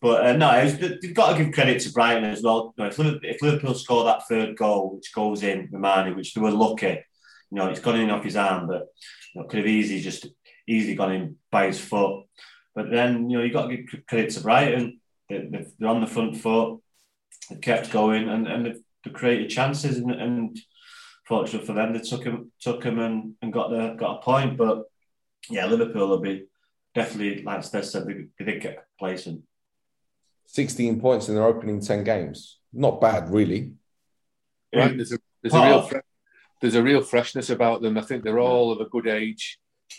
But 0.00 0.26
uh, 0.26 0.32
no, 0.34 0.62
was, 0.62 0.78
you've 0.80 1.14
got 1.14 1.32
to 1.32 1.42
give 1.42 1.52
credit 1.52 1.82
to 1.82 1.92
Brighton 1.92 2.24
as 2.24 2.42
well. 2.42 2.72
You 2.76 2.84
know, 2.84 2.90
if, 2.90 2.98
Liverpool, 2.98 3.30
if, 3.30 3.42
Liverpool, 3.42 3.74
score 3.74 4.04
that 4.04 4.28
third 4.28 4.56
goal, 4.56 4.94
which 4.94 5.12
goes 5.12 5.42
in, 5.42 5.68
Romani, 5.72 6.14
which 6.14 6.34
they 6.34 6.40
were 6.40 6.52
lucky, 6.52 6.86
you 6.86 7.56
know, 7.56 7.66
it's 7.66 7.80
gone 7.80 7.98
in 7.98 8.10
off 8.10 8.24
his 8.24 8.36
arm, 8.36 8.68
but 8.68 8.86
you 9.34 9.40
know, 9.40 9.48
could 9.48 9.58
have 9.58 9.66
easily 9.66 10.00
just 10.00 10.26
easily 10.68 10.94
gone 10.94 11.12
in 11.12 11.36
by 11.50 11.66
his 11.66 11.80
foot. 11.80 12.26
But 12.74 12.90
then, 12.90 13.28
you 13.28 13.38
know, 13.38 13.44
you've 13.44 13.52
got 13.52 13.66
to 13.66 13.76
give 13.76 14.06
credit 14.06 14.30
to 14.30 14.40
Brighton. 14.40 15.00
They, 15.28 15.66
are 15.82 15.88
on 15.88 16.00
the 16.00 16.06
front 16.06 16.36
foot, 16.36 16.80
they've 17.50 17.60
kept 17.60 17.90
going, 17.90 18.28
and, 18.28 18.46
and 18.46 18.66
they've, 18.66 18.80
they've 19.04 19.12
created 19.12 19.50
chances. 19.50 19.96
And, 19.96 20.12
and 20.12 20.58
fortunately 21.26 21.66
for 21.66 21.72
them, 21.72 21.92
they 21.92 22.00
took 22.00 22.22
him, 22.22 22.52
took 22.60 22.84
him, 22.84 23.00
and, 23.00 23.34
and 23.42 23.52
got 23.52 23.70
the 23.70 23.94
got 23.98 24.18
a 24.18 24.22
point. 24.22 24.56
But 24.56 24.84
yeah, 25.50 25.66
Liverpool 25.66 26.08
will 26.08 26.20
be 26.20 26.44
definitely, 26.94 27.42
like 27.42 27.64
Steph 27.64 27.84
said, 27.84 28.06
they, 28.06 28.26
they 28.38 28.52
did 28.52 28.62
get 28.62 28.84
complacent. 28.96 29.42
16 30.48 31.00
points 31.00 31.28
in 31.28 31.34
their 31.34 31.44
opening 31.44 31.80
10 31.80 32.04
games. 32.04 32.58
Not 32.72 33.00
bad, 33.00 33.30
really. 33.30 33.72
Right. 34.74 34.96
There's 34.96 35.12
a, 35.12 35.18
there's 35.42 35.54
a 35.54 35.66
real 35.66 35.90
there's 36.60 36.74
a 36.74 36.82
real 36.82 37.02
freshness 37.02 37.50
about 37.50 37.82
them. 37.82 37.96
I 37.96 38.02
think 38.02 38.24
they're 38.24 38.40
all 38.40 38.72
of 38.72 38.80
a 38.80 38.88
good 38.88 39.06
age. 39.06 39.58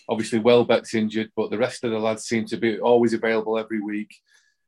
Obviously, 0.09 0.39
Welbeck's 0.39 0.93
injured, 0.93 1.31
but 1.35 1.49
the 1.49 1.57
rest 1.57 1.83
of 1.83 1.91
the 1.91 1.99
lads 1.99 2.25
seem 2.25 2.45
to 2.45 2.57
be 2.57 2.79
always 2.79 3.13
available 3.13 3.57
every 3.57 3.79
week. 3.79 4.13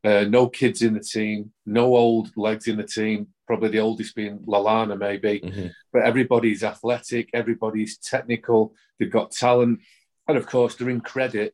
Uh, 0.03 0.25
no 0.27 0.47
kids 0.47 0.81
in 0.81 0.93
the 0.93 0.99
team, 0.99 1.51
no 1.65 1.95
old 1.95 2.31
legs 2.35 2.67
in 2.67 2.77
the 2.77 2.83
team. 2.83 3.27
Probably 3.45 3.69
the 3.69 3.79
oldest 3.79 4.15
being 4.15 4.39
Lallana, 4.39 4.97
maybe. 4.97 5.41
Mm-hmm. 5.41 5.67
But 5.91 6.03
everybody's 6.03 6.63
athletic, 6.63 7.29
everybody's 7.33 7.97
technical. 7.97 8.73
They've 8.97 9.11
got 9.11 9.31
talent, 9.31 9.81
and 10.27 10.37
of 10.37 10.47
course, 10.47 10.75
they're 10.75 10.89
in 10.89 11.01
credit 11.01 11.53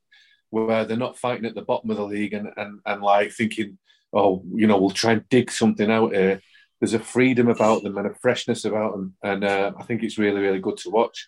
where 0.49 0.85
they're 0.85 0.95
not 0.95 1.17
fighting 1.17 1.45
at 1.45 1.55
the 1.55 1.61
bottom 1.61 1.89
of 1.89 1.97
the 1.97 2.05
league 2.05 2.33
and 2.33 2.49
and, 2.55 2.79
and 2.85 3.01
like 3.01 3.31
thinking 3.31 3.77
oh, 4.17 4.43
you 4.53 4.67
know, 4.67 4.77
we'll 4.77 4.89
try 4.89 5.13
and 5.13 5.30
dig 5.30 5.51
something 5.51 5.89
out 5.91 6.13
here. 6.13 6.41
There's 6.80 6.93
a 6.93 6.99
freedom 6.99 7.47
about 7.47 7.84
them 7.84 7.97
and 7.97 8.08
a 8.08 8.13
freshness 8.15 8.65
about 8.65 8.93
them, 8.93 9.15
and 9.23 9.43
uh, 9.43 9.71
I 9.80 9.84
think 9.84 10.03
it's 10.03 10.17
really, 10.17 10.41
really 10.41 10.60
good 10.60 10.77
to 10.77 10.89
watch. 10.89 11.27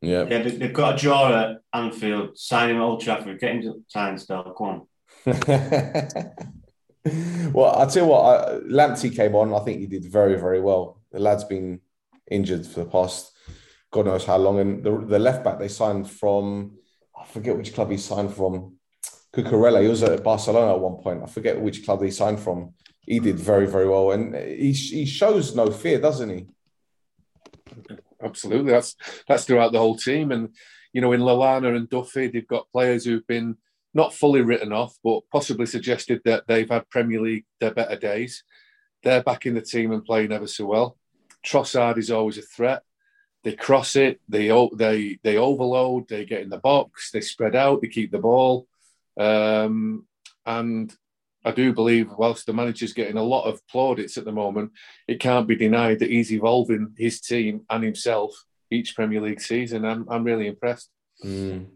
Yeah, 0.00 0.24
yeah, 0.28 0.42
they've 0.42 0.72
got 0.72 0.94
a 0.94 0.98
draw 0.98 1.32
at 1.32 1.58
Anfield, 1.72 2.38
signing 2.38 2.76
at 2.76 2.82
Old 2.82 3.00
Trafford, 3.00 3.40
getting 3.40 3.62
to 3.62 3.82
time 3.92 4.16
still. 4.18 4.54
Come 4.56 4.66
on. 4.66 4.86
well, 7.52 7.74
I'll 7.74 7.88
tell 7.88 8.04
you 8.04 8.10
what, 8.10 8.22
I, 8.22 8.58
Lamptey 8.60 9.14
came 9.14 9.34
on. 9.34 9.52
I 9.52 9.58
think 9.64 9.80
he 9.80 9.86
did 9.86 10.04
very, 10.04 10.38
very 10.38 10.60
well. 10.60 11.00
The 11.10 11.18
lad's 11.18 11.44
been 11.44 11.80
injured 12.30 12.66
for 12.66 12.84
the 12.84 12.90
past 12.90 13.32
God 13.90 14.06
knows 14.06 14.24
how 14.24 14.36
long. 14.36 14.58
And 14.58 14.84
the, 14.84 14.98
the 14.98 15.18
left 15.18 15.44
back 15.44 15.58
they 15.58 15.68
signed 15.68 16.10
from, 16.10 16.78
I 17.18 17.24
forget 17.24 17.56
which 17.56 17.74
club 17.74 17.90
he 17.90 17.96
signed 17.96 18.34
from. 18.34 18.76
Cucurella, 19.34 19.82
he 19.82 19.88
was 19.88 20.02
at 20.02 20.24
Barcelona 20.24 20.74
at 20.74 20.80
one 20.80 21.02
point. 21.02 21.22
I 21.22 21.26
forget 21.26 21.60
which 21.60 21.84
club 21.84 22.02
he 22.02 22.10
signed 22.10 22.40
from. 22.40 22.74
He 23.00 23.20
did 23.20 23.38
very, 23.38 23.66
very 23.66 23.88
well, 23.88 24.12
and 24.12 24.34
he 24.34 24.72
he 24.72 25.06
shows 25.06 25.54
no 25.54 25.70
fear, 25.70 25.98
doesn't 26.00 26.30
he? 26.30 26.46
Absolutely, 28.22 28.72
that's 28.72 28.96
that's 29.26 29.44
throughout 29.44 29.72
the 29.72 29.78
whole 29.78 29.96
team, 29.96 30.32
and 30.32 30.54
you 30.92 31.00
know 31.00 31.12
in 31.12 31.20
Lallana 31.20 31.76
and 31.76 31.88
Duffy, 31.88 32.28
they've 32.28 32.46
got 32.46 32.70
players 32.72 33.04
who've 33.04 33.26
been 33.26 33.56
not 33.94 34.14
fully 34.14 34.42
written 34.42 34.72
off, 34.72 34.96
but 35.02 35.20
possibly 35.32 35.66
suggested 35.66 36.20
that 36.24 36.44
they've 36.46 36.68
had 36.68 36.88
Premier 36.90 37.20
League 37.20 37.46
their 37.60 37.72
better 37.72 37.96
days. 37.96 38.44
They're 39.02 39.22
back 39.22 39.46
in 39.46 39.54
the 39.54 39.62
team 39.62 39.92
and 39.92 40.04
playing 40.04 40.32
ever 40.32 40.46
so 40.46 40.66
well. 40.66 40.98
Trossard 41.46 41.98
is 41.98 42.10
always 42.10 42.38
a 42.38 42.42
threat. 42.42 42.82
They 43.44 43.54
cross 43.54 43.96
it, 43.96 44.20
they 44.28 44.48
they 44.74 45.18
they 45.22 45.36
overload, 45.36 46.08
they 46.08 46.24
get 46.24 46.42
in 46.42 46.50
the 46.50 46.58
box, 46.58 47.10
they 47.10 47.20
spread 47.20 47.54
out, 47.54 47.80
they 47.80 47.88
keep 47.88 48.10
the 48.10 48.18
ball, 48.18 48.66
um, 49.18 50.06
and 50.46 50.94
I 51.44 51.52
do 51.52 51.72
believe, 51.72 52.10
whilst 52.16 52.46
the 52.46 52.52
manager's 52.52 52.92
getting 52.92 53.16
a 53.16 53.22
lot 53.22 53.44
of 53.44 53.66
plaudits 53.68 54.16
at 54.16 54.24
the 54.24 54.32
moment, 54.32 54.72
it 55.06 55.20
can't 55.20 55.46
be 55.46 55.56
denied 55.56 56.00
that 56.00 56.10
he's 56.10 56.32
evolving 56.32 56.94
his 56.96 57.20
team 57.20 57.62
and 57.70 57.84
himself 57.84 58.32
each 58.70 58.94
Premier 58.94 59.20
League 59.20 59.40
season. 59.40 59.84
I'm 59.84 60.06
I'm 60.10 60.24
really 60.24 60.46
impressed. 60.46 60.90
Mm. 61.24 61.68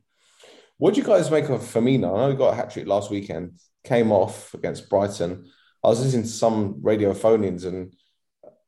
What 0.78 0.94
do 0.94 1.00
you 1.00 1.06
guys 1.06 1.30
make 1.30 1.48
of 1.48 1.60
Firmino? 1.60 2.14
I 2.14 2.20
know 2.20 2.30
he 2.30 2.36
got 2.36 2.52
a 2.52 2.56
hat 2.56 2.70
trick 2.70 2.86
last 2.86 3.10
weekend, 3.10 3.58
came 3.84 4.10
off 4.10 4.52
against 4.54 4.90
Brighton. 4.90 5.50
I 5.84 5.88
was 5.88 6.00
listening 6.04 6.24
to 6.24 6.28
some 6.28 6.76
radio 6.82 7.12
phone-ins 7.14 7.64
and 7.64 7.94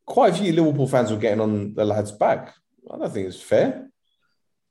quite 0.07 0.33
a 0.33 0.37
few 0.37 0.53
Liverpool 0.53 0.89
fans 0.89 1.11
were 1.11 1.17
getting 1.17 1.41
on 1.41 1.75
the 1.75 1.85
lad's 1.85 2.13
back. 2.13 2.55
I 2.91 2.99
don't 2.99 3.13
think 3.13 3.27
it's 3.27 3.41
fair. 3.41 3.89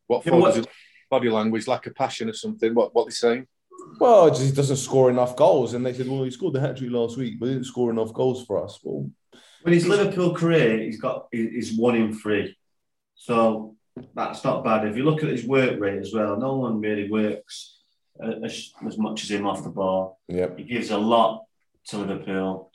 What 0.08 0.24
for? 0.24 0.50
Yeah, 0.50 0.64
body 1.10 1.30
language, 1.30 1.68
lack 1.68 1.86
of 1.86 1.96
passion 1.96 2.30
or 2.30 2.34
something? 2.34 2.74
What 2.74 2.94
what 2.94 3.06
they 3.06 3.12
saying? 3.12 3.48
Well, 4.00 4.30
just 4.30 4.44
he 4.44 4.52
doesn't 4.52 4.78
score 4.78 5.10
enough 5.10 5.36
goals, 5.36 5.74
and 5.74 5.86
they 5.86 5.94
said, 5.94 6.08
"Well, 6.08 6.24
he 6.24 6.32
scored 6.32 6.54
the 6.54 6.60
hat 6.60 6.78
trick 6.78 6.92
last 6.92 7.18
week, 7.18 7.40
but 7.40 7.48
he 7.48 7.54
didn't 7.54 7.68
score 7.68 7.92
enough 7.92 8.14
goals 8.14 8.46
for 8.46 8.64
us." 8.64 8.80
Well, 8.84 9.10
when 9.62 9.74
his 9.74 9.88
Liverpool 9.88 10.36
career, 10.36 10.80
he's 10.80 11.00
got 11.00 11.28
he's 11.32 11.78
one 11.78 11.96
in 11.96 12.14
three, 12.14 12.56
so 13.16 13.76
that's 14.16 14.44
not 14.44 14.64
bad. 14.64 14.88
If 14.88 14.98
you 14.98 15.04
look 15.04 15.24
at 15.24 15.30
his 15.30 15.46
work 15.46 15.80
rate 15.80 16.00
as 16.00 16.14
well, 16.14 16.38
no 16.38 16.58
one 16.58 16.82
really 16.82 17.10
works 17.10 17.80
uh, 18.22 18.40
as, 18.44 18.74
as 18.86 18.98
much 18.98 19.24
as 19.24 19.32
him 19.32 19.46
off 19.46 19.64
the 19.64 19.70
ball. 19.70 20.20
Yep. 20.28 20.58
he 20.58 20.64
gives 20.64 20.92
a 20.92 20.98
lot 20.98 21.46
to 21.88 21.98
Liverpool. 21.98 22.72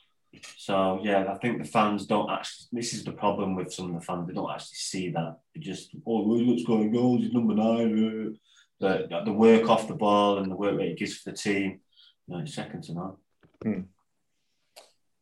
So 0.56 1.00
yeah, 1.02 1.32
I 1.32 1.38
think 1.38 1.58
the 1.58 1.68
fans 1.68 2.06
don't 2.06 2.30
actually. 2.30 2.66
This 2.72 2.92
is 2.94 3.04
the 3.04 3.12
problem 3.12 3.56
with 3.56 3.72
some 3.72 3.86
of 3.86 4.00
the 4.00 4.06
fans; 4.06 4.26
they 4.26 4.34
don't 4.34 4.50
actually 4.50 4.76
see 4.76 5.10
that. 5.10 5.38
They 5.54 5.60
just, 5.60 5.90
oh, 6.06 6.22
what's 6.22 6.64
going 6.64 6.92
goals? 6.92 7.22
He's 7.22 7.32
number 7.32 7.54
nine. 7.54 8.34
Uh, 8.34 8.36
The 8.80 9.22
the 9.24 9.32
work 9.32 9.68
off 9.68 9.88
the 9.88 9.94
ball 9.94 10.38
and 10.38 10.50
the 10.50 10.56
work 10.56 10.78
rate 10.78 10.90
he 10.90 10.94
gives 10.94 11.18
for 11.18 11.30
the 11.30 11.36
team, 11.36 11.80
you 12.26 12.34
know, 12.34 12.42
it's 12.42 12.54
second 12.54 12.84
to 12.84 12.94
none. 12.94 13.16
Hmm. 13.62 13.80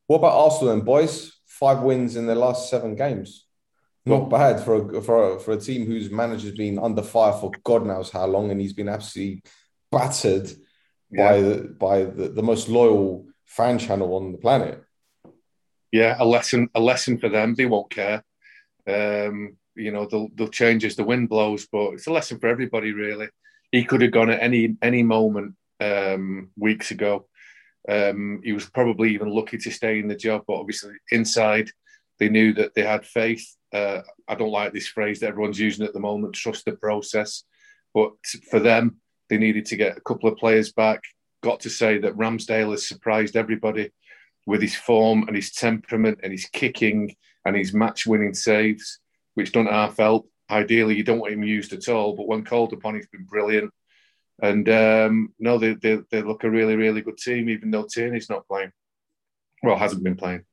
What 0.06 0.18
about 0.18 0.38
Arsenal 0.38 0.74
then, 0.74 0.84
boys? 0.84 1.32
Five 1.46 1.80
wins 1.80 2.16
in 2.16 2.26
their 2.26 2.36
last 2.36 2.68
seven 2.68 2.94
games. 2.94 3.46
Not 4.04 4.30
bad 4.30 4.60
for 4.60 4.96
a, 4.96 5.02
for 5.02 5.32
a, 5.32 5.40
for 5.40 5.52
a 5.52 5.60
team 5.60 5.86
whose 5.86 6.10
manager's 6.10 6.54
been 6.54 6.78
under 6.78 7.02
fire 7.02 7.32
for 7.32 7.50
God 7.64 7.86
knows 7.86 8.10
how 8.10 8.26
long, 8.26 8.50
and 8.50 8.60
he's 8.60 8.74
been 8.74 8.88
absolutely 8.88 9.42
battered 9.90 10.50
yeah. 11.10 11.28
by 11.28 11.40
the 11.40 11.76
by 11.80 12.04
the, 12.04 12.28
the 12.28 12.42
most 12.42 12.68
loyal 12.68 13.26
fan 13.46 13.78
channel 13.78 14.14
on 14.14 14.32
the 14.32 14.38
planet 14.38 14.86
yeah, 15.96 16.16
a 16.18 16.24
lesson, 16.24 16.68
a 16.74 16.80
lesson 16.80 17.18
for 17.18 17.28
them. 17.28 17.54
They 17.54 17.66
won't 17.66 17.90
care. 17.90 18.22
Um, 18.86 19.56
you 19.74 19.92
know, 19.92 20.06
they'll 20.06 20.28
they'll 20.34 20.48
change 20.48 20.84
as 20.84 20.96
the 20.96 21.04
wind 21.04 21.28
blows, 21.28 21.66
but 21.66 21.94
it's 21.94 22.06
a 22.06 22.12
lesson 22.12 22.38
for 22.38 22.48
everybody, 22.48 22.92
really. 22.92 23.28
He 23.76 23.84
could 23.84 24.00
have 24.00 24.12
gone 24.12 24.30
at 24.30 24.42
any 24.42 24.74
any 24.80 25.02
moment 25.02 25.54
um, 25.80 26.50
weeks 26.56 26.90
ago. 26.90 27.28
Um, 27.88 28.40
he 28.42 28.52
was 28.52 28.68
probably 28.70 29.12
even 29.12 29.28
lucky 29.28 29.58
to 29.58 29.70
stay 29.70 29.98
in 29.98 30.08
the 30.08 30.16
job, 30.16 30.44
but 30.46 30.54
obviously 30.54 30.94
inside 31.12 31.68
they 32.18 32.30
knew 32.30 32.54
that 32.54 32.74
they 32.74 32.82
had 32.82 33.04
faith. 33.04 33.46
Uh, 33.74 34.00
I 34.26 34.34
don't 34.34 34.50
like 34.50 34.72
this 34.72 34.88
phrase 34.88 35.20
that 35.20 35.28
everyone's 35.28 35.60
using 35.60 35.84
at 35.84 35.92
the 35.92 36.00
moment, 36.00 36.34
trust 36.34 36.64
the 36.64 36.72
process. 36.72 37.44
But 37.92 38.12
for 38.50 38.60
them, 38.60 38.96
they 39.28 39.36
needed 39.36 39.66
to 39.66 39.76
get 39.76 39.98
a 39.98 40.00
couple 40.00 40.30
of 40.30 40.38
players 40.38 40.72
back. 40.72 41.02
Got 41.42 41.60
to 41.60 41.70
say 41.70 41.98
that 41.98 42.16
Ramsdale 42.16 42.70
has 42.70 42.88
surprised 42.88 43.36
everybody 43.36 43.90
with 44.46 44.62
his 44.62 44.74
form 44.74 45.24
and 45.26 45.36
his 45.36 45.52
temperament 45.52 46.20
and 46.22 46.32
his 46.32 46.46
kicking 46.46 47.14
and 47.44 47.54
his 47.54 47.74
match 47.74 48.06
winning 48.06 48.32
saves, 48.32 49.00
which 49.34 49.52
don't 49.52 49.66
half 49.66 49.98
help. 49.98 50.30
Ideally, 50.50 50.96
you 50.96 51.04
don't 51.04 51.18
want 51.18 51.32
him 51.32 51.42
used 51.42 51.72
at 51.72 51.88
all, 51.88 52.14
but 52.14 52.26
when 52.26 52.44
called 52.44 52.72
upon, 52.72 52.94
he's 52.94 53.08
been 53.08 53.24
brilliant. 53.24 53.72
And 54.40 54.68
um, 54.68 55.34
no, 55.38 55.58
they, 55.58 55.74
they, 55.74 55.98
they 56.10 56.22
look 56.22 56.44
a 56.44 56.50
really, 56.50 56.76
really 56.76 57.00
good 57.00 57.16
team, 57.16 57.48
even 57.48 57.70
though 57.70 57.86
Tierney's 57.90 58.30
not 58.30 58.46
playing. 58.46 58.70
Well, 59.62 59.76
hasn't 59.76 60.04
been 60.04 60.16
playing. 60.16 60.44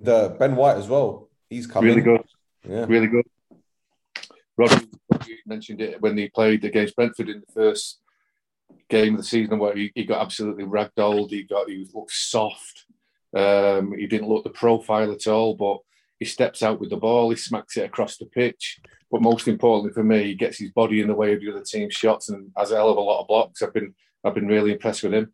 The 0.00 0.34
Ben 0.38 0.56
White 0.56 0.78
as 0.78 0.88
well. 0.88 1.28
He's 1.50 1.66
coming. 1.66 1.90
Really 1.90 2.00
good. 2.00 2.22
Yeah. 2.68 2.86
Really 2.88 3.06
good. 3.06 3.26
Robbie 4.56 4.88
mentioned 5.46 5.80
it 5.80 6.00
when 6.00 6.16
he 6.16 6.28
played 6.28 6.64
against 6.64 6.96
Brentford 6.96 7.28
in 7.28 7.42
the 7.46 7.52
first 7.52 8.00
game 8.88 9.14
of 9.14 9.20
the 9.20 9.26
season 9.26 9.58
where 9.58 9.74
he, 9.74 9.92
he 9.94 10.04
got 10.04 10.22
absolutely 10.22 10.64
ragdolled. 10.64 11.30
He 11.30 11.42
got 11.42 11.68
he 11.68 11.86
looked 11.92 12.12
soft. 12.12 12.86
Um, 13.36 13.92
he 13.92 14.06
didn't 14.06 14.28
look 14.28 14.44
the 14.44 14.50
profile 14.50 15.12
at 15.12 15.26
all, 15.26 15.54
but 15.54 15.78
he 16.18 16.24
steps 16.24 16.62
out 16.62 16.80
with 16.80 16.90
the 16.90 16.96
ball. 16.96 17.30
He 17.30 17.36
smacks 17.36 17.76
it 17.76 17.84
across 17.84 18.16
the 18.16 18.26
pitch. 18.26 18.80
But 19.10 19.22
most 19.22 19.48
importantly 19.48 19.92
for 19.92 20.04
me, 20.04 20.24
he 20.24 20.34
gets 20.34 20.58
his 20.58 20.70
body 20.70 21.00
in 21.00 21.08
the 21.08 21.14
way 21.14 21.34
of 21.34 21.40
the 21.40 21.50
other 21.50 21.62
team's 21.62 21.94
shots 21.94 22.28
and 22.28 22.50
has 22.56 22.70
a 22.70 22.76
hell 22.76 22.90
of 22.90 22.96
a 22.96 23.00
lot 23.00 23.20
of 23.20 23.28
blocks. 23.28 23.62
I've 23.62 23.74
been 23.74 23.94
I've 24.24 24.34
been 24.34 24.48
really 24.48 24.72
impressed 24.72 25.02
with 25.02 25.14
him. 25.14 25.32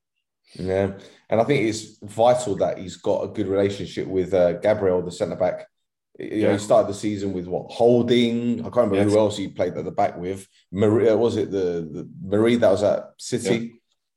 Yeah, 0.54 0.92
and 1.28 1.40
I 1.40 1.44
think 1.44 1.68
it's 1.68 1.98
vital 2.02 2.56
that 2.56 2.78
he's 2.78 2.96
got 2.96 3.24
a 3.24 3.28
good 3.28 3.46
relationship 3.46 4.06
with 4.06 4.34
uh, 4.34 4.54
Gabriel, 4.54 5.00
the 5.00 5.12
centre 5.12 5.36
back. 5.36 5.66
You 6.18 6.42
know, 6.42 6.52
he 6.52 6.58
started 6.58 6.88
the 6.88 6.98
season 6.98 7.32
with 7.32 7.46
what 7.46 7.70
Holding. 7.70 8.60
I 8.60 8.64
can't 8.64 8.90
remember 8.90 8.96
yes. 8.96 9.12
who 9.12 9.18
else 9.18 9.36
he 9.36 9.48
played 9.48 9.74
at 9.74 9.84
the 9.84 9.90
back 9.90 10.18
with. 10.18 10.46
Maria 10.70 11.16
was 11.16 11.36
it 11.36 11.50
the, 11.50 11.88
the 11.90 12.10
Marie 12.22 12.56
that 12.56 12.70
was 12.70 12.82
at 12.82 13.12
City? 13.16 13.56
Yeah. 13.56 13.72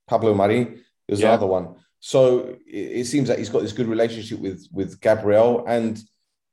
Pablo 0.06 0.34
Mari. 0.34 0.82
There's 1.08 1.20
yeah. 1.20 1.28
another 1.28 1.46
one. 1.46 1.76
So 2.00 2.56
it, 2.66 2.76
it, 3.00 3.06
seems 3.06 3.28
that 3.28 3.38
he's 3.38 3.48
got 3.48 3.62
this 3.62 3.72
good 3.72 3.86
relationship 3.86 4.38
with 4.38 4.68
with 4.70 5.00
Gabriel, 5.00 5.64
and 5.66 5.98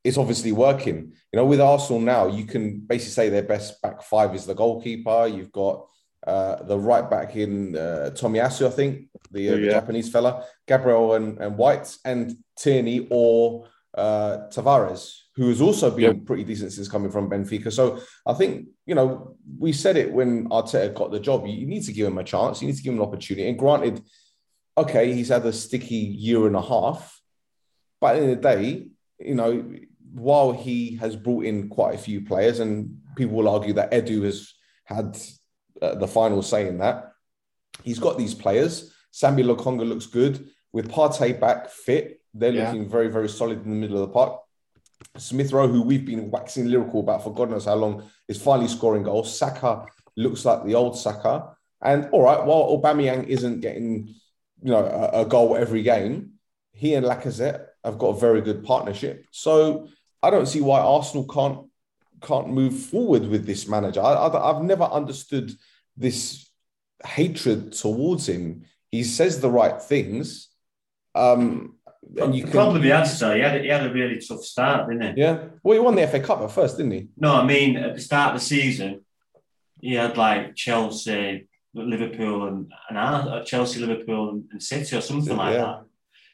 it's 0.03 0.17
obviously 0.17 0.51
working. 0.51 1.13
You 1.31 1.37
know, 1.37 1.45
with 1.45 1.61
Arsenal 1.61 2.01
now, 2.01 2.27
you 2.27 2.45
can 2.45 2.79
basically 2.79 3.11
say 3.11 3.29
their 3.29 3.43
best 3.43 3.81
back 3.81 4.01
five 4.03 4.33
is 4.35 4.45
the 4.45 4.55
goalkeeper. 4.55 5.27
You've 5.27 5.51
got 5.51 5.87
uh, 6.25 6.63
the 6.63 6.77
right 6.77 7.09
back 7.09 7.35
in 7.35 7.75
uh, 7.75 8.11
Tomiyasu, 8.13 8.67
I 8.67 8.69
think, 8.69 9.09
the, 9.31 9.49
uh, 9.49 9.55
yeah. 9.55 9.65
the 9.65 9.71
Japanese 9.71 10.09
fella, 10.09 10.45
Gabriel 10.67 11.15
and, 11.15 11.39
and 11.39 11.57
White, 11.57 11.95
and 12.05 12.37
Tierney 12.57 13.07
or 13.09 13.67
uh, 13.95 14.47
Tavares, 14.49 15.17
who 15.35 15.49
has 15.49 15.61
also 15.61 15.91
been 15.91 16.23
pretty 16.25 16.43
decent 16.43 16.73
since 16.73 16.87
coming 16.87 17.11
from 17.11 17.29
Benfica. 17.29 17.71
So 17.71 17.99
I 18.25 18.33
think, 18.33 18.67
you 18.85 18.95
know, 18.95 19.35
we 19.57 19.73
said 19.73 19.97
it 19.97 20.11
when 20.11 20.47
Arteta 20.49 20.93
got 20.93 21.11
the 21.11 21.19
job. 21.19 21.45
You, 21.45 21.65
need 21.65 21.83
to 21.83 21.93
give 21.93 22.07
him 22.07 22.17
a 22.17 22.23
chance. 22.23 22.61
You 22.61 22.67
need 22.67 22.77
to 22.77 22.83
give 22.83 22.93
him 22.93 22.99
an 22.99 23.07
opportunity. 23.07 23.49
And 23.49 23.57
granted, 23.57 24.01
okay, 24.77 25.13
he's 25.13 25.29
had 25.29 25.45
a 25.45 25.53
sticky 25.53 25.95
year 25.95 26.47
and 26.47 26.55
a 26.55 26.61
half. 26.61 27.19
But 27.99 28.17
in 28.17 28.29
the 28.29 28.35
day, 28.35 28.89
you 29.19 29.35
know, 29.35 29.73
while 30.13 30.51
he 30.51 30.95
has 30.97 31.15
brought 31.15 31.45
in 31.45 31.69
quite 31.69 31.95
a 31.95 31.97
few 31.97 32.21
players, 32.21 32.59
and 32.59 32.97
people 33.15 33.35
will 33.35 33.49
argue 33.49 33.73
that 33.73 33.91
Edu 33.91 34.23
has 34.23 34.53
had 34.85 35.17
uh, 35.81 35.95
the 35.95 36.07
final 36.07 36.41
say 36.41 36.67
in 36.67 36.77
that, 36.79 37.13
he's 37.83 37.99
got 37.99 38.17
these 38.17 38.33
players. 38.33 38.93
Sambi 39.13 39.43
Lokonga 39.43 39.87
looks 39.87 40.05
good. 40.05 40.49
With 40.73 40.89
Partey 40.89 41.39
back 41.39 41.69
fit, 41.69 42.21
they're 42.33 42.51
yeah. 42.51 42.67
looking 42.67 42.89
very, 42.89 43.09
very 43.09 43.27
solid 43.27 43.63
in 43.63 43.69
the 43.69 43.75
middle 43.75 44.01
of 44.01 44.07
the 44.07 44.13
park. 44.13 44.39
Smith 45.17 45.51
Rowe, 45.51 45.67
who 45.67 45.81
we've 45.81 46.05
been 46.05 46.31
waxing 46.31 46.67
lyrical 46.67 47.01
about 47.01 47.23
for 47.23 47.33
God 47.33 47.49
knows 47.49 47.65
how 47.65 47.75
long, 47.75 48.09
is 48.27 48.41
finally 48.41 48.67
scoring 48.67 49.03
goals. 49.03 49.37
Saka 49.37 49.85
looks 50.15 50.45
like 50.45 50.63
the 50.65 50.75
old 50.75 50.97
Saka. 50.97 51.55
And 51.81 52.07
all 52.11 52.23
right, 52.23 52.45
while 52.45 52.77
Aubameyang 52.77 53.27
isn't 53.27 53.61
getting, 53.61 54.13
you 54.61 54.71
know, 54.71 54.85
a, 54.85 55.21
a 55.21 55.25
goal 55.25 55.57
every 55.57 55.81
game, 55.81 56.33
he 56.73 56.93
and 56.93 57.05
Lacazette 57.05 57.65
have 57.83 57.97
got 57.97 58.15
a 58.15 58.19
very 58.19 58.41
good 58.41 58.63
partnership. 58.63 59.25
So 59.31 59.89
I 60.23 60.29
don't 60.29 60.47
see 60.47 60.61
why 60.61 60.79
Arsenal 60.79 61.27
can't 61.27 61.67
can't 62.21 62.49
move 62.49 62.77
forward 62.77 63.27
with 63.27 63.45
this 63.45 63.67
manager. 63.67 64.01
I, 64.01 64.53
have 64.53 64.63
never 64.63 64.83
understood 64.83 65.51
this 65.97 66.47
hatred 67.03 67.73
towards 67.73 68.29
him. 68.29 68.65
He 68.91 69.03
says 69.03 69.41
the 69.41 69.49
right 69.49 69.81
things, 69.81 70.49
um, 71.15 71.77
and 72.17 72.35
you 72.35 72.45
probably 72.45 72.81
can, 72.81 72.91
answer. 72.91 73.35
He 73.35 73.41
had, 73.41 73.61
he 73.61 73.67
had 73.67 73.85
a 73.85 73.93
really 73.93 74.19
tough 74.19 74.43
start, 74.43 74.89
didn't 74.89 75.15
he? 75.15 75.21
Yeah. 75.21 75.45
Well, 75.63 75.73
he 75.73 75.79
won 75.79 75.95
the 75.95 76.07
FA 76.07 76.19
Cup 76.19 76.41
at 76.41 76.51
first, 76.51 76.77
didn't 76.77 76.91
he? 76.91 77.07
No, 77.17 77.35
I 77.35 77.45
mean 77.45 77.77
at 77.77 77.95
the 77.95 78.01
start 78.01 78.35
of 78.35 78.41
the 78.41 78.45
season, 78.45 79.05
he 79.79 79.93
had 79.93 80.17
like 80.17 80.55
Chelsea, 80.55 81.47
Liverpool, 81.73 82.47
and, 82.47 82.71
and 82.89 82.97
uh, 82.97 83.43
Chelsea, 83.43 83.79
Liverpool, 83.79 84.41
and 84.51 84.61
City, 84.61 84.95
or 84.95 85.01
something 85.01 85.35
like 85.35 85.55
that. 85.55 85.83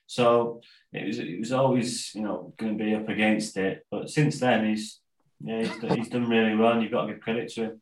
So 0.08 0.62
it 0.98 1.08
was 1.08 1.20
it 1.20 1.40
was 1.40 1.52
always 1.52 2.14
you 2.16 2.22
know 2.22 2.54
going 2.58 2.78
to 2.78 2.84
be 2.84 2.96
up 2.96 3.10
against 3.10 3.58
it. 3.58 3.86
But 3.90 4.10
since 4.10 4.40
then, 4.40 4.66
he's 4.66 5.00
yeah 5.40 5.64
he's, 5.64 5.80
done, 5.80 5.98
he's 5.98 6.10
done 6.10 6.30
really 6.30 6.56
well, 6.56 6.74
and 6.74 6.82
you've 6.82 6.92
got 6.92 7.06
to 7.06 7.14
give 7.14 7.22
credit 7.22 7.50
to 7.54 7.64
him. 7.64 7.82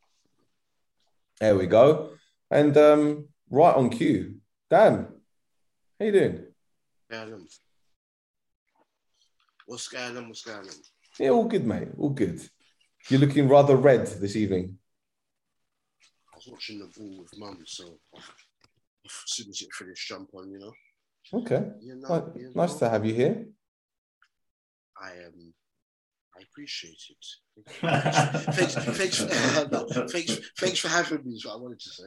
There 1.39 1.55
we 1.55 1.67
go. 1.67 2.11
And 2.49 2.75
um, 2.77 3.27
right 3.49 3.75
on 3.75 3.89
cue, 3.89 4.35
Dan, 4.69 5.07
how 5.99 6.05
you 6.05 6.11
doing? 6.11 6.45
Adam. 7.11 7.47
What's 9.65 9.87
going 9.87 10.15
on? 10.15 10.27
What's 10.27 10.43
going 10.43 10.59
on? 10.59 10.75
Yeah, 11.19 11.29
all 11.29 11.45
good, 11.45 11.65
mate. 11.65 11.87
All 11.97 12.09
good. 12.09 12.41
You're 13.09 13.19
looking 13.19 13.47
rather 13.47 13.75
red 13.75 14.07
this 14.07 14.35
evening. 14.35 14.77
I 16.33 16.37
was 16.37 16.47
watching 16.47 16.79
the 16.79 16.87
ball 16.97 17.19
with 17.19 17.37
mum, 17.37 17.63
so 17.65 17.97
as 18.15 19.11
soon 19.25 19.49
as 19.49 19.61
it 19.61 19.73
finished, 19.73 20.07
jump 20.07 20.29
on. 20.33 20.51
You 20.51 20.59
know. 20.59 20.73
Okay. 21.33 21.63
You 21.81 21.95
know. 21.95 22.07
Well, 22.09 22.31
you 22.35 22.51
nice 22.55 22.73
know, 22.73 22.79
to 22.79 22.89
have 22.89 23.05
you 23.05 23.13
here. 23.13 23.45
I 25.01 25.09
um, 25.25 25.53
I 26.37 26.41
appreciate 26.41 27.01
it. 27.09 27.25
thanks, 28.55 28.73
thanks, 28.75 29.21
no, 29.71 29.87
thanks, 30.09 30.39
thanks 30.59 30.79
for 30.79 30.89
having 30.89 31.23
me. 31.25 31.35
Is 31.35 31.45
what 31.45 31.53
I 31.53 31.57
wanted 31.57 31.79
to 31.79 31.89
say. 31.89 32.03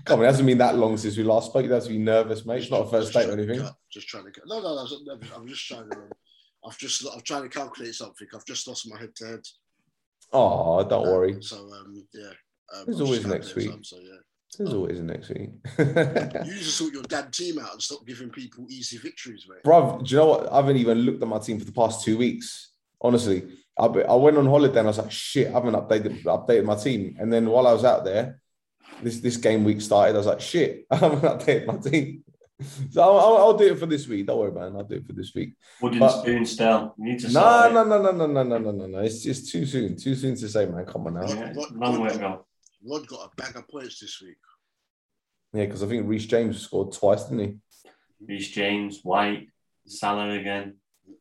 Come 0.04 0.20
on, 0.20 0.24
it 0.24 0.28
hasn't 0.28 0.46
been 0.46 0.58
that 0.58 0.76
long 0.76 0.96
since 0.96 1.16
we 1.16 1.24
last 1.24 1.46
spoke. 1.50 1.62
You 1.64 1.68
don't 1.68 1.78
have 1.78 1.84
to 1.84 1.90
be 1.90 1.98
nervous, 1.98 2.46
mate. 2.46 2.62
It's 2.62 2.70
not 2.70 2.86
a 2.86 2.90
first 2.90 3.12
date 3.12 3.28
or 3.28 3.32
anything. 3.32 3.60
cut- 3.60 3.74
Just 3.92 4.06
trying 4.08 4.24
to. 4.26 4.30
cut- 4.30 4.44
No, 4.46 4.60
no, 4.60 4.74
no. 4.74 4.86
I'm, 5.12 5.20
I'm 5.42 5.48
just 5.48 5.66
trying 5.66 5.88
to. 5.90 5.96
um, 5.96 6.10
I've 6.66 6.78
just. 6.78 7.04
I'm 7.12 7.20
trying 7.22 7.42
to 7.42 7.48
calculate 7.48 7.94
something. 7.94 8.28
I've 8.34 8.44
just 8.46 8.66
lost 8.68 8.88
my 8.88 8.98
head 8.98 9.14
to 9.16 9.26
head. 9.26 9.40
Oh, 10.32 10.84
don't 10.88 11.02
worry. 11.08 11.36
So 11.42 11.56
um, 11.56 12.06
yeah. 12.14 12.30
Um, 12.76 12.84
There's 12.86 13.00
always 13.00 13.26
next 13.26 13.54
week. 13.56 13.66
something, 13.66 13.82
So 13.84 13.96
yeah. 13.98 14.20
There's 14.60 14.74
always 14.74 14.98
a 14.98 15.02
next 15.02 15.30
week. 15.30 15.50
You 15.78 15.84
need 15.86 16.58
to 16.58 16.64
sort 16.64 16.92
your 16.92 17.02
damn 17.04 17.30
team 17.30 17.58
out 17.58 17.72
and 17.72 17.82
stop 17.82 18.06
giving 18.06 18.28
people 18.28 18.66
easy 18.68 18.98
victories, 18.98 19.46
mate. 19.48 19.62
Bruv, 19.64 20.06
do 20.06 20.10
you 20.14 20.20
know 20.20 20.26
what? 20.26 20.52
I 20.52 20.56
haven't 20.56 20.76
even 20.76 20.98
looked 20.98 21.22
at 21.22 21.28
my 21.28 21.38
team 21.38 21.58
for 21.58 21.64
the 21.64 21.72
past 21.72 22.04
two 22.04 22.18
weeks. 22.18 22.72
Honestly, 23.00 23.44
I, 23.78 23.86
I 23.86 24.14
went 24.16 24.36
on 24.36 24.44
holiday 24.44 24.80
and 24.80 24.88
I 24.88 24.90
was 24.90 24.98
like, 24.98 25.10
shit, 25.10 25.48
I 25.48 25.52
haven't 25.52 25.72
updated 25.74 26.22
updated 26.24 26.64
my 26.66 26.74
team. 26.76 27.16
And 27.18 27.32
then 27.32 27.48
while 27.48 27.66
I 27.66 27.72
was 27.72 27.84
out 27.86 28.04
there, 28.04 28.38
this 29.02 29.20
this 29.20 29.38
game 29.38 29.64
week 29.64 29.80
started. 29.80 30.14
I 30.14 30.18
was 30.18 30.26
like, 30.26 30.42
shit, 30.42 30.84
I 30.90 30.96
haven't 30.96 31.22
updated 31.22 31.66
my 31.66 31.76
team. 31.78 32.24
So 32.90 33.00
I'll, 33.00 33.18
I'll, 33.18 33.36
I'll 33.38 33.56
do 33.56 33.72
it 33.72 33.78
for 33.78 33.86
this 33.86 34.06
week. 34.06 34.26
Don't 34.26 34.38
worry, 34.38 34.52
man. 34.52 34.76
I'll 34.76 34.84
do 34.84 34.96
it 34.96 35.06
for 35.06 35.14
this 35.14 35.32
week. 35.34 35.54
Wooden 35.80 35.98
But- 35.98 36.20
spoon 36.20 36.44
still. 36.44 36.94
You 36.98 37.04
need 37.06 37.18
to 37.20 37.28
No, 37.32 37.40
sort 37.40 37.72
no, 37.72 37.84
no, 37.84 38.02
no, 38.02 38.12
no, 38.12 38.26
no, 38.26 38.42
no, 38.42 38.58
no, 38.58 38.70
no, 38.70 38.86
no. 38.86 38.98
It's 38.98 39.22
just 39.22 39.50
too 39.50 39.64
soon. 39.64 39.96
Too 39.96 40.14
soon 40.14 40.36
to 40.36 40.46
say, 40.46 40.66
man. 40.66 40.84
Come 40.84 41.06
on 41.06 41.14
now. 41.14 41.22
it. 41.22 41.30
Yeah, 41.30 41.52
Yeah, 41.56 41.64
long 41.76 42.00
way 42.02 42.10
to 42.10 42.18
go. 42.18 42.46
Rod 42.86 43.06
got 43.06 43.30
a 43.32 43.36
bag 43.42 43.56
of 43.56 43.66
points 43.66 43.98
this 44.00 44.20
week. 44.20 44.36
Because 45.52 45.82
I 45.82 45.86
think 45.86 46.08
Reece 46.08 46.26
James 46.26 46.60
scored 46.60 46.92
twice, 46.92 47.24
didn't 47.24 47.38
he? 47.40 47.56
Reece 48.26 48.50
James, 48.50 49.00
White, 49.02 49.48
Salah 49.86 50.30
again. 50.30 50.76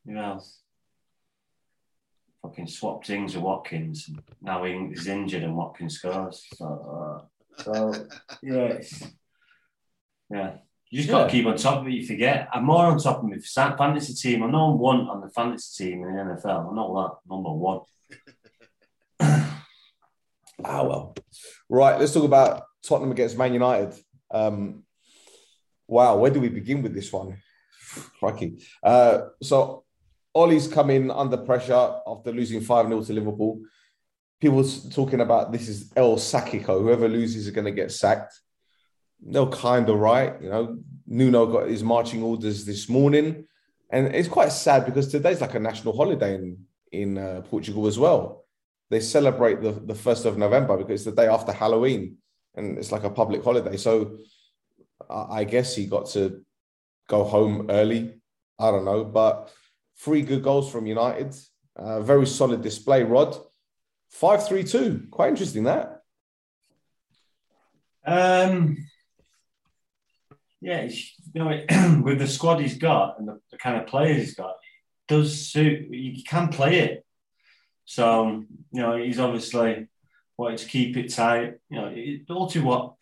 Who 0.05 0.17
else? 0.17 0.61
Fucking 2.41 2.67
swapped 2.67 3.07
things 3.07 3.35
with 3.35 3.43
Watkins. 3.43 4.09
Now 4.41 4.63
he's 4.63 5.07
injured 5.07 5.43
and 5.43 5.55
Watkins 5.55 5.95
scores. 5.95 6.45
So, 6.55 7.27
uh, 7.57 7.63
so 7.63 7.93
yeah, 8.43 8.53
it's, 8.53 9.03
yeah. 10.29 10.57
You 10.91 10.99
just 10.99 11.09
got 11.09 11.25
to 11.25 11.29
keep 11.29 11.45
on 11.45 11.55
top 11.55 11.81
of 11.81 11.87
it. 11.87 11.93
You 11.93 12.05
forget. 12.05 12.47
I'm 12.51 12.65
more 12.65 12.85
on 12.85 12.97
top 12.97 13.19
of 13.19 13.29
my 13.29 13.37
fa- 13.37 13.75
fantasy 13.77 14.13
team. 14.13 14.41
I'm 14.41 14.51
number 14.51 14.77
one 14.77 15.01
on 15.01 15.21
the 15.21 15.29
fantasy 15.29 15.85
team 15.85 16.03
in 16.03 16.15
the 16.15 16.21
NFL. 16.21 16.69
I'm 16.69 16.75
not 16.75 16.93
that 16.93 17.31
number 17.31 17.51
one. 17.51 17.81
Ah, 20.63 20.83
well. 20.83 21.15
Right, 21.69 21.99
let's 21.99 22.13
talk 22.13 22.23
about 22.23 22.63
Tottenham 22.83 23.11
against 23.11 23.37
Man 23.37 23.53
United. 23.53 23.93
Um, 24.31 24.83
wow, 25.87 26.17
where 26.17 26.31
do 26.31 26.39
we 26.39 26.49
begin 26.49 26.81
with 26.81 26.93
this 26.93 27.11
one? 27.11 27.37
Crikey. 28.19 28.63
Uh, 28.83 29.21
so, 29.41 29.83
Ollie's 30.35 30.67
come 30.67 30.89
in 30.91 31.09
under 31.09 31.37
pressure 31.37 31.95
after 32.05 32.31
losing 32.31 32.61
5 32.61 32.87
0 32.87 33.03
to 33.03 33.13
Liverpool. 33.13 33.61
People 34.39 34.63
talking 34.91 35.21
about 35.21 35.51
this 35.51 35.67
is 35.67 35.91
El 35.95 36.17
Sackico. 36.17 36.81
Whoever 36.81 37.07
loses 37.07 37.47
is 37.47 37.51
going 37.51 37.65
to 37.65 37.71
get 37.71 37.91
sacked. 37.91 38.39
They're 39.21 39.45
kind 39.47 39.89
of 39.89 39.97
right. 39.97 40.41
You 40.41 40.49
know, 40.49 40.79
Nuno 41.07 41.45
got 41.47 41.67
his 41.67 41.83
marching 41.83 42.23
orders 42.23 42.63
this 42.63 42.87
morning. 42.87 43.47
And 43.89 44.15
it's 44.15 44.29
quite 44.29 44.51
sad 44.51 44.85
because 44.85 45.07
today's 45.07 45.41
like 45.41 45.55
a 45.55 45.59
national 45.59 45.97
holiday 45.97 46.35
in, 46.35 46.57
in 46.91 47.17
uh, 47.17 47.41
Portugal 47.49 47.87
as 47.87 47.97
well 47.97 48.45
they 48.89 48.99
celebrate 48.99 49.61
the, 49.61 49.71
the 49.71 49.93
1st 49.93 50.25
of 50.25 50.37
November 50.37 50.77
because 50.77 51.01
it's 51.01 51.15
the 51.15 51.21
day 51.21 51.27
after 51.27 51.51
Halloween 51.51 52.17
and 52.55 52.77
it's 52.77 52.91
like 52.91 53.03
a 53.03 53.09
public 53.09 53.43
holiday. 53.43 53.77
So 53.77 54.17
I 55.09 55.43
guess 55.43 55.75
he 55.75 55.85
got 55.85 56.07
to 56.11 56.41
go 57.07 57.23
home 57.23 57.67
early. 57.69 58.15
I 58.57 58.71
don't 58.71 58.85
know, 58.85 59.03
but 59.03 59.51
three 59.97 60.21
good 60.21 60.43
goals 60.43 60.71
from 60.71 60.85
United. 60.85 61.35
Uh, 61.75 62.01
very 62.01 62.27
solid 62.27 62.61
display, 62.61 63.03
Rod. 63.03 63.37
5 64.11 64.47
3 64.47 64.63
2. 64.63 65.07
Quite 65.11 65.29
interesting 65.29 65.63
that. 65.63 66.01
Um, 68.05 68.77
yeah, 70.61 70.89
you 71.33 71.43
know, 71.43 72.01
with 72.03 72.19
the 72.19 72.27
squad 72.27 72.59
he's 72.59 72.77
got 72.77 73.19
and 73.19 73.27
the, 73.27 73.39
the 73.51 73.57
kind 73.57 73.77
of 73.77 73.87
players 73.87 74.17
he's 74.17 74.35
got, 74.35 74.55
does 75.07 75.47
suit. 75.47 75.93
You 75.93 76.23
can 76.23 76.49
play 76.49 76.79
it. 76.79 77.05
So 77.85 78.43
you 78.71 78.81
know, 78.81 78.97
he's 78.97 79.19
obviously 79.19 79.87
wanting 80.39 80.57
to 80.57 80.65
keep 80.67 80.95
it 80.95 81.13
tight. 81.13 81.55
You 81.69 81.81
know, 81.81 81.91
it, 81.93 82.21
all 82.31 82.47
to 82.47 82.61
what 82.61 82.93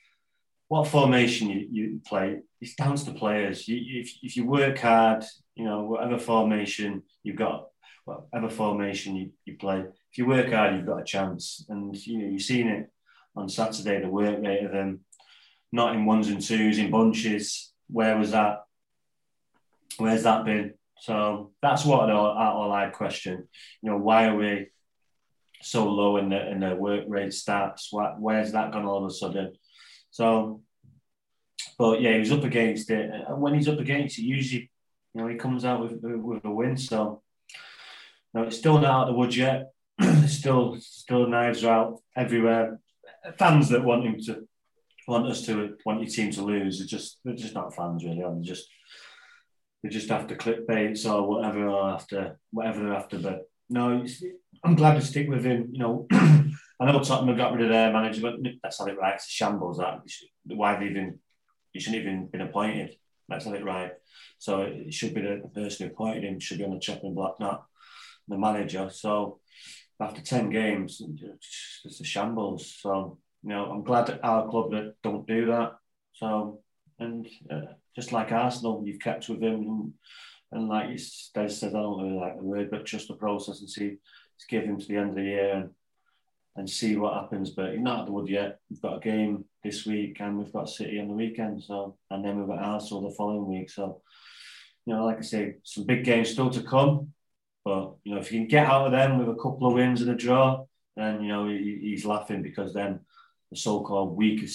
what 0.69 0.87
formation 0.87 1.49
you, 1.49 1.67
you 1.71 2.01
play. 2.05 2.39
It's 2.59 2.73
down 2.73 2.95
to 2.95 3.05
the 3.05 3.13
players. 3.13 3.67
You, 3.67 4.01
if 4.01 4.11
if 4.23 4.35
you 4.35 4.45
work 4.45 4.79
hard, 4.79 5.23
you 5.55 5.63
know, 5.63 5.83
whatever 5.83 6.17
formation 6.17 7.03
you've 7.23 7.35
got, 7.37 7.67
whatever 8.05 8.49
formation 8.49 9.15
you, 9.15 9.31
you 9.45 9.55
play, 9.55 9.79
if 10.11 10.17
you 10.17 10.25
work 10.25 10.51
hard, 10.51 10.75
you've 10.75 10.87
got 10.87 11.01
a 11.01 11.05
chance. 11.05 11.63
And 11.69 11.95
you 12.07 12.17
know, 12.17 12.27
you've 12.27 12.41
seen 12.41 12.67
it 12.67 12.89
on 13.35 13.47
Saturday, 13.47 14.01
the 14.01 14.09
work 14.09 14.43
rate 14.43 14.65
of 14.65 14.71
them, 14.71 15.01
not 15.71 15.95
in 15.95 16.05
ones 16.05 16.29
and 16.29 16.41
twos, 16.41 16.79
in 16.79 16.89
bunches. 16.89 17.71
Where 17.87 18.17
was 18.17 18.31
that? 18.31 18.63
Where's 19.97 20.23
that 20.23 20.43
been? 20.43 20.73
So 20.99 21.51
that's 21.61 21.85
what 21.85 22.09
our, 22.09 22.29
our 22.35 22.67
live 22.67 22.93
question. 22.93 23.47
You 23.83 23.91
know, 23.91 23.97
why 23.97 24.25
are 24.25 24.35
we 24.35 24.69
so 25.61 25.87
low 25.87 26.17
in 26.17 26.29
the 26.29 26.51
in 26.51 26.59
the 26.59 26.75
work 26.75 27.05
rate 27.07 27.29
stats? 27.29 27.87
Why, 27.91 28.15
where's 28.17 28.51
that 28.51 28.71
gone 28.71 28.85
all 28.85 29.03
of 29.03 29.09
a 29.09 29.13
sudden? 29.13 29.53
So, 30.11 30.61
but 31.77 32.01
yeah, 32.01 32.13
he 32.13 32.19
was 32.19 32.31
up 32.31 32.43
against 32.43 32.89
it, 32.89 33.11
and 33.11 33.41
when 33.41 33.53
he's 33.53 33.67
up 33.67 33.79
against 33.79 34.19
it, 34.19 34.23
usually, 34.23 34.71
you 35.13 35.21
know, 35.21 35.27
he 35.27 35.35
comes 35.35 35.65
out 35.65 35.81
with 35.81 35.99
with 36.01 36.45
a 36.45 36.51
win. 36.51 36.77
So, 36.77 37.21
no, 38.33 38.43
it's 38.43 38.57
still 38.57 38.79
not 38.79 38.85
out 38.85 39.01
of 39.03 39.13
the 39.13 39.19
woods 39.19 39.37
yet. 39.37 39.71
still, 40.27 40.77
still 40.79 41.27
knives 41.27 41.63
are 41.63 41.73
out 41.73 42.01
everywhere. 42.15 42.79
Fans 43.37 43.69
that 43.69 43.83
want 43.83 44.05
him 44.05 44.19
to 44.25 44.47
want 45.07 45.27
us 45.27 45.45
to 45.45 45.75
want 45.85 46.01
your 46.01 46.09
team 46.09 46.31
to 46.31 46.43
lose 46.43 46.81
are 46.81 46.85
just 46.85 47.19
they're 47.23 47.35
just 47.35 47.55
not 47.55 47.75
fans 47.75 48.03
really. 48.03 48.19
They're 48.19 48.35
just 48.41 48.67
they 49.81 49.89
just 49.89 50.09
have 50.09 50.21
after 50.21 50.35
clickbaits 50.35 51.09
or 51.09 51.27
whatever 51.27 51.67
or 51.67 51.89
after 51.89 52.39
whatever 52.51 52.83
they're 52.83 52.93
after. 52.93 53.17
But 53.17 53.46
no, 53.69 54.05
I'm 54.63 54.75
glad 54.75 54.95
to 54.95 55.01
stick 55.01 55.27
with 55.29 55.43
him. 55.43 55.69
You 55.71 55.79
know, 55.79 56.07
I 56.11 56.85
know 56.85 56.99
Tottenham 56.99 57.37
got 57.37 57.53
rid 57.53 57.63
of 57.63 57.69
their 57.69 57.91
manager, 57.91 58.21
but 58.21 58.35
that's 58.61 58.79
not 58.79 58.89
it 58.89 58.97
right. 58.97 59.15
It's 59.15 59.27
a 59.27 59.31
shambles. 59.31 59.77
That 59.77 60.01
why 60.45 60.79
they 60.79 60.87
even 60.87 61.19
he 61.71 61.79
shouldn't 61.79 62.01
even 62.01 62.27
been 62.27 62.41
appointed. 62.41 62.95
That's 63.27 63.45
not 63.45 63.55
it 63.55 63.65
right. 63.65 63.91
So 64.37 64.61
it 64.61 64.93
should 64.93 65.13
be 65.13 65.21
the 65.21 65.49
person 65.53 65.87
who 65.87 65.93
appointed 65.93 66.23
him 66.23 66.39
should 66.39 66.59
be 66.59 66.63
on 66.63 66.73
the 66.73 66.79
chopping 66.79 67.13
block, 67.13 67.39
not 67.39 67.65
the 68.27 68.37
manager. 68.37 68.89
So 68.91 69.39
after 69.99 70.21
ten 70.21 70.49
games, 70.49 71.01
it's 71.83 71.99
a 71.99 72.03
shambles. 72.03 72.75
So 72.79 73.17
you 73.43 73.49
know, 73.49 73.65
I'm 73.65 73.83
glad 73.83 74.07
that 74.07 74.23
our 74.23 74.47
club 74.49 74.71
that 74.71 74.95
don't 75.03 75.27
do 75.27 75.47
that. 75.47 75.73
So 76.13 76.61
and 76.99 77.27
uh, 77.49 77.73
just 77.95 78.11
like 78.11 78.31
Arsenal, 78.31 78.83
you've 78.85 78.99
kept 78.99 79.29
with 79.29 79.41
him, 79.41 79.61
and, 79.61 79.93
and 80.51 80.69
like 80.69 80.89
Des 80.89 81.49
says, 81.49 81.63
I 81.63 81.69
don't 81.81 82.01
really 82.01 82.17
like 82.17 82.37
the 82.37 82.43
word, 82.43 82.71
but 82.71 82.85
just 82.85 83.07
the 83.07 83.15
process 83.15 83.59
and 83.59 83.69
see, 83.69 83.97
just 84.37 84.49
give 84.49 84.63
him 84.63 84.79
to 84.79 84.87
the 84.87 84.95
end 84.97 85.09
of 85.09 85.15
the 85.15 85.23
year 85.23 85.53
and 85.55 85.69
and 86.55 86.69
see 86.69 86.95
what 86.95 87.13
happens. 87.13 87.51
But 87.51 87.73
he's 87.73 87.81
not 87.81 88.01
at 88.01 88.05
the 88.07 88.11
wood 88.11 88.29
yet. 88.29 88.59
We've 88.69 88.81
got 88.81 88.97
a 88.97 88.99
game 88.99 89.45
this 89.63 89.85
week, 89.85 90.17
and 90.19 90.37
we've 90.37 90.53
got 90.53 90.69
City 90.69 90.99
on 90.99 91.07
the 91.07 91.13
weekend. 91.13 91.63
So 91.63 91.97
and 92.09 92.23
then 92.23 92.37
we've 92.37 92.47
got 92.47 92.63
Arsenal 92.63 93.09
the 93.09 93.15
following 93.15 93.47
week. 93.47 93.69
So 93.69 94.01
you 94.85 94.93
know, 94.93 95.05
like 95.05 95.17
I 95.17 95.21
say, 95.21 95.55
some 95.63 95.85
big 95.85 96.03
games 96.03 96.29
still 96.29 96.49
to 96.49 96.63
come. 96.63 97.13
But 97.63 97.95
you 98.03 98.13
know, 98.13 98.21
if 98.21 98.31
you 98.31 98.39
can 98.39 98.47
get 98.47 98.67
out 98.67 98.85
of 98.85 98.91
them 98.93 99.19
with 99.19 99.29
a 99.29 99.35
couple 99.35 99.67
of 99.67 99.73
wins 99.73 100.01
and 100.01 100.11
a 100.11 100.15
draw, 100.15 100.65
then 100.95 101.21
you 101.21 101.27
know 101.27 101.47
he, 101.47 101.79
he's 101.81 102.05
laughing 102.05 102.41
because 102.41 102.73
then 102.73 103.01
the 103.51 103.57
so-called 103.57 104.17
weaker 104.17 104.47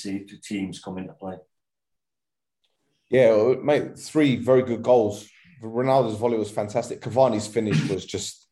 teams 0.43 0.81
come 0.81 0.99
into 0.99 1.13
play. 1.15 1.37
Yeah, 3.11 3.55
mate, 3.63 3.99
three 3.99 4.37
very 4.37 4.63
good 4.63 4.83
goals. 4.83 5.29
Ronaldo's 5.63 6.17
volley 6.17 6.39
was 6.39 6.51
fantastic. 6.51 7.01
Cavani's 7.01 7.47
finish 7.47 7.89
was 7.89 8.05
just 8.05 8.49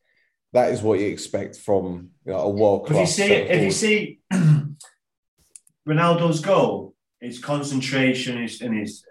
that 0.53 0.71
is 0.71 0.81
what 0.81 0.99
you 0.99 1.07
expect 1.07 1.55
from 1.57 2.09
you 2.25 2.33
know, 2.33 2.39
a 2.39 2.49
world 2.49 2.83
If 2.85 2.89
you 2.89 2.95
class. 2.95 3.15
see, 3.15 3.31
if 3.31 3.63
you 3.63 3.71
see 3.71 4.19
Ronaldo's 5.87 6.41
goal, 6.41 6.93
his 7.19 7.39
concentration 7.39 8.43
is 8.43 8.61
and 8.61 8.77
his, 8.77 9.03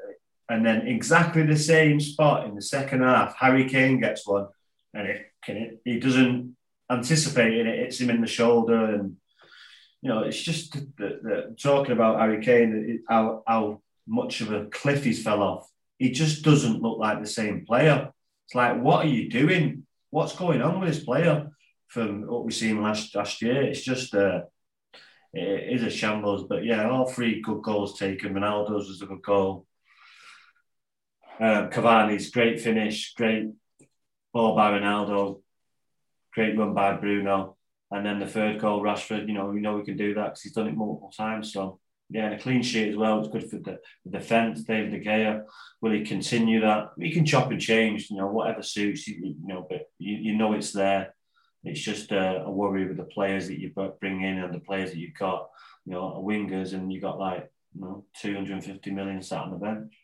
and 0.48 0.66
then 0.66 0.86
exactly 0.86 1.42
the 1.42 1.56
same 1.56 2.00
spot 2.00 2.46
in 2.46 2.54
the 2.54 2.62
second 2.62 3.02
half, 3.02 3.36
Harry 3.36 3.68
Kane 3.68 4.00
gets 4.00 4.26
one, 4.26 4.48
and 4.92 5.06
it 5.06 5.26
can 5.42 5.56
it, 5.56 5.80
he 5.84 6.00
doesn't 6.00 6.56
anticipate 6.90 7.54
it, 7.54 7.66
it 7.66 7.78
hits 7.78 8.00
him 8.00 8.10
in 8.10 8.20
the 8.20 8.26
shoulder, 8.26 8.84
and 8.84 9.16
you 10.02 10.08
know 10.08 10.20
it's 10.20 10.40
just 10.40 10.72
the, 10.72 11.20
the, 11.22 11.56
talking 11.60 11.92
about 11.92 12.18
Harry 12.18 12.44
Kane, 12.44 12.84
it, 12.88 13.00
how 13.08 13.42
how 13.46 13.80
much 14.06 14.40
of 14.40 14.52
a 14.52 14.66
cliff 14.66 15.04
he's 15.04 15.22
fell 15.22 15.42
off. 15.42 15.70
He 16.00 16.10
just 16.10 16.42
doesn't 16.42 16.80
look 16.80 16.98
like 16.98 17.20
the 17.20 17.28
same 17.28 17.66
player. 17.66 18.10
It's 18.46 18.54
like, 18.54 18.80
what 18.80 19.04
are 19.04 19.08
you 19.08 19.28
doing? 19.28 19.86
What's 20.08 20.34
going 20.34 20.62
on 20.62 20.80
with 20.80 20.88
this 20.88 21.04
player 21.04 21.50
from 21.88 22.22
what 22.26 22.42
we've 22.42 22.54
seen 22.54 22.82
last 22.82 23.14
last 23.14 23.42
year? 23.42 23.62
It's 23.62 23.82
just 23.82 24.14
uh, 24.14 24.40
it 25.34 25.74
is 25.74 25.82
a 25.82 25.90
shambles. 25.90 26.46
But 26.48 26.64
yeah, 26.64 26.88
all 26.88 27.06
three 27.06 27.42
good 27.42 27.62
goals 27.62 27.98
taken. 27.98 28.32
Ronaldo's 28.32 28.88
was 28.88 29.02
a 29.02 29.06
good 29.06 29.20
goal. 29.20 29.66
Uh, 31.38 31.68
Cavani's 31.68 32.30
great 32.30 32.62
finish, 32.62 33.12
great 33.12 33.50
ball 34.32 34.56
by 34.56 34.70
Ronaldo, 34.70 35.42
great 36.32 36.56
run 36.56 36.72
by 36.72 36.94
Bruno, 36.94 37.58
and 37.90 38.06
then 38.06 38.20
the 38.20 38.26
third 38.26 38.58
goal, 38.58 38.82
Rashford. 38.82 39.28
You 39.28 39.34
know, 39.34 39.46
we 39.48 39.60
know 39.60 39.76
we 39.76 39.84
can 39.84 39.98
do 39.98 40.14
that 40.14 40.24
because 40.24 40.42
he's 40.42 40.52
done 40.52 40.68
it 40.68 40.76
multiple 40.76 41.12
times. 41.14 41.52
So 41.52 41.79
yeah, 42.10 42.26
and 42.26 42.34
a 42.34 42.38
clean 42.38 42.62
sheet 42.62 42.90
as 42.90 42.96
well. 42.96 43.20
It's 43.20 43.28
good 43.28 43.48
for 43.48 43.58
the, 43.58 43.78
the 44.04 44.18
defence. 44.18 44.62
David 44.64 44.90
De 44.90 45.00
Gea, 45.00 45.44
will 45.80 45.92
he 45.92 46.04
continue 46.04 46.60
that? 46.60 46.90
He 46.98 47.12
can 47.12 47.24
chop 47.24 47.50
and 47.52 47.60
change, 47.60 48.10
you 48.10 48.16
know, 48.16 48.26
whatever 48.26 48.62
suits 48.62 49.06
you, 49.06 49.14
you 49.22 49.36
know, 49.42 49.64
but 49.68 49.88
you, 49.98 50.16
you 50.16 50.36
know 50.36 50.52
it's 50.52 50.72
there. 50.72 51.14
It's 51.62 51.80
just 51.80 52.10
a, 52.10 52.42
a, 52.42 52.50
worry 52.50 52.86
with 52.86 52.96
the 52.96 53.04
players 53.04 53.46
that 53.46 53.60
you 53.60 53.70
bring 54.00 54.22
in 54.22 54.38
and 54.38 54.52
the 54.52 54.60
players 54.60 54.90
that 54.90 54.98
you've 54.98 55.18
got, 55.18 55.50
you 55.84 55.92
know, 55.92 56.22
wingers, 56.26 56.72
and 56.72 56.92
you 56.92 57.00
got 57.00 57.18
like, 57.18 57.50
you 57.74 57.82
know, 57.82 58.04
250 58.20 58.90
million 58.90 59.22
sat 59.22 59.42
on 59.42 59.52
the 59.52 59.56
bench. 59.56 59.94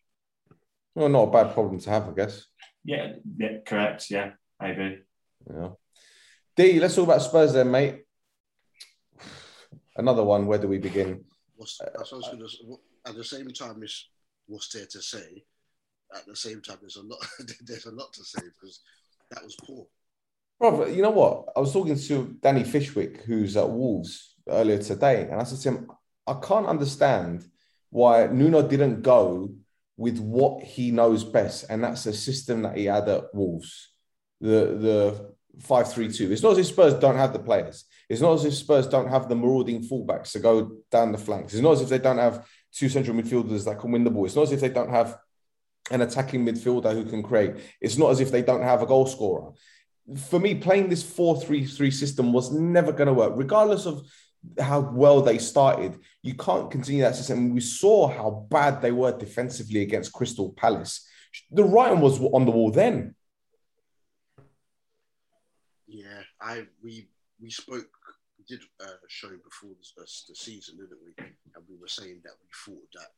Well, 0.94 1.08
not 1.08 1.28
a 1.28 1.30
bad 1.30 1.54
problem 1.54 1.80
to 1.80 1.90
have, 1.90 2.08
I 2.08 2.12
guess. 2.12 2.46
Yeah, 2.84 3.14
yeah, 3.36 3.58
correct. 3.66 4.10
Yeah, 4.10 4.32
I 4.60 4.68
agree. 4.68 4.98
Yeah. 5.50 5.68
D, 6.56 6.78
let's 6.78 6.94
talk 6.94 7.04
about 7.04 7.22
Spurs 7.22 7.52
then, 7.52 7.70
mate. 7.70 8.04
Another 9.96 10.22
one. 10.22 10.46
Where 10.46 10.58
do 10.58 10.68
we 10.68 10.78
begin? 10.78 11.25
What's, 11.56 11.80
uh, 11.80 11.88
that's 11.96 12.12
what 12.12 12.18
I 12.18 12.18
was 12.18 12.26
uh, 12.28 12.36
going 12.36 12.78
to. 12.78 13.10
At 13.10 13.16
the 13.16 13.24
same 13.24 13.48
time, 13.50 13.82
is 13.82 14.08
what's 14.46 14.68
there 14.68 14.86
to 14.86 15.02
say. 15.02 15.44
At 16.14 16.26
the 16.26 16.36
same 16.36 16.60
time, 16.60 16.78
there's 16.80 16.96
a 16.96 17.02
lot. 17.02 17.18
there's 17.66 17.86
a 17.86 17.92
lot 17.92 18.12
to 18.12 18.24
say 18.24 18.42
because 18.42 18.80
that 19.30 19.42
was 19.42 19.56
poor. 19.64 19.86
Bro, 20.58 20.86
you 20.86 21.02
know 21.02 21.10
what? 21.10 21.48
I 21.54 21.60
was 21.60 21.72
talking 21.72 21.98
to 21.98 22.36
Danny 22.40 22.64
Fishwick, 22.64 23.22
who's 23.22 23.56
at 23.56 23.68
Wolves 23.68 24.36
earlier 24.48 24.78
today, 24.78 25.28
and 25.30 25.40
I 25.40 25.44
said 25.44 25.58
to 25.60 25.68
him, 25.68 25.90
I 26.26 26.34
can't 26.42 26.66
understand 26.66 27.44
why 27.90 28.26
Nuno 28.26 28.66
didn't 28.66 29.02
go 29.02 29.54
with 29.96 30.18
what 30.18 30.62
he 30.62 30.90
knows 30.90 31.24
best, 31.24 31.66
and 31.68 31.82
that's 31.82 32.04
the 32.04 32.12
system 32.12 32.62
that 32.62 32.76
he 32.76 32.86
had 32.86 33.08
at 33.08 33.34
Wolves, 33.34 33.92
the 34.40 34.76
the 34.78 35.34
five 35.60 35.92
three 35.92 36.10
two. 36.10 36.32
It's 36.32 36.42
not 36.42 36.52
as 36.52 36.58
if 36.58 36.66
Spurs 36.66 36.94
don't 36.94 37.16
have 37.16 37.32
the 37.32 37.38
players. 37.38 37.84
It's 38.08 38.20
not 38.20 38.34
as 38.34 38.44
if 38.44 38.54
Spurs 38.54 38.86
don't 38.86 39.08
have 39.08 39.28
the 39.28 39.34
marauding 39.34 39.82
fullbacks 39.82 40.32
to 40.32 40.38
go 40.38 40.78
down 40.90 41.12
the 41.12 41.18
flanks. 41.18 41.54
It's 41.54 41.62
not 41.62 41.72
as 41.72 41.82
if 41.82 41.88
they 41.88 41.98
don't 41.98 42.18
have 42.18 42.46
two 42.72 42.88
central 42.88 43.16
midfielders 43.16 43.64
that 43.64 43.80
can 43.80 43.90
win 43.90 44.04
the 44.04 44.10
ball. 44.10 44.26
It's 44.26 44.36
not 44.36 44.42
as 44.42 44.52
if 44.52 44.60
they 44.60 44.68
don't 44.68 44.90
have 44.90 45.18
an 45.90 46.02
attacking 46.02 46.44
midfielder 46.44 46.92
who 46.92 47.04
can 47.04 47.22
create. 47.22 47.56
It's 47.80 47.96
not 47.96 48.10
as 48.10 48.20
if 48.20 48.30
they 48.30 48.42
don't 48.42 48.62
have 48.62 48.82
a 48.82 48.86
goal 48.86 49.06
scorer. 49.06 49.52
For 50.28 50.38
me, 50.38 50.54
playing 50.54 50.88
this 50.88 51.02
4 51.02 51.40
3 51.40 51.66
3 51.66 51.90
system 51.90 52.32
was 52.32 52.52
never 52.52 52.92
going 52.92 53.08
to 53.08 53.14
work, 53.14 53.32
regardless 53.34 53.86
of 53.86 54.06
how 54.60 54.80
well 54.80 55.22
they 55.22 55.38
started. 55.38 55.98
You 56.22 56.34
can't 56.34 56.70
continue 56.70 57.02
that 57.02 57.16
system. 57.16 57.52
We 57.54 57.60
saw 57.60 58.06
how 58.06 58.46
bad 58.48 58.80
they 58.80 58.92
were 58.92 59.16
defensively 59.16 59.82
against 59.82 60.12
Crystal 60.12 60.50
Palace. 60.52 61.06
The 61.50 61.64
writing 61.64 62.00
was 62.00 62.20
on 62.20 62.44
the 62.44 62.52
wall 62.52 62.70
then. 62.70 63.14
Yeah, 65.88 66.22
I 66.40 66.66
we 66.82 67.08
we 67.40 67.50
spoke 67.50 67.88
did 68.48 68.60
a 68.80 68.86
show 69.08 69.30
before 69.44 69.74
the, 69.96 70.02
the 70.02 70.34
season, 70.34 70.76
didn't 70.76 71.02
we? 71.04 71.12
And 71.54 71.64
we 71.68 71.76
were 71.80 71.88
saying 71.88 72.20
that 72.24 72.38
we 72.40 72.48
thought 72.64 72.88
that 72.94 73.10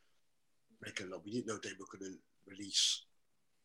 Reguilón, 0.85 1.25
we 1.25 1.33
didn't 1.33 1.47
know 1.47 1.59
they 1.59 1.77
were 1.79 1.99
going 1.99 2.13
to 2.13 2.19
release 2.47 3.05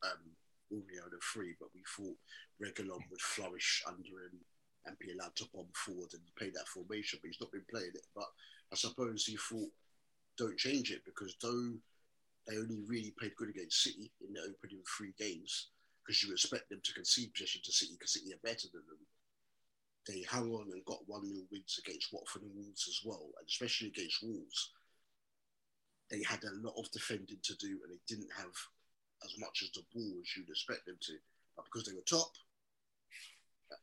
um, 0.04 0.34
the 0.72 1.20
free, 1.22 1.56
but 1.60 1.70
we 1.74 1.82
thought 1.96 2.18
Reguilón 2.62 3.02
would 3.10 3.22
flourish 3.22 3.84
under 3.88 4.26
him 4.26 4.40
and 4.86 5.00
be 5.00 5.12
allowed 5.12 5.36
to 5.36 5.46
bomb 5.54 5.68
forward 5.74 6.10
and 6.14 6.22
play 6.38 6.50
that 6.50 6.68
formation, 6.68 7.20
but 7.22 7.28
he's 7.28 7.40
not 7.40 7.52
been 7.52 7.66
playing 7.70 7.92
it. 7.94 8.08
But 8.16 8.28
I 8.72 8.76
suppose 8.76 9.26
he 9.26 9.38
thought, 9.38 9.70
don't 10.38 10.58
change 10.58 10.92
it 10.92 11.06
because 11.06 11.36
though 11.42 11.74
they 12.48 12.58
only 12.58 12.82
really 12.88 13.14
played 13.18 13.36
good 13.38 13.50
against 13.50 13.84
City 13.84 14.12
in 14.26 14.34
the 14.34 14.42
opening 14.42 14.82
three 14.98 15.14
games, 15.18 15.70
because 16.04 16.22
you 16.24 16.34
expect 16.34 16.70
them 16.70 16.82
to 16.84 16.94
concede 16.94 17.34
possession 17.34 17.62
to 17.64 17.72
City 17.72 17.94
because 17.98 18.14
City 18.14 18.34
are 18.34 18.44
better 18.44 18.68
than 18.74 18.82
them. 18.90 19.00
They 20.08 20.22
hung 20.24 20.52
on 20.52 20.72
and 20.72 20.84
got 20.86 21.08
1 21.08 21.26
0 21.28 21.42
wins 21.52 21.80
against 21.80 22.12
Watford 22.12 22.44
and 22.44 22.56
Wolves 22.56 22.88
as 22.90 23.00
well, 23.06 23.30
and 23.40 23.48
especially 23.48 23.88
against 23.88 24.24
Wolves. 24.24 24.72
They 26.10 26.22
had 26.24 26.44
a 26.44 26.56
lot 26.62 26.78
of 26.78 26.92
defending 26.92 27.40
to 27.42 27.56
do 27.56 27.80
and 27.84 27.92
they 27.92 28.02
didn't 28.08 28.32
have 28.38 28.54
as 29.24 29.34
much 29.40 29.64
as 29.64 29.72
the 29.72 29.84
ball 29.94 30.20
as 30.22 30.36
you'd 30.36 30.50
expect 30.50 30.86
them 30.86 30.98
to. 31.02 31.14
But 31.56 31.66
because 31.66 31.88
they 31.88 31.96
were 31.96 32.02
top, 32.02 32.32
uh, 33.72 33.76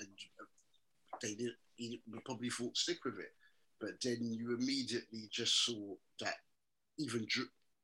and 0.00 0.08
uh, 0.40 1.16
they 1.22 1.34
did, 1.34 1.52
he 1.76 2.00
probably 2.24 2.50
thought 2.50 2.76
stick 2.76 3.04
with 3.04 3.18
it. 3.18 3.32
But 3.80 4.00
then 4.02 4.18
you 4.20 4.54
immediately 4.54 5.28
just 5.30 5.64
saw 5.64 5.94
that 6.20 6.34
even 6.98 7.26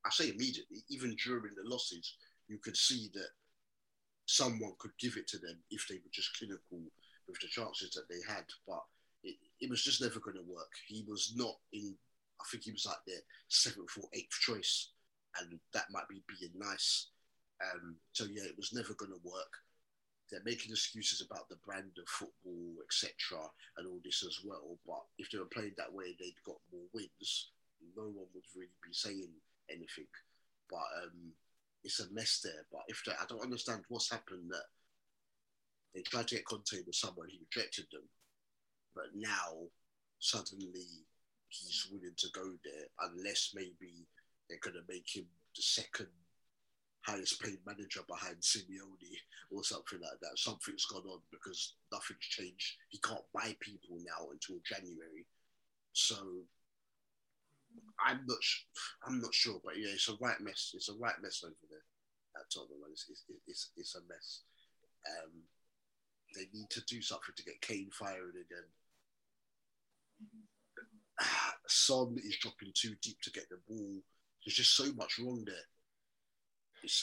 I 0.04 0.10
say 0.10 0.30
immediately, 0.30 0.82
even 0.88 1.16
during 1.24 1.54
the 1.54 1.68
losses, 1.68 2.14
you 2.48 2.58
could 2.58 2.76
see 2.76 3.10
that 3.14 3.28
someone 4.26 4.74
could 4.78 4.92
give 4.98 5.16
it 5.16 5.26
to 5.28 5.38
them 5.38 5.58
if 5.70 5.86
they 5.88 5.96
were 5.96 6.10
just 6.12 6.36
clinical 6.38 6.80
with 7.30 7.40
the 7.40 7.48
chances 7.48 7.90
that 7.92 8.08
they 8.08 8.20
had. 8.26 8.44
But 8.66 8.82
it, 9.22 9.36
it 9.60 9.70
was 9.70 9.82
just 9.84 10.02
never 10.02 10.18
going 10.20 10.36
to 10.36 10.52
work. 10.52 10.72
He 10.86 11.04
was 11.08 11.32
not 11.36 11.54
in. 11.72 11.94
I 12.40 12.44
think 12.50 12.64
he 12.64 12.72
was 12.72 12.86
like 12.86 13.04
their 13.06 13.22
seventh 13.48 13.90
or 14.00 14.08
eighth 14.14 14.38
choice, 14.40 14.90
and 15.38 15.58
that 15.74 15.92
might 15.92 16.08
be 16.08 16.22
being 16.26 16.52
nice. 16.56 17.08
Um, 17.60 17.96
so 18.12 18.24
yeah, 18.24 18.44
it 18.44 18.56
was 18.56 18.72
never 18.72 18.94
going 18.94 19.12
to 19.12 19.20
work. 19.28 19.52
They're 20.30 20.40
making 20.44 20.70
excuses 20.70 21.20
about 21.20 21.48
the 21.48 21.58
brand 21.66 21.90
of 21.98 22.08
football, 22.08 22.80
etc., 22.86 23.44
and 23.76 23.86
all 23.86 24.00
this 24.04 24.24
as 24.24 24.38
well. 24.44 24.78
But 24.86 25.02
if 25.18 25.30
they 25.30 25.38
were 25.38 25.52
playing 25.52 25.74
that 25.76 25.92
way, 25.92 26.16
they'd 26.18 26.46
got 26.46 26.62
more 26.72 26.86
wins. 26.94 27.50
No 27.96 28.04
one 28.04 28.30
would 28.32 28.48
really 28.54 28.78
be 28.82 28.92
saying 28.92 29.34
anything. 29.68 30.08
But 30.70 30.86
um, 31.02 31.34
it's 31.84 32.00
a 32.00 32.10
mess 32.12 32.40
there. 32.42 32.64
But 32.72 32.82
if 32.88 33.02
they, 33.04 33.12
I 33.12 33.26
don't 33.28 33.42
understand 33.42 33.82
what's 33.88 34.10
happened 34.10 34.50
that 34.50 34.70
they 35.94 36.02
tried 36.02 36.28
to 36.28 36.36
get 36.36 36.46
Conte 36.46 36.84
with 36.86 36.94
someone, 36.94 37.28
he 37.28 37.38
rejected 37.38 37.86
them, 37.92 38.06
but 38.94 39.06
now 39.14 39.66
suddenly 40.18 41.06
he's 41.48 41.88
willing 41.90 42.14
to 42.16 42.28
go 42.32 42.44
there, 42.64 42.86
unless 43.10 43.52
maybe 43.54 44.06
they're 44.48 44.62
going 44.62 44.76
to 44.76 44.92
make 44.92 45.08
him 45.14 45.26
the 45.56 45.62
second 45.62 46.08
highest 47.02 47.40
paid 47.40 47.58
manager 47.66 48.00
behind 48.06 48.36
Simeone 48.40 49.16
or 49.50 49.64
something 49.64 50.00
like 50.00 50.20
that. 50.20 50.36
Something's 50.38 50.84
gone 50.84 51.06
on 51.08 51.20
because 51.32 51.74
nothing's 51.90 52.28
changed. 52.28 52.76
He 52.88 52.98
can't 52.98 53.24
buy 53.34 53.56
people 53.60 53.98
now 53.98 54.28
until 54.30 54.60
January, 54.64 55.26
so 55.92 56.16
I'm 57.98 58.20
not. 58.26 58.44
I'm 59.06 59.20
not 59.20 59.34
sure, 59.34 59.60
but 59.64 59.78
yeah, 59.78 59.94
it's 59.94 60.08
a 60.08 60.16
right 60.20 60.40
mess. 60.40 60.72
It's 60.74 60.88
a 60.88 60.94
right 61.00 61.18
mess 61.22 61.42
over 61.44 61.54
there 61.70 61.86
at 62.36 62.50
Tottenham. 62.52 62.82
It's, 62.92 63.06
it's, 63.08 63.24
it's, 63.46 63.70
it's 63.76 63.94
a 63.94 64.00
mess. 64.08 64.42
Um, 65.08 65.32
they 66.34 66.46
need 66.52 66.70
to 66.70 66.84
do 66.86 67.02
something 67.02 67.34
to 67.36 67.44
get 67.44 67.60
Kane 67.60 67.90
firing 67.92 68.30
again. 68.30 68.68
Son 71.66 72.16
is 72.24 72.38
dropping 72.38 72.72
too 72.74 72.94
deep 73.02 73.20
to 73.22 73.30
get 73.30 73.48
the 73.48 73.58
ball. 73.68 74.02
There's 74.44 74.56
just 74.56 74.76
so 74.76 74.92
much 74.94 75.18
wrong 75.18 75.44
there. 75.46 75.56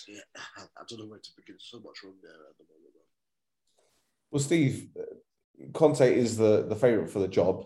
Yeah, 0.07 0.21
I 0.57 0.83
don't 0.89 0.99
know 0.99 1.05
where 1.05 1.19
to 1.19 1.29
begin. 1.35 1.55
so 1.59 1.77
much 1.79 2.03
wrong 2.03 2.15
there 2.21 2.31
at 2.31 2.57
the 2.57 2.63
moment. 2.63 2.87
Well, 4.31 4.41
Steve, 4.41 4.89
Conte 5.73 6.01
is 6.01 6.37
the, 6.37 6.65
the 6.67 6.75
favourite 6.75 7.09
for 7.09 7.19
the 7.19 7.27
job. 7.27 7.65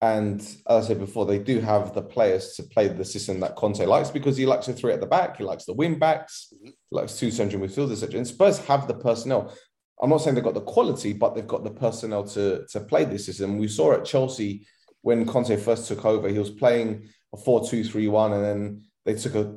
And 0.00 0.40
as 0.68 0.84
I 0.84 0.88
said 0.88 0.98
before, 0.98 1.24
they 1.24 1.38
do 1.38 1.60
have 1.60 1.94
the 1.94 2.02
players 2.02 2.54
to 2.56 2.62
play 2.62 2.88
the 2.88 3.04
system 3.04 3.40
that 3.40 3.56
Conte 3.56 3.84
likes 3.86 4.10
because 4.10 4.36
he 4.36 4.44
likes 4.44 4.68
a 4.68 4.74
three 4.74 4.92
at 4.92 5.00
the 5.00 5.06
back, 5.06 5.36
he 5.38 5.44
likes 5.44 5.64
the 5.64 5.72
wing 5.72 5.98
backs, 5.98 6.52
mm-hmm. 6.54 6.66
he 6.66 6.74
likes 6.90 7.18
two 7.18 7.30
central 7.30 7.62
midfielders, 7.62 8.02
etc. 8.02 8.18
And 8.18 8.26
Spurs 8.26 8.58
have 8.66 8.86
the 8.86 8.94
personnel. 8.94 9.54
I'm 10.02 10.10
not 10.10 10.18
saying 10.18 10.34
they've 10.34 10.44
got 10.44 10.54
the 10.54 10.60
quality, 10.60 11.12
but 11.12 11.34
they've 11.34 11.46
got 11.46 11.64
the 11.64 11.70
personnel 11.70 12.24
to, 12.28 12.66
to 12.66 12.80
play 12.80 13.04
this 13.04 13.26
system. 13.26 13.58
We 13.58 13.68
saw 13.68 13.92
at 13.92 14.04
Chelsea 14.04 14.66
when 15.02 15.26
Conte 15.26 15.54
first 15.56 15.86
took 15.86 16.04
over, 16.06 16.28
he 16.28 16.38
was 16.38 16.50
playing 16.50 17.08
a 17.32 17.36
4 17.36 17.68
2 17.68 17.84
3 17.84 18.08
1, 18.08 18.32
and 18.32 18.44
then 18.44 18.82
they 19.04 19.14
took 19.14 19.34
a 19.34 19.54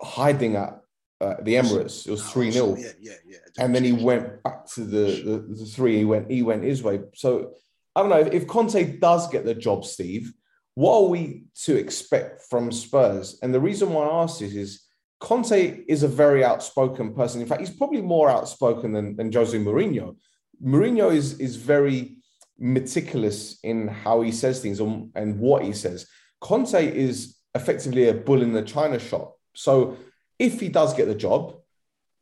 hiding 0.00 0.56
at 0.56 0.80
uh, 1.20 1.34
the 1.42 1.54
Emirates. 1.54 2.06
It 2.06 2.10
was 2.10 2.28
3 2.30 2.50
0. 2.50 2.76
Yeah, 2.78 2.88
yeah, 3.00 3.12
yeah. 3.26 3.36
And 3.58 3.74
then 3.74 3.84
he 3.84 3.92
went 3.92 4.42
back 4.42 4.66
to 4.74 4.84
the, 4.84 5.22
the, 5.22 5.54
the 5.56 5.66
three, 5.66 5.98
he 5.98 6.04
went, 6.04 6.30
he 6.30 6.42
went 6.42 6.64
his 6.64 6.82
way. 6.82 7.00
So 7.14 7.52
I 7.94 8.00
don't 8.00 8.10
know 8.10 8.30
if 8.32 8.46
Conte 8.46 8.98
does 8.98 9.28
get 9.28 9.44
the 9.44 9.54
job, 9.54 9.84
Steve. 9.84 10.32
What 10.74 11.02
are 11.02 11.08
we 11.08 11.44
to 11.64 11.76
expect 11.76 12.42
from 12.48 12.70
Spurs? 12.70 13.38
And 13.42 13.52
the 13.52 13.60
reason 13.60 13.92
why 13.92 14.06
I 14.06 14.22
ask 14.22 14.38
this 14.38 14.54
is 14.54 14.87
Conte 15.20 15.84
is 15.88 16.02
a 16.02 16.08
very 16.08 16.44
outspoken 16.44 17.12
person. 17.14 17.40
In 17.40 17.46
fact, 17.46 17.60
he's 17.60 17.70
probably 17.70 18.02
more 18.02 18.30
outspoken 18.30 18.92
than, 18.92 19.16
than 19.16 19.32
Jose 19.32 19.56
Mourinho. 19.58 20.16
Mourinho 20.64 21.12
is, 21.12 21.38
is 21.40 21.56
very 21.56 22.18
meticulous 22.58 23.58
in 23.62 23.88
how 23.88 24.20
he 24.20 24.32
says 24.32 24.60
things 24.60 24.80
and, 24.80 25.10
and 25.14 25.38
what 25.38 25.64
he 25.64 25.72
says. 25.72 26.06
Conte 26.40 26.74
is 26.74 27.36
effectively 27.54 28.08
a 28.08 28.14
bull 28.14 28.42
in 28.42 28.52
the 28.52 28.62
china 28.62 28.98
shop. 28.98 29.36
So 29.54 29.96
if 30.38 30.60
he 30.60 30.68
does 30.68 30.94
get 30.94 31.06
the 31.06 31.14
job, 31.14 31.56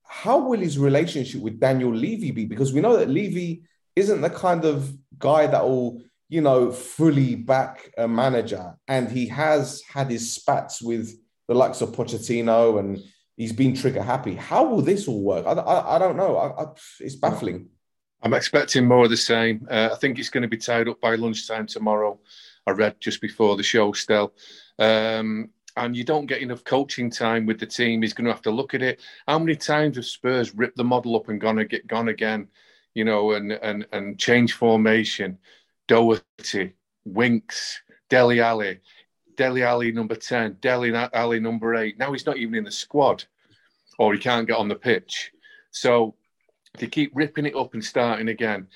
how 0.04 0.38
will 0.38 0.60
his 0.60 0.78
relationship 0.78 1.40
with 1.40 1.60
Daniel 1.60 1.94
Levy 1.94 2.30
be? 2.30 2.46
Because 2.46 2.72
we 2.72 2.80
know 2.80 2.96
that 2.96 3.10
Levy 3.10 3.64
isn't 3.94 4.20
the 4.20 4.30
kind 4.30 4.64
of 4.64 4.90
guy 5.18 5.46
that 5.46 5.64
will 5.64 6.00
you 6.28 6.40
know, 6.40 6.72
fully 6.72 7.36
back 7.36 7.92
a 7.96 8.08
manager, 8.08 8.76
and 8.88 9.10
he 9.10 9.28
has 9.28 9.82
had 9.88 10.10
his 10.10 10.34
spats 10.34 10.82
with 10.82 11.16
the 11.48 11.54
likes 11.54 11.80
of 11.80 11.92
Pochettino, 11.92 12.78
and 12.78 13.02
he's 13.36 13.52
been 13.52 13.74
trigger 13.74 14.02
happy. 14.02 14.34
How 14.34 14.64
will 14.64 14.82
this 14.82 15.08
all 15.08 15.22
work? 15.22 15.46
I, 15.46 15.52
I, 15.52 15.96
I 15.96 15.98
don't 15.98 16.16
know. 16.16 16.36
I, 16.36 16.64
it's 17.00 17.16
baffling. 17.16 17.68
I'm 18.22 18.34
expecting 18.34 18.86
more 18.86 19.04
of 19.04 19.10
the 19.10 19.16
same. 19.16 19.66
Uh, 19.70 19.90
I 19.92 19.96
think 19.96 20.18
it's 20.18 20.30
going 20.30 20.42
to 20.42 20.48
be 20.48 20.56
tied 20.56 20.88
up 20.88 21.00
by 21.00 21.14
lunchtime 21.14 21.66
tomorrow. 21.66 22.18
I 22.66 22.72
read 22.72 22.96
just 22.98 23.20
before 23.20 23.56
the 23.56 23.62
show 23.62 23.92
still. 23.92 24.32
Um, 24.78 25.50
and 25.76 25.94
you 25.94 26.04
don't 26.04 26.26
get 26.26 26.40
enough 26.40 26.64
coaching 26.64 27.10
time 27.10 27.46
with 27.46 27.60
the 27.60 27.66
team. 27.66 28.00
He's 28.00 28.14
going 28.14 28.24
to 28.24 28.32
have 28.32 28.42
to 28.42 28.50
look 28.50 28.74
at 28.74 28.82
it. 28.82 29.00
How 29.28 29.38
many 29.38 29.54
times 29.54 29.96
have 29.96 30.06
Spurs 30.06 30.54
ripped 30.54 30.76
the 30.76 30.84
model 30.84 31.14
up 31.14 31.28
and 31.28 31.40
gone, 31.40 31.64
get, 31.66 31.86
gone 31.86 32.08
again, 32.08 32.48
you 32.94 33.04
know, 33.04 33.32
and, 33.32 33.52
and, 33.52 33.86
and 33.92 34.18
change 34.18 34.54
formation? 34.54 35.38
Doherty, 35.86 36.72
Winks, 37.04 37.80
Dele 38.08 38.40
Alli, 38.40 38.80
Dele 39.36 39.62
Alli 39.62 39.92
number 39.92 40.16
10, 40.16 40.58
Dele 40.60 40.92
Alli 41.12 41.40
number 41.40 41.74
8. 41.74 41.98
Now 41.98 42.12
he's 42.12 42.26
not 42.26 42.38
even 42.38 42.54
in 42.54 42.64
the 42.64 42.70
squad 42.70 43.24
or 43.98 44.12
he 44.12 44.18
can't 44.18 44.46
get 44.46 44.56
on 44.56 44.68
the 44.68 44.74
pitch. 44.74 45.32
So 45.70 46.14
to 46.78 46.86
keep 46.86 47.12
ripping 47.14 47.46
it 47.46 47.56
up 47.56 47.74
and 47.74 47.84
starting 47.84 48.28
again, 48.28 48.68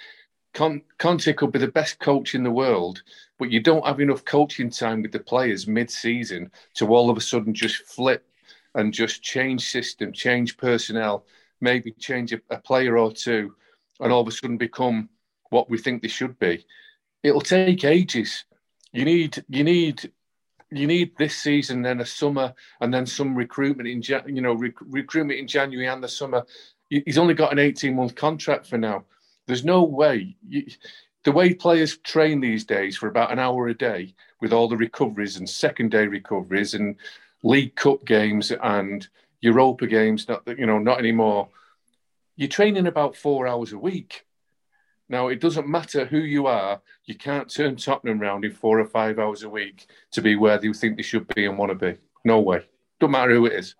Conte 0.52 1.32
could 1.34 1.52
be 1.52 1.58
the 1.58 1.68
best 1.68 2.00
coach 2.00 2.34
in 2.34 2.42
the 2.42 2.50
world, 2.50 3.02
but 3.38 3.50
you 3.50 3.61
don't 3.61 3.86
have 3.86 4.00
enough 4.00 4.24
coaching 4.24 4.70
time 4.70 5.02
with 5.02 5.12
the 5.12 5.20
players 5.20 5.68
mid-season 5.68 6.50
to 6.74 6.88
all 6.88 7.08
of 7.08 7.16
a 7.16 7.20
sudden 7.20 7.54
just 7.54 7.76
flip 7.86 8.26
and 8.74 8.92
just 8.92 9.22
change 9.22 9.70
system, 9.70 10.12
change 10.12 10.56
personnel, 10.56 11.24
maybe 11.61 11.92
change 11.92 12.32
a, 12.32 12.40
a 12.50 12.58
player 12.58 12.98
or 12.98 13.12
two, 13.12 13.54
and 14.00 14.12
all 14.12 14.22
of 14.22 14.28
a 14.28 14.32
sudden 14.32 14.56
become 14.56 15.08
what 15.50 15.70
we 15.70 15.78
think 15.78 16.02
they 16.02 16.08
should 16.08 16.38
be. 16.38 16.64
It'll 17.22 17.40
take 17.40 17.84
ages. 17.84 18.44
You 18.92 19.04
need 19.04 19.44
you 19.48 19.62
need 19.62 20.11
you 20.70 20.86
need 20.86 21.16
this 21.16 21.36
season, 21.36 21.82
then 21.82 22.00
a 22.00 22.06
summer, 22.06 22.54
and 22.80 22.92
then 22.92 23.06
some 23.06 23.34
recruitment 23.34 23.88
in 23.88 24.02
you 24.34 24.42
know 24.42 24.54
rec- 24.54 24.74
recruitment 24.80 25.38
in 25.38 25.46
January 25.46 25.88
and 25.88 26.02
the 26.02 26.08
summer. 26.08 26.44
He's 26.88 27.18
only 27.18 27.34
got 27.34 27.52
an 27.52 27.58
eighteen 27.58 27.96
month 27.96 28.14
contract 28.14 28.66
for 28.66 28.78
now. 28.78 29.04
There's 29.46 29.64
no 29.64 29.82
way. 29.82 30.36
You, 30.48 30.66
the 31.24 31.32
way 31.32 31.52
players 31.52 31.98
train 31.98 32.40
these 32.40 32.64
days 32.64 32.96
for 32.96 33.08
about 33.08 33.30
an 33.30 33.38
hour 33.38 33.68
a 33.68 33.74
day 33.74 34.14
with 34.40 34.52
all 34.52 34.68
the 34.68 34.76
recoveries 34.76 35.36
and 35.36 35.48
second 35.48 35.90
day 35.90 36.06
recoveries 36.06 36.72
and 36.74 36.96
League 37.42 37.74
Cup 37.76 38.04
games 38.06 38.52
and 38.62 39.06
Europa 39.40 39.86
games, 39.86 40.28
not 40.28 40.42
you 40.58 40.66
know, 40.66 40.78
not 40.78 40.98
anymore. 40.98 41.48
You're 42.36 42.48
training 42.48 42.86
about 42.86 43.16
four 43.16 43.46
hours 43.46 43.72
a 43.72 43.78
week. 43.78 44.24
Now, 45.11 45.26
it 45.26 45.40
doesn't 45.40 45.66
matter 45.66 46.04
who 46.04 46.18
you 46.18 46.46
are, 46.46 46.80
you 47.04 47.16
can't 47.16 47.52
turn 47.52 47.74
Tottenham 47.74 48.20
round 48.20 48.44
in 48.44 48.52
four 48.52 48.78
or 48.78 48.86
five 48.86 49.18
hours 49.18 49.42
a 49.42 49.48
week 49.48 49.88
to 50.12 50.22
be 50.22 50.36
where 50.36 50.56
they 50.56 50.72
think 50.72 50.96
they 50.96 51.02
should 51.02 51.26
be 51.34 51.46
and 51.46 51.58
want 51.58 51.70
to 51.70 51.92
be. 51.92 51.98
No 52.24 52.38
way. 52.38 52.64
Don't 53.00 53.11
matter 53.11 53.34
who 53.34 53.46
it 53.46 53.54
is. 53.54 53.74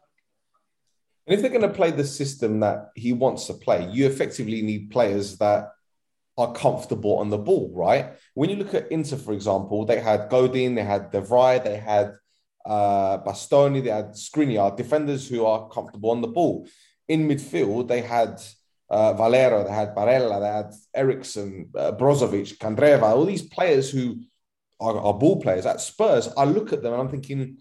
And 1.27 1.35
if 1.37 1.41
they're 1.41 1.57
going 1.57 1.63
to 1.63 1.69
play 1.69 1.93
the 1.93 2.05
system 2.05 2.59
that 2.61 2.91
he 2.97 3.13
wants 3.13 3.47
to 3.47 3.55
play, 3.55 3.89
you 3.91 4.07
effectively 4.07 4.61
need 4.63 4.91
players 4.91 5.39
that 5.39 5.69
are 6.37 6.53
comfortable 6.53 7.19
on 7.19 7.31
the 7.31 7.39
ball, 7.39 7.71
right? 7.77 8.15
When 8.35 8.51
you 8.51 8.57
look 8.57 8.75
at 8.75 8.91
Inter, 8.91 9.17
for 9.17 9.33
example, 9.33 9.85
they 9.85 10.01
had 10.01 10.31
Godin, 10.31 10.75
they 10.75 10.83
had 10.83 11.13
De 11.13 11.21
Vrij, 11.21 11.63
they 11.63 11.77
had 11.77 12.15
uh, 12.67 13.19
Bastoni, 13.19 13.85
they 13.85 13.91
had 13.91 14.15
Skriniar, 14.15 14.77
defenders 14.77 15.29
who 15.29 15.47
are 15.47 15.69
comfortable 15.69 16.11
on 16.11 16.23
the 16.23 16.29
ball. 16.29 16.67
In 17.07 17.29
midfield, 17.29 17.87
they 17.87 18.01
had 18.01 18.43
uh, 18.91 19.13
Valero, 19.15 19.65
they 19.65 19.73
had 19.73 19.95
Barella, 19.95 20.41
they 20.41 20.47
had 20.47 20.75
Eriksen, 20.95 21.71
uh, 21.77 21.93
Brozovic, 21.93 22.59
Candreva, 22.59 23.03
all 23.03 23.25
these 23.25 23.43
players 23.43 23.91
who 23.91 24.21
are, 24.81 24.99
are, 24.99 25.15
ball 25.15 25.41
players. 25.41 25.65
At 25.65 25.81
Spurs, 25.81 26.29
I 26.37 26.45
look 26.45 26.73
at 26.73 26.83
them 26.83 26.93
and 26.93 27.03
I'm 27.03 27.09
thinking, 27.09 27.59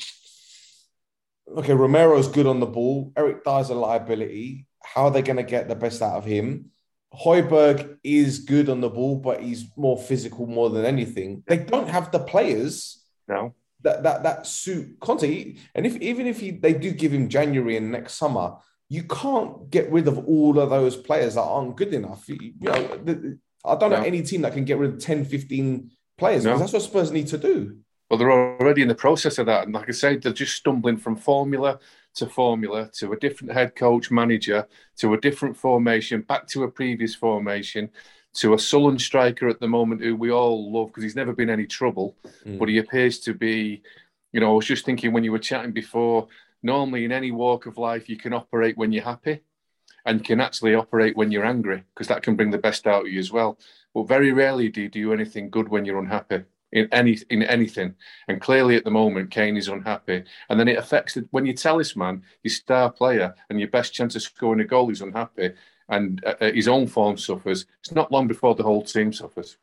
okay, 1.55 1.73
Romero's 1.73 2.27
good 2.27 2.47
on 2.47 2.59
the 2.59 2.65
ball. 2.65 3.13
Eric 3.15 3.43
Dier's 3.43 3.69
a 3.69 3.75
liability. 3.75 4.65
How 4.83 5.05
are 5.05 5.11
they 5.11 5.21
going 5.21 5.37
to 5.37 5.43
get 5.43 5.67
the 5.67 5.75
best 5.75 6.01
out 6.01 6.17
of 6.17 6.25
him? 6.25 6.71
Højbjerg 7.13 7.97
is 8.03 8.39
good 8.39 8.69
on 8.69 8.81
the 8.81 8.89
ball, 8.89 9.15
but 9.15 9.41
he's 9.41 9.65
more 9.75 9.97
physical 9.97 10.45
more 10.45 10.69
than 10.69 10.85
anything. 10.85 11.43
They 11.47 11.57
don't 11.57 11.89
have 11.89 12.11
the 12.11 12.19
players 12.19 13.03
no. 13.27 13.55
that 13.81 14.03
that 14.03 14.23
that 14.23 14.47
suit 14.47 14.99
Conte. 14.99 15.55
And 15.73 15.85
if 15.87 15.95
even 15.97 16.27
if 16.27 16.39
he, 16.39 16.51
they 16.51 16.73
do 16.73 16.91
give 16.91 17.11
him 17.11 17.27
January 17.29 17.77
and 17.77 17.91
next 17.91 18.13
summer, 18.13 18.57
you 18.89 19.03
can't 19.03 19.69
get 19.69 19.91
rid 19.91 20.07
of 20.07 20.17
all 20.27 20.59
of 20.59 20.71
those 20.71 20.95
players 20.95 21.35
that 21.35 21.41
aren't 21.43 21.77
good 21.77 21.93
enough. 21.93 22.27
You, 22.27 22.53
know, 22.59 22.87
the, 23.03 23.37
I 23.63 23.75
don't 23.75 23.91
no. 23.91 23.97
know 23.97 24.03
any 24.03 24.23
team 24.23 24.41
that 24.41 24.53
can 24.53 24.65
get 24.65 24.77
rid 24.77 24.93
of 24.93 24.99
10, 24.99 25.25
15 25.25 25.91
players 26.17 26.43
no. 26.43 26.57
that's 26.57 26.73
what 26.73 26.81
Spurs 26.81 27.11
need 27.11 27.27
to 27.27 27.37
do. 27.37 27.77
Well, 28.09 28.17
they're 28.17 28.31
already 28.31 28.81
in 28.81 28.87
the 28.87 28.95
process 28.95 29.37
of 29.37 29.45
that. 29.45 29.65
And 29.65 29.73
like 29.73 29.87
I 29.87 29.91
said, 29.91 30.21
they're 30.21 30.33
just 30.33 30.55
stumbling 30.55 30.97
from 30.97 31.15
formula 31.15 31.79
to 32.15 32.25
formula 32.25 32.89
to 32.93 33.13
a 33.13 33.17
different 33.17 33.53
head 33.53 33.75
coach 33.75 34.09
manager 34.09 34.67
to 34.97 35.13
a 35.13 35.21
different 35.21 35.55
formation, 35.55 36.21
back 36.21 36.47
to 36.47 36.63
a 36.63 36.71
previous 36.71 37.13
formation, 37.13 37.89
to 38.33 38.55
a 38.55 38.59
sullen 38.59 38.97
striker 38.97 39.47
at 39.47 39.59
the 39.59 39.67
moment 39.67 40.01
who 40.01 40.15
we 40.15 40.31
all 40.31 40.71
love 40.71 40.87
because 40.87 41.03
he's 41.03 41.15
never 41.15 41.33
been 41.33 41.51
any 41.51 41.67
trouble. 41.67 42.15
Mm. 42.45 42.57
But 42.57 42.69
he 42.69 42.79
appears 42.79 43.19
to 43.19 43.35
be, 43.35 43.83
you 44.33 44.39
know, 44.39 44.53
I 44.53 44.55
was 44.55 44.65
just 44.65 44.85
thinking 44.85 45.13
when 45.13 45.23
you 45.23 45.31
were 45.31 45.39
chatting 45.39 45.71
before, 45.71 46.27
normally 46.63 47.05
in 47.05 47.11
any 47.11 47.31
walk 47.31 47.65
of 47.65 47.77
life 47.77 48.09
you 48.09 48.17
can 48.17 48.33
operate 48.33 48.77
when 48.77 48.91
you're 48.91 49.03
happy 49.03 49.41
and 50.05 50.23
can 50.23 50.41
actually 50.41 50.75
operate 50.75 51.15
when 51.15 51.31
you're 51.31 51.45
angry 51.45 51.83
because 51.93 52.07
that 52.07 52.23
can 52.23 52.35
bring 52.35 52.51
the 52.51 52.57
best 52.57 52.87
out 52.87 53.05
of 53.05 53.11
you 53.11 53.19
as 53.19 53.31
well. 53.31 53.57
But 53.93 54.07
very 54.07 54.31
rarely 54.31 54.69
do 54.69 54.81
you 54.81 54.89
do 54.89 55.13
anything 55.13 55.49
good 55.49 55.69
when 55.69 55.85
you're 55.85 55.99
unhappy 55.99 56.43
in 56.71 56.87
any 56.91 57.17
in 57.29 57.43
anything. 57.43 57.95
And 58.27 58.41
clearly 58.41 58.75
at 58.75 58.83
the 58.83 58.91
moment 58.91 59.31
kane 59.31 59.57
is 59.57 59.67
unhappy. 59.67 60.23
And 60.49 60.59
then 60.59 60.67
it 60.67 60.77
affects 60.77 61.15
the, 61.15 61.27
when 61.31 61.45
you 61.45 61.53
tell 61.53 61.75
your 61.75 61.83
talisman 61.83 62.23
your 62.43 62.51
star 62.51 62.91
player 62.91 63.33
and 63.49 63.59
your 63.59 63.69
best 63.69 63.93
chance 63.93 64.15
of 64.15 64.21
scoring 64.21 64.61
a 64.61 64.65
goal 64.65 64.89
is 64.89 65.01
unhappy 65.01 65.51
and 65.89 66.23
uh, 66.25 66.35
uh 66.41 66.51
his 66.51 66.67
own 66.67 66.87
form 66.87 67.17
suffers. 67.17 67.65
It's 67.79 67.91
not 67.91 68.11
long 68.11 68.27
before 68.27 68.55
the 68.55 68.63
whole 68.63 68.83
team 68.83 69.11
suffers. 69.13 69.57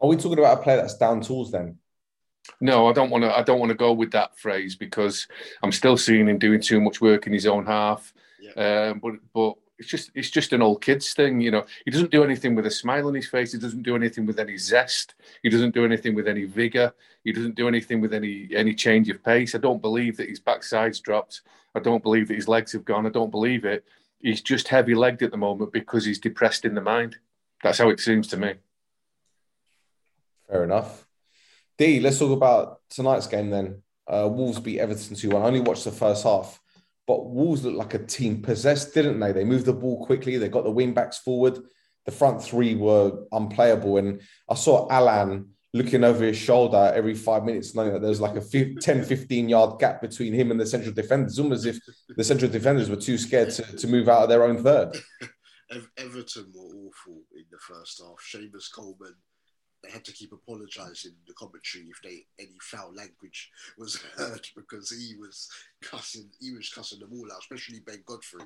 Are 0.00 0.08
we 0.08 0.16
talking 0.16 0.38
about 0.38 0.58
a 0.58 0.62
player 0.62 0.76
that's 0.76 0.98
down 0.98 1.22
tools 1.22 1.50
then 1.50 1.78
no, 2.60 2.88
I 2.88 2.92
don't 2.92 3.10
want 3.10 3.24
to. 3.24 3.36
I 3.36 3.42
don't 3.42 3.58
want 3.58 3.70
to 3.70 3.76
go 3.76 3.92
with 3.92 4.12
that 4.12 4.38
phrase 4.38 4.76
because 4.76 5.26
I'm 5.62 5.72
still 5.72 5.96
seeing 5.96 6.28
him 6.28 6.38
doing 6.38 6.60
too 6.60 6.80
much 6.80 7.00
work 7.00 7.26
in 7.26 7.32
his 7.32 7.46
own 7.46 7.66
half. 7.66 8.12
Yeah. 8.40 8.90
Um, 8.90 9.00
but 9.00 9.14
but 9.34 9.54
it's 9.78 9.88
just 9.88 10.10
it's 10.14 10.30
just 10.30 10.52
an 10.52 10.62
old 10.62 10.80
kids 10.82 11.12
thing, 11.12 11.40
you 11.40 11.50
know. 11.50 11.64
He 11.84 11.90
doesn't 11.90 12.10
do 12.10 12.24
anything 12.24 12.54
with 12.54 12.66
a 12.66 12.70
smile 12.70 13.08
on 13.08 13.14
his 13.14 13.28
face. 13.28 13.52
He 13.52 13.58
doesn't 13.58 13.82
do 13.82 13.96
anything 13.96 14.26
with 14.26 14.38
any 14.38 14.56
zest. 14.56 15.14
He 15.42 15.50
doesn't 15.50 15.74
do 15.74 15.84
anything 15.84 16.14
with 16.14 16.28
any 16.28 16.44
vigor. 16.44 16.94
He 17.24 17.32
doesn't 17.32 17.56
do 17.56 17.68
anything 17.68 18.00
with 18.00 18.14
any 18.14 18.48
any 18.54 18.74
change 18.74 19.10
of 19.10 19.22
pace. 19.22 19.54
I 19.54 19.58
don't 19.58 19.82
believe 19.82 20.16
that 20.16 20.28
his 20.28 20.40
backside's 20.40 21.00
dropped. 21.00 21.42
I 21.74 21.80
don't 21.80 22.02
believe 22.02 22.28
that 22.28 22.36
his 22.36 22.48
legs 22.48 22.72
have 22.72 22.84
gone. 22.84 23.06
I 23.06 23.10
don't 23.10 23.30
believe 23.30 23.64
it. 23.64 23.84
He's 24.20 24.40
just 24.40 24.68
heavy 24.68 24.94
legged 24.94 25.22
at 25.22 25.30
the 25.30 25.36
moment 25.36 25.72
because 25.72 26.04
he's 26.04 26.18
depressed 26.18 26.64
in 26.64 26.74
the 26.74 26.80
mind. 26.80 27.18
That's 27.62 27.78
how 27.78 27.90
it 27.90 28.00
seems 28.00 28.28
to 28.28 28.36
me. 28.36 28.54
Fair 30.48 30.64
enough. 30.64 31.05
D, 31.78 32.00
let's 32.00 32.18
talk 32.18 32.32
about 32.32 32.80
tonight's 32.90 33.26
game 33.26 33.50
then. 33.50 33.82
Uh, 34.06 34.28
Wolves 34.30 34.60
beat 34.60 34.80
Everton 34.80 35.16
2 35.16 35.30
1. 35.30 35.42
I 35.42 35.46
only 35.46 35.60
watched 35.60 35.84
the 35.84 35.90
first 35.90 36.24
half, 36.24 36.60
but 37.06 37.26
Wolves 37.26 37.64
looked 37.64 37.76
like 37.76 37.94
a 37.94 37.98
team 37.98 38.42
possessed, 38.42 38.94
didn't 38.94 39.20
they? 39.20 39.32
They 39.32 39.44
moved 39.44 39.66
the 39.66 39.72
ball 39.72 40.04
quickly, 40.06 40.36
they 40.36 40.48
got 40.48 40.64
the 40.64 40.70
wing 40.70 40.92
backs 40.94 41.18
forward. 41.18 41.58
The 42.04 42.12
front 42.12 42.42
three 42.42 42.76
were 42.76 43.24
unplayable. 43.32 43.98
And 43.98 44.20
I 44.48 44.54
saw 44.54 44.88
Alan 44.88 45.50
looking 45.74 46.04
over 46.04 46.24
his 46.24 46.36
shoulder 46.36 46.92
every 46.94 47.14
five 47.14 47.44
minutes, 47.44 47.74
knowing 47.74 47.92
that 47.92 48.00
there's 48.00 48.20
like 48.20 48.36
a 48.36 48.74
10, 48.80 49.04
15 49.04 49.48
yard 49.48 49.78
gap 49.78 50.00
between 50.00 50.32
him 50.32 50.50
and 50.50 50.58
the 50.58 50.66
central 50.66 50.94
defenders, 50.94 51.38
almost 51.38 51.66
as 51.66 51.76
if 51.76 51.82
the 52.16 52.24
central 52.24 52.50
defenders 52.50 52.88
were 52.88 52.96
too 52.96 53.18
scared 53.18 53.50
to, 53.50 53.62
to 53.76 53.88
move 53.88 54.08
out 54.08 54.22
of 54.22 54.28
their 54.28 54.44
own 54.44 54.62
third. 54.62 54.96
Everton 55.98 56.52
were 56.54 56.76
awful 56.86 57.22
in 57.34 57.44
the 57.50 57.58
first 57.58 58.00
half. 58.00 58.18
Seamus 58.32 58.72
Coleman 58.72 59.16
they 59.86 59.92
had 59.92 60.04
to 60.04 60.12
keep 60.12 60.32
apologising 60.32 61.12
in 61.12 61.24
the 61.26 61.34
commentary 61.34 61.84
if 61.84 62.00
they 62.02 62.26
any 62.38 62.56
foul 62.60 62.92
language 62.94 63.50
was 63.78 63.96
heard 64.16 64.46
because 64.56 64.90
he 64.90 65.16
was 65.16 65.48
cussing 65.82 66.28
he 66.40 66.52
was 66.52 66.68
cussing 66.68 66.98
them 66.98 67.12
all 67.12 67.32
out, 67.32 67.40
especially 67.40 67.80
Ben 67.80 68.02
Godfrey. 68.04 68.44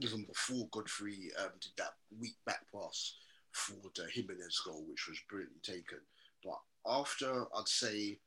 Even 0.00 0.24
before 0.24 0.68
Godfrey 0.70 1.30
um, 1.38 1.50
did 1.60 1.72
that 1.76 1.94
weak 2.18 2.36
back 2.46 2.60
pass 2.74 3.14
for 3.52 3.76
the 3.94 4.08
Jimenez 4.10 4.60
goal, 4.64 4.84
which 4.88 5.06
was 5.06 5.20
brilliantly 5.28 5.60
taken. 5.62 5.98
But 6.42 6.58
after 6.86 7.44
I'd 7.54 7.68
say 7.68 8.18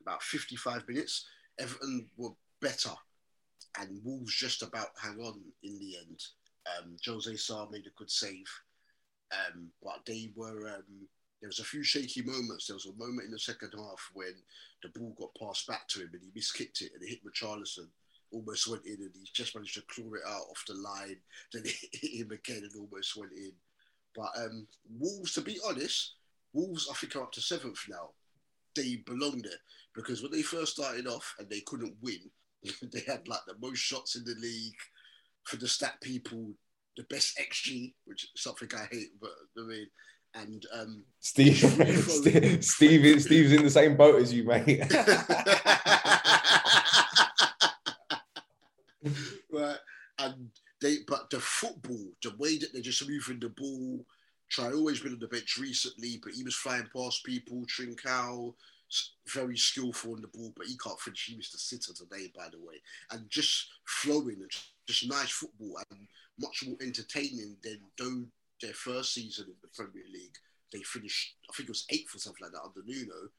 about 0.00 0.22
55 0.22 0.86
minutes, 0.88 1.26
Everton 1.58 2.06
were 2.16 2.30
better, 2.60 2.92
and 3.80 4.00
Wolves 4.04 4.34
just 4.34 4.62
about 4.62 4.90
hang 5.02 5.18
on 5.18 5.40
in 5.64 5.78
the 5.80 5.96
end. 5.98 6.22
Um, 6.78 6.96
Jose 7.04 7.34
Sa 7.36 7.66
made 7.68 7.86
a 7.86 7.98
good 7.98 8.10
save, 8.10 8.46
um, 9.32 9.70
but 9.82 10.02
they 10.06 10.30
were 10.36 10.68
um, 10.68 11.08
there 11.40 11.48
was 11.48 11.58
a 11.58 11.64
few 11.64 11.82
shaky 11.82 12.22
moments. 12.22 12.66
There 12.66 12.76
was 12.76 12.86
a 12.86 12.98
moment 12.98 13.26
in 13.26 13.30
the 13.30 13.38
second 13.38 13.72
half 13.76 14.10
when 14.12 14.34
the 14.82 14.90
ball 14.90 15.14
got 15.18 15.34
passed 15.40 15.66
back 15.66 15.88
to 15.88 16.00
him 16.00 16.10
and 16.12 16.22
he 16.22 16.38
miskicked 16.38 16.82
it 16.82 16.92
and 16.94 17.02
it 17.02 17.08
hit 17.08 17.24
Richarlison. 17.24 17.88
Almost 18.32 18.68
went 18.68 18.86
in 18.86 18.96
and 19.00 19.10
he 19.14 19.26
just 19.32 19.54
managed 19.54 19.74
to 19.74 19.82
claw 19.82 20.14
it 20.14 20.22
out 20.26 20.46
off 20.50 20.64
the 20.68 20.74
line. 20.74 21.16
Then 21.52 21.62
it 21.64 21.76
hit 21.92 22.20
him 22.20 22.30
again 22.30 22.62
and 22.62 22.72
almost 22.76 23.16
went 23.16 23.32
in. 23.32 23.52
But 24.14 24.30
um, 24.36 24.66
Wolves, 24.98 25.34
to 25.34 25.40
be 25.40 25.58
honest, 25.66 26.14
Wolves, 26.52 26.88
I 26.90 26.94
think, 26.94 27.16
are 27.16 27.22
up 27.22 27.32
to 27.32 27.40
seventh 27.40 27.84
now. 27.88 28.10
They 28.76 28.96
belong 29.06 29.42
there 29.42 29.52
because 29.94 30.22
when 30.22 30.30
they 30.32 30.42
first 30.42 30.74
started 30.74 31.06
off 31.06 31.34
and 31.38 31.48
they 31.48 31.60
couldn't 31.60 31.96
win, 32.02 32.30
they 32.92 33.02
had 33.06 33.26
like 33.26 33.40
the 33.46 33.56
most 33.60 33.78
shots 33.78 34.14
in 34.14 34.24
the 34.24 34.34
league 34.40 34.76
for 35.44 35.56
the 35.56 35.66
stat 35.66 35.94
people, 36.02 36.52
the 36.96 37.02
best 37.04 37.38
XG, 37.38 37.94
which 38.04 38.24
is 38.24 38.30
something 38.36 38.68
I 38.76 38.86
hate, 38.94 39.12
but 39.20 39.30
I 39.58 39.62
mean, 39.66 39.86
and 40.34 40.66
um, 40.72 41.04
Steve, 41.20 41.56
Steve, 42.08 42.64
Steve, 42.64 43.22
Steve's 43.22 43.52
in 43.52 43.62
the 43.62 43.70
same 43.70 43.96
boat 43.96 44.20
as 44.20 44.32
you, 44.32 44.44
mate. 44.44 44.66
right, 49.52 49.78
and 50.18 50.50
they, 50.80 50.98
but 51.06 51.30
the 51.30 51.40
football, 51.40 52.12
the 52.22 52.34
way 52.38 52.58
that 52.58 52.72
they're 52.72 52.82
just 52.82 53.08
moving 53.08 53.40
the 53.40 53.48
ball. 53.50 54.04
Try 54.50 54.72
always 54.72 54.98
been 54.98 55.12
on 55.12 55.20
the 55.20 55.28
bench 55.28 55.58
recently, 55.60 56.18
but 56.20 56.32
he 56.32 56.42
was 56.42 56.56
flying 56.56 56.88
past 56.92 57.22
people. 57.24 57.64
Trincao, 57.66 58.52
very 59.28 59.56
skillful 59.56 60.14
on 60.14 60.22
the 60.22 60.28
ball, 60.28 60.52
but 60.56 60.66
he 60.66 60.76
can't 60.76 60.98
finish. 60.98 61.26
He 61.26 61.36
missed 61.36 61.54
a 61.54 61.58
sitter 61.58 61.92
today, 61.92 62.32
by 62.36 62.48
the 62.50 62.58
way, 62.58 62.82
and 63.12 63.30
just 63.30 63.68
flowing 63.84 64.38
and 64.40 64.50
just 64.88 65.08
nice 65.08 65.30
football 65.30 65.78
and 65.92 66.00
much 66.40 66.64
more 66.66 66.76
entertaining 66.80 67.56
than 67.62 67.78
though 67.96 68.24
their 68.60 68.74
first 68.74 69.14
season 69.14 69.46
in 69.48 69.56
the 69.62 69.68
Premier 69.74 70.04
League. 70.12 70.36
They 70.72 70.82
finished, 70.82 71.36
I 71.48 71.52
think 71.52 71.68
it 71.68 71.72
was 71.72 71.86
eighth 71.90 72.14
or 72.14 72.18
something 72.18 72.42
like 72.42 72.52
that 72.52 72.62
under 72.64 72.86
Nuno. 72.86 73.30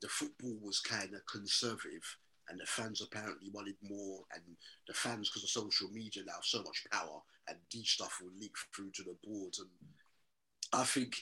The 0.00 0.08
football 0.08 0.58
was 0.60 0.80
kind 0.80 1.14
of 1.14 1.24
conservative, 1.30 2.02
and 2.48 2.58
the 2.58 2.66
fans 2.66 3.00
apparently 3.00 3.50
wanted 3.52 3.76
more. 3.82 4.24
And 4.34 4.42
the 4.88 4.94
fans, 4.94 5.28
because 5.28 5.44
of 5.44 5.50
social 5.50 5.88
media 5.90 6.24
now, 6.26 6.40
so 6.42 6.62
much 6.62 6.84
power, 6.90 7.20
and 7.48 7.58
these 7.70 7.90
stuff 7.90 8.18
will 8.20 8.32
leak 8.38 8.54
through 8.74 8.90
to 8.94 9.02
the 9.04 9.16
board. 9.24 9.54
And 9.58 9.68
I 10.72 10.84
think 10.84 11.14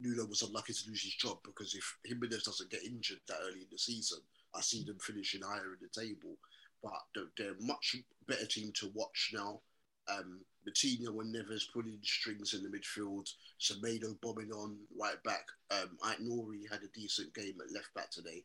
Nuno 0.00 0.26
was 0.26 0.42
unlucky 0.42 0.72
to 0.72 0.88
lose 0.88 1.02
his 1.02 1.14
job 1.14 1.38
because 1.44 1.74
if 1.74 1.96
Jimenez 2.04 2.44
doesn't 2.44 2.70
get 2.70 2.84
injured 2.84 3.20
that 3.28 3.38
early 3.42 3.62
in 3.62 3.66
the 3.70 3.78
season, 3.78 4.18
I 4.54 4.60
see 4.60 4.84
them 4.84 4.98
finishing 5.00 5.42
higher 5.42 5.74
in 5.74 5.80
the 5.82 6.00
table. 6.00 6.36
But 6.82 7.00
they're, 7.14 7.30
they're 7.36 7.56
much 7.60 7.96
better 8.26 8.46
team 8.46 8.72
to 8.76 8.90
watch 8.94 9.30
now. 9.34 9.60
Um, 10.08 10.40
Moutinho 10.66 11.20
and 11.20 11.34
Neves 11.34 11.72
pulling 11.72 11.98
strings 12.02 12.54
in 12.54 12.62
the 12.62 12.68
midfield. 12.68 13.28
Semedo 13.60 14.20
bombing 14.20 14.52
on 14.52 14.76
right 14.98 15.22
back. 15.24 15.46
Um, 15.70 15.96
Nouri 16.20 16.70
had 16.70 16.82
a 16.82 16.88
decent 16.94 17.34
game 17.34 17.54
at 17.60 17.74
left 17.74 17.92
back 17.94 18.10
today. 18.10 18.44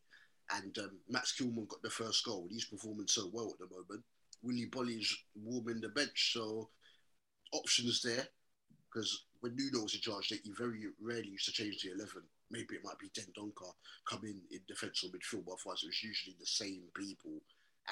And 0.50 0.76
um, 0.78 0.98
Max 1.08 1.34
Kilman 1.38 1.68
got 1.68 1.82
the 1.82 1.90
first 1.90 2.24
goal. 2.24 2.46
He's 2.50 2.64
performing 2.64 3.06
so 3.06 3.30
well 3.32 3.52
at 3.52 3.58
the 3.58 3.74
moment. 3.74 4.02
Willy 4.42 4.66
Boly's 4.66 5.14
warming 5.34 5.80
the 5.80 5.88
bench. 5.88 6.32
So 6.32 6.70
options 7.52 8.02
there. 8.02 8.26
Because 8.90 9.24
when 9.40 9.54
Nuno 9.54 9.82
was 9.82 9.94
in 9.94 10.00
charge, 10.00 10.28
he 10.28 10.40
very 10.56 10.86
rarely 11.00 11.28
used 11.28 11.44
to 11.46 11.52
change 11.52 11.82
the 11.82 11.92
11. 11.92 12.22
Maybe 12.50 12.74
it 12.74 12.84
might 12.84 12.98
be 12.98 13.10
Dendoncker 13.10 13.72
coming 14.08 14.40
in 14.50 14.56
in 14.56 14.60
defence 14.66 15.04
or 15.04 15.08
midfield, 15.08 15.44
but 15.44 15.56
otherwise 15.60 15.82
it 15.82 15.88
was 15.88 16.02
usually 16.02 16.36
the 16.40 16.46
same 16.46 16.84
people. 16.96 17.42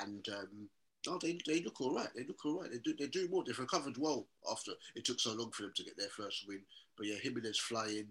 And 0.00 0.26
um, 0.30 0.68
Oh, 1.08 1.18
they, 1.20 1.38
they 1.46 1.62
look 1.62 1.80
all 1.80 1.94
right. 1.94 2.08
They 2.14 2.24
look 2.24 2.44
all 2.44 2.60
right. 2.60 2.70
They 2.70 2.78
do 2.78 2.94
they 2.98 3.06
do 3.06 3.28
more. 3.28 3.44
They've 3.44 3.58
recovered 3.58 3.96
well 3.98 4.26
after 4.50 4.72
it 4.94 5.04
took 5.04 5.20
so 5.20 5.32
long 5.32 5.50
for 5.52 5.62
them 5.62 5.72
to 5.76 5.84
get 5.84 5.96
their 5.96 6.08
first 6.08 6.44
win. 6.48 6.62
But 6.96 7.06
yeah, 7.06 7.16
Jimenez 7.22 7.58
flying. 7.58 8.08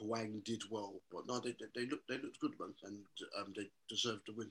Hwang 0.00 0.42
did 0.44 0.62
well, 0.70 1.00
but 1.10 1.26
no, 1.26 1.40
they, 1.40 1.56
they, 1.58 1.66
they 1.74 1.86
look 1.86 2.06
they 2.08 2.18
looked 2.18 2.38
good, 2.40 2.52
man, 2.60 2.72
and 2.84 2.98
um, 3.38 3.52
they 3.56 3.68
deserved 3.88 4.22
the 4.26 4.34
win. 4.34 4.50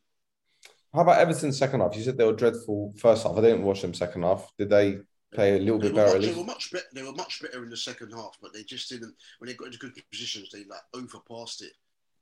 How 0.94 1.02
about 1.02 1.20
Everton's 1.20 1.58
second 1.58 1.82
half? 1.82 1.96
You 1.96 2.04
said 2.04 2.18
they 2.18 2.26
were 2.26 2.34
dreadful 2.34 2.94
first 2.98 3.24
half. 3.24 3.38
I 3.38 3.42
didn't 3.42 3.64
watch 3.64 3.82
them 3.82 3.94
second 3.94 4.24
half. 4.24 4.52
Did 4.58 4.70
they 4.70 5.00
play 5.34 5.58
a 5.58 5.60
little 5.60 5.80
they 5.80 5.88
bit 5.88 5.96
better? 5.96 6.18
Much, 6.18 6.28
they 6.28 6.34
were 6.34 6.44
much 6.44 6.72
better. 6.72 6.86
They 6.94 7.04
were 7.04 7.14
much 7.14 7.42
better 7.42 7.64
in 7.64 7.70
the 7.70 7.78
second 7.78 8.12
half, 8.12 8.38
but 8.42 8.54
they 8.54 8.64
just 8.64 8.90
didn't. 8.90 9.14
When 9.40 9.48
they 9.48 9.54
got 9.54 9.68
into 9.68 9.78
good 9.78 9.94
positions, 10.12 10.50
they 10.52 10.66
like 10.66 10.82
overpassed 10.94 11.62
it. 11.62 11.74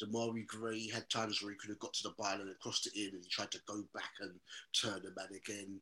Demarai 0.01 0.45
Gray 0.45 0.89
had 0.89 1.09
times 1.09 1.41
where 1.41 1.51
he 1.51 1.57
could 1.57 1.69
have 1.69 1.79
got 1.79 1.93
to 1.93 2.03
the 2.03 2.15
byline 2.21 2.41
and 2.41 2.59
crossed 2.59 2.87
it 2.87 2.95
in, 2.95 3.13
and 3.13 3.23
he 3.23 3.29
tried 3.29 3.51
to 3.51 3.59
go 3.67 3.83
back 3.93 4.11
and 4.21 4.31
turn 4.73 5.01
the 5.03 5.11
man 5.15 5.29
again. 5.35 5.79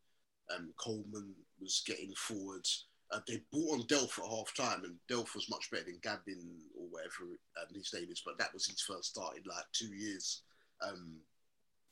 Um, 0.54 0.74
Coleman 0.78 1.34
was 1.62 1.84
getting 1.86 2.14
forward. 2.16 2.68
Uh, 3.12 3.20
they 3.28 3.42
brought 3.52 3.80
on 3.80 3.88
Delph 3.88 4.20
at 4.20 4.30
half 4.30 4.54
time, 4.56 4.84
and 4.84 4.96
Delph 5.10 5.36
was 5.36 5.50
much 5.50 5.70
better 5.72 5.86
than 5.86 6.00
Gbamin 6.02 6.46
or 6.78 6.88
whatever 6.90 7.32
um, 7.62 7.68
his 7.74 7.94
name 7.94 8.10
is, 8.12 8.22
but 8.26 8.38
that 8.38 8.54
was 8.54 8.66
his 8.66 8.82
first 8.82 9.10
start 9.12 9.38
in 9.38 9.44
like 9.48 9.66
two 9.72 9.94
years. 9.94 10.42
Um, 10.82 11.18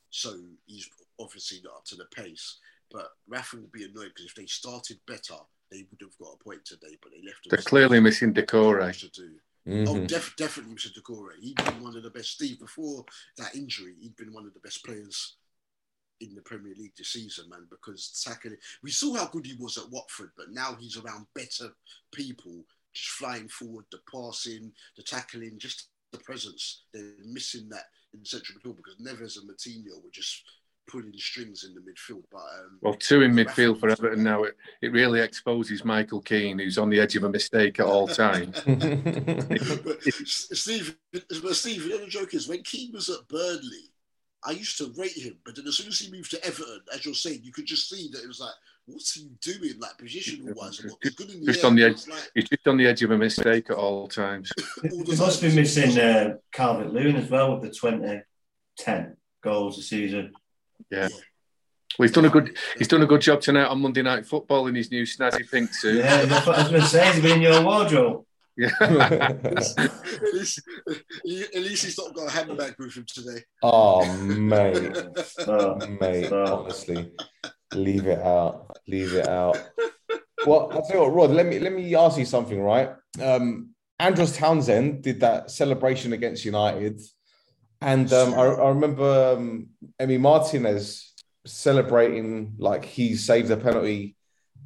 so 0.10 0.36
he's 0.66 0.90
obviously 1.20 1.60
not 1.64 1.78
up 1.78 1.86
to 1.86 1.96
the 1.96 2.06
pace. 2.06 2.58
But 2.92 3.12
Rafa 3.28 3.58
will 3.58 3.70
be 3.72 3.86
annoyed 3.86 4.12
because 4.14 4.26
if 4.26 4.36
they 4.36 4.46
started 4.46 5.00
better, 5.08 5.36
they 5.72 5.86
would 5.90 6.02
have 6.02 6.18
got 6.20 6.36
a 6.40 6.44
point 6.44 6.66
today, 6.66 6.98
but 7.02 7.12
they 7.12 7.26
left. 7.26 7.48
They're 7.50 7.60
clearly 7.60 8.00
missing 8.02 8.34
Doucouré. 8.34 9.00
To 9.00 9.08
do. 9.10 9.30
Mm-hmm. 9.68 9.88
Oh, 9.88 10.06
def- 10.06 10.36
definitely 10.38 10.76
Mr. 10.76 10.90
Doucouré. 10.94 11.40
He'd 11.40 11.56
been 11.56 11.84
one 11.84 11.96
of 11.96 12.04
the 12.04 12.10
best. 12.10 12.32
Steve, 12.32 12.60
before 12.60 13.06
that 13.38 13.56
injury, 13.56 13.96
he'd 14.00 14.16
been 14.16 14.34
one 14.34 14.46
of 14.46 14.54
the 14.54 14.60
best 14.60 14.84
players 14.84 15.36
in 16.20 16.36
the 16.36 16.42
Premier 16.42 16.74
League 16.78 16.94
this 16.98 17.10
season, 17.10 17.50
man. 17.50 17.68
Because 17.70 18.24
tackling, 18.26 18.58
we 18.84 18.92
saw 18.92 19.16
how 19.16 19.28
good 19.28 19.46
he 19.46 19.56
was 19.60 19.78
at 19.78 19.90
Watford, 19.90 20.32
but 20.36 20.52
now 20.52 20.76
he's 20.80 20.98
around 20.98 21.28
better 21.36 21.70
people, 22.14 22.64
just 22.94 23.10
flying 23.10 23.48
forward, 23.48 23.86
the 23.92 24.00
passing, 24.12 24.72
the 24.98 25.04
tackling, 25.04 25.60
just 25.60 25.90
the 26.12 26.20
presence. 26.20 26.84
They're 26.94 27.14
missing 27.26 27.70
that 27.70 27.86
in 28.14 28.26
central 28.26 28.58
midfield 28.60 28.78
because 28.78 28.96
Neves 29.00 29.38
and 29.38 29.50
Moutinho 29.50 30.04
were 30.04 30.10
just 30.12 30.44
pulling 30.88 31.14
strings 31.18 31.64
in 31.64 31.74
the 31.74 31.82
midfield. 31.82 32.24
But 32.32 32.40
um, 32.40 32.80
well, 32.82 32.94
two 32.94 33.22
in 33.22 33.34
midfield 33.34 33.80
for 33.80 33.90
Everton 33.90 34.24
now. 34.24 34.44
It, 34.44 34.58
it 34.82 34.92
really 34.92 35.22
exposes 35.22 35.86
Michael 35.86 36.22
Keane, 36.22 36.60
who's 36.60 36.78
on 36.78 36.90
the 36.90 37.00
edge 37.00 37.16
of 37.16 37.24
a 37.24 37.30
mistake 37.30 37.80
at 37.80 37.86
all 37.86 38.08
times. 38.08 38.58
Steve, 40.26 40.98
Steve, 41.52 41.84
the 41.84 41.96
other 41.96 42.08
joke 42.08 42.34
is 42.34 42.48
when 42.48 42.64
Keane 42.64 42.92
was 42.94 43.10
at 43.10 43.28
Burnley, 43.28 43.92
I 44.44 44.52
used 44.52 44.78
to 44.80 44.92
rate 44.98 45.18
him, 45.18 45.38
but 45.46 45.56
then 45.56 45.68
as 45.68 45.78
soon 45.78 45.88
as 45.88 46.00
he 46.00 46.12
moved 46.12 46.32
to 46.32 46.44
Everton, 46.44 46.82
as 46.94 47.06
you're 47.06 47.14
saying, 47.14 47.42
you 47.44 47.52
could 47.52 47.68
just 47.68 47.90
see 47.90 48.10
that 48.12 48.24
it 48.24 48.28
was 48.28 48.40
like, 48.40 48.54
what's 48.86 49.14
he 49.14 49.30
doing, 49.42 49.80
like 49.80 49.98
positional 49.98 50.56
wise? 50.56 50.84
He's 51.02 51.16
just 51.46 51.64
on 51.64 51.76
the 51.76 51.84
edge. 51.84 52.08
Like, 52.08 52.32
he's 52.34 52.50
just 52.50 52.68
on 52.68 52.78
the 52.78 52.88
edge 52.88 53.04
of 53.04 53.12
a 53.12 53.18
mistake 53.18 53.70
at 53.70 53.78
all 53.78 54.08
times. 54.08 54.52
he 54.82 55.16
must 55.16 55.42
be 55.42 55.54
missing 55.54 55.98
uh, 56.00 56.36
Calvert 56.52 56.92
Lewin 56.92 57.18
as 57.18 57.30
well 57.30 57.54
with 57.54 57.62
the 57.62 57.70
2010 57.70 59.18
goals 59.44 59.78
a 59.78 59.84
season. 59.84 60.34
Yeah. 60.90 61.10
Well, 61.98 62.08
he's 62.08 62.12
done 62.12 62.26
a 62.26 62.30
good. 62.30 62.58
He's 62.78 62.88
done 62.88 63.02
a 63.02 63.06
good 63.06 63.22
job 63.22 63.42
tonight 63.42 63.66
on 63.66 63.82
Monday 63.82 64.02
Night 64.02 64.26
Football 64.26 64.68
in 64.68 64.76
his 64.76 64.92
new 64.92 65.04
snazzy 65.04 65.50
pink 65.50 65.74
suit. 65.74 65.98
Yeah, 65.98 66.26
that's 66.26 66.48
what 66.48 66.58
I 66.58 66.62
was 66.64 66.72
going 66.72 66.82
to 66.82 66.88
say. 66.88 67.12
He's 67.12 67.22
been 67.22 67.38
in 67.38 67.42
your 67.42 67.64
wardrobe. 67.64 68.26
Yeah. 68.58 68.70
at, 68.82 69.44
least, 70.34 70.62
at, 70.86 71.56
least, 71.56 71.86
he's 71.86 71.98
not 71.98 72.14
got 72.14 72.28
a 72.28 72.32
handbag 72.32 72.76
with 72.78 72.96
him 72.96 73.06
today. 73.08 73.44
Oh, 73.64 74.06
mate, 74.18 74.98
oh, 75.48 75.76
mate, 76.00 76.32
oh. 76.32 76.64
honestly, 76.64 77.12
leave 77.74 78.08
it 78.08 78.20
out. 78.20 78.78
Leave 78.88 79.14
it 79.14 79.28
out. 79.28 79.58
Well, 80.46 80.70
I'll 80.72 80.84
tell 80.84 80.98
you 80.98 81.02
what, 81.04 81.14
Rod. 81.14 81.32
Let 81.32 81.46
me 81.46 81.60
let 81.60 81.74
me 81.74 81.94
ask 81.96 82.18
you 82.18 82.26
something, 82.26 82.62
right? 82.62 82.94
Um, 83.22 83.70
Andros 84.00 84.36
Townsend 84.36 85.04
did 85.04 85.20
that 85.20 85.52
celebration 85.52 86.14
against 86.14 86.46
United 86.46 87.02
and 87.82 88.14
um, 88.14 88.36
I, 88.36 88.44
I, 88.44 88.70
remember 88.70 89.36
um, 89.36 89.70
Emi 90.02 90.20
Martinez 90.20 91.14
celebrating 91.46 92.56
like 92.58 92.84
he 92.84 93.16
saved 93.16 93.52
a 93.52 93.58
penalty 93.58 94.16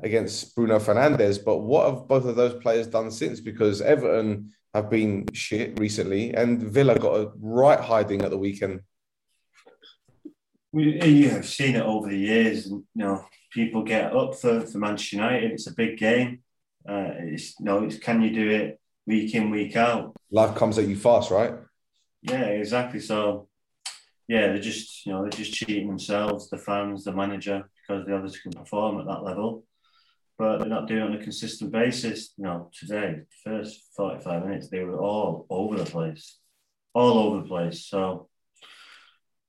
against 0.02 0.56
Bruno 0.56 0.80
Fernandes. 0.80 1.44
But 1.44 1.60
what 1.60 1.90
have 1.90 2.08
both 2.08 2.26
of 2.26 2.36
those 2.36 2.62
players 2.62 2.88
done 2.88 3.12
since? 3.12 3.40
Because 3.40 3.82
Everton 3.82 4.54
have 4.74 4.90
been 4.90 5.26
shit 5.34 5.80
recently, 5.80 6.34
and 6.34 6.62
Villa 6.62 6.98
got 6.98 7.20
a 7.20 7.32
right 7.40 7.80
hiding 7.80 8.22
at 8.22 8.32
the 8.32 8.38
weekend. 8.38 8.82
We 10.72 11.02
you 11.02 11.30
have 11.30 11.48
seen 11.48 11.76
it 11.76 11.84
over 11.84 12.10
the 12.10 12.18
years, 12.18 12.68
and 12.68 12.84
you 12.94 13.06
know 13.06 13.26
people 13.52 13.84
get 13.84 14.16
up 14.16 14.36
for, 14.36 14.62
for 14.62 14.78
Manchester 14.78 15.16
United. 15.18 15.52
It's 15.52 15.68
a 15.68 15.74
big 15.74 15.98
game. 15.98 16.40
Uh, 16.88 17.12
it's 17.20 17.60
you 17.60 17.66
no, 17.66 17.80
know, 17.80 17.86
it's 17.86 17.98
can 17.98 18.22
you 18.22 18.32
do 18.32 18.50
it 18.50 18.80
week 19.08 19.34
in 19.34 19.50
week 19.50 19.76
out? 19.76 20.16
Life 20.32 20.56
comes 20.56 20.78
at 20.78 20.88
you 20.88 20.96
fast, 20.96 21.32
right? 21.32 21.54
Yeah, 22.22 22.46
exactly. 22.46 23.00
So, 23.00 23.48
yeah, 24.28 24.48
they're 24.48 24.60
just 24.60 25.06
you 25.06 25.12
know 25.12 25.22
they're 25.22 25.30
just 25.30 25.54
cheating 25.54 25.88
themselves, 25.88 26.50
the 26.50 26.58
fans, 26.58 27.04
the 27.04 27.14
manager, 27.14 27.70
because 27.88 28.06
the 28.06 28.16
others 28.16 28.38
can 28.38 28.52
perform 28.52 29.00
at 29.00 29.06
that 29.06 29.24
level, 29.24 29.64
but 30.38 30.60
they're 30.60 30.68
not 30.68 30.88
doing 30.88 31.02
it 31.02 31.06
on 31.06 31.16
a 31.16 31.24
consistent 31.24 31.72
basis. 31.72 32.34
You 32.38 32.46
know, 32.46 32.72
today, 32.74 33.22
first 33.44 33.90
forty-five 33.96 34.46
minutes, 34.46 34.70
they 34.70 34.84
were 34.84 35.00
all 35.00 35.46
over 35.50 35.78
the 35.78 35.86
place, 35.86 36.40
all 36.94 37.20
over 37.20 37.42
the 37.42 37.48
place. 37.48 37.86
So, 37.86 38.30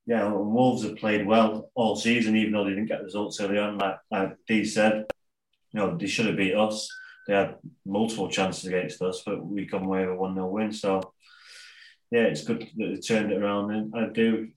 yeah, 0.05 0.31
Wolves 0.31 0.83
have 0.83 0.97
played 0.97 1.25
well 1.25 1.71
all 1.73 1.95
season, 1.95 2.35
even 2.35 2.53
though 2.53 2.63
they 2.63 2.71
didn't 2.71 2.85
get 2.85 3.03
results 3.03 3.41
early 3.41 3.57
on. 3.57 3.79
Like, 3.79 3.97
like 4.11 4.37
Dee 4.47 4.63
said, 4.63 5.05
you 5.71 5.79
know, 5.79 5.97
they 5.97 6.07
should 6.07 6.27
have 6.27 6.37
beat 6.37 6.55
us. 6.55 6.87
They 7.27 7.33
had 7.33 7.55
multiple 7.85 8.29
chances 8.29 8.65
against 8.65 9.01
us, 9.01 9.23
but 9.25 9.45
we 9.45 9.65
come 9.65 9.83
away 9.83 10.01
with 10.01 10.09
a 10.09 10.15
1 10.15 10.35
0 10.35 10.47
win. 10.47 10.71
So, 10.71 11.13
yeah, 12.11 12.21
it's 12.21 12.43
good 12.43 12.61
that 12.61 12.71
they 12.77 12.95
turned 12.95 13.33
it 13.33 13.41
around. 13.41 13.71
And 13.71 13.93
I 13.95 14.07
do 14.07 14.47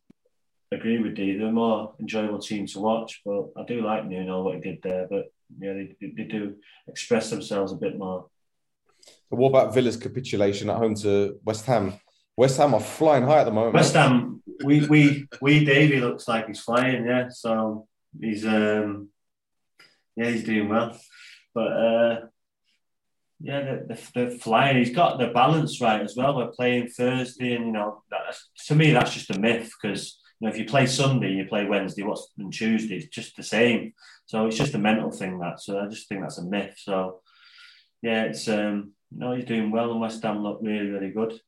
agree 0.72 0.98
with 0.98 1.16
Dee. 1.16 1.36
They're 1.36 1.48
a 1.48 1.52
more 1.52 1.94
enjoyable 2.00 2.38
team 2.38 2.66
to 2.66 2.80
watch, 2.80 3.22
but 3.24 3.48
I 3.56 3.64
do 3.64 3.82
like 3.82 4.06
Nuno 4.06 4.42
what 4.42 4.56
he 4.56 4.60
did 4.60 4.82
there. 4.82 5.06
But 5.08 5.32
yeah, 5.58 5.74
they, 5.74 5.96
they 6.00 6.24
do 6.24 6.56
express 6.86 7.30
themselves 7.30 7.72
a 7.72 7.76
bit 7.76 7.98
more. 7.98 8.26
What 9.28 9.48
about 9.48 9.74
Villa's 9.74 9.96
capitulation 9.96 10.70
at 10.70 10.76
home 10.76 10.94
to 10.96 11.38
West 11.44 11.66
Ham? 11.66 11.94
West 12.36 12.56
Ham 12.58 12.74
are 12.74 12.80
flying 12.80 13.24
high 13.24 13.40
at 13.40 13.44
the 13.44 13.50
moment. 13.50 13.74
West 13.74 13.94
Ham, 13.94 14.42
we 14.64 14.86
we 14.86 15.26
we 15.40 15.64
Davy 15.64 16.00
looks 16.00 16.28
like 16.28 16.46
he's 16.46 16.60
flying, 16.60 17.06
yeah. 17.06 17.28
So 17.28 17.86
he's 18.18 18.44
um 18.46 19.08
yeah 20.16 20.30
he's 20.30 20.44
doing 20.44 20.68
well, 20.68 20.98
but 21.54 21.66
uh 21.72 22.20
yeah 23.40 23.60
they're, 23.86 23.98
they're 24.14 24.30
flying. 24.30 24.76
He's 24.76 24.94
got 24.94 25.18
the 25.18 25.28
balance 25.28 25.80
right 25.80 26.00
as 26.00 26.16
well. 26.16 26.36
We're 26.36 26.48
playing 26.48 26.88
Thursday, 26.88 27.54
and 27.54 27.66
you 27.66 27.72
know 27.72 28.02
that's, 28.10 28.50
to 28.66 28.74
me 28.74 28.92
that's 28.92 29.14
just 29.14 29.30
a 29.30 29.38
myth 29.38 29.72
because 29.80 30.19
you 30.40 30.46
know 30.46 30.52
if 30.52 30.58
you 30.58 30.64
play 30.64 30.86
Sunday, 30.86 31.32
you 31.32 31.44
play 31.44 31.66
Wednesday, 31.66 32.02
what's 32.02 32.32
and 32.38 32.52
Tuesday, 32.52 32.96
it's 32.96 33.14
just 33.14 33.36
the 33.36 33.42
same. 33.42 33.92
So 34.26 34.46
it's 34.46 34.56
just 34.56 34.74
a 34.74 34.78
mental 34.78 35.10
thing 35.10 35.38
that. 35.40 35.60
So 35.60 35.78
I 35.78 35.86
just 35.86 36.08
think 36.08 36.22
that's 36.22 36.38
a 36.38 36.44
myth. 36.44 36.74
So 36.78 37.20
yeah, 38.02 38.24
it's 38.24 38.48
um 38.48 38.92
no, 39.12 39.32
he's 39.32 39.44
doing 39.44 39.70
well, 39.70 39.90
and 39.90 40.00
West 40.00 40.22
Ham 40.22 40.42
look 40.42 40.60
really 40.62 40.88
really 40.88 41.10
good 41.10 41.40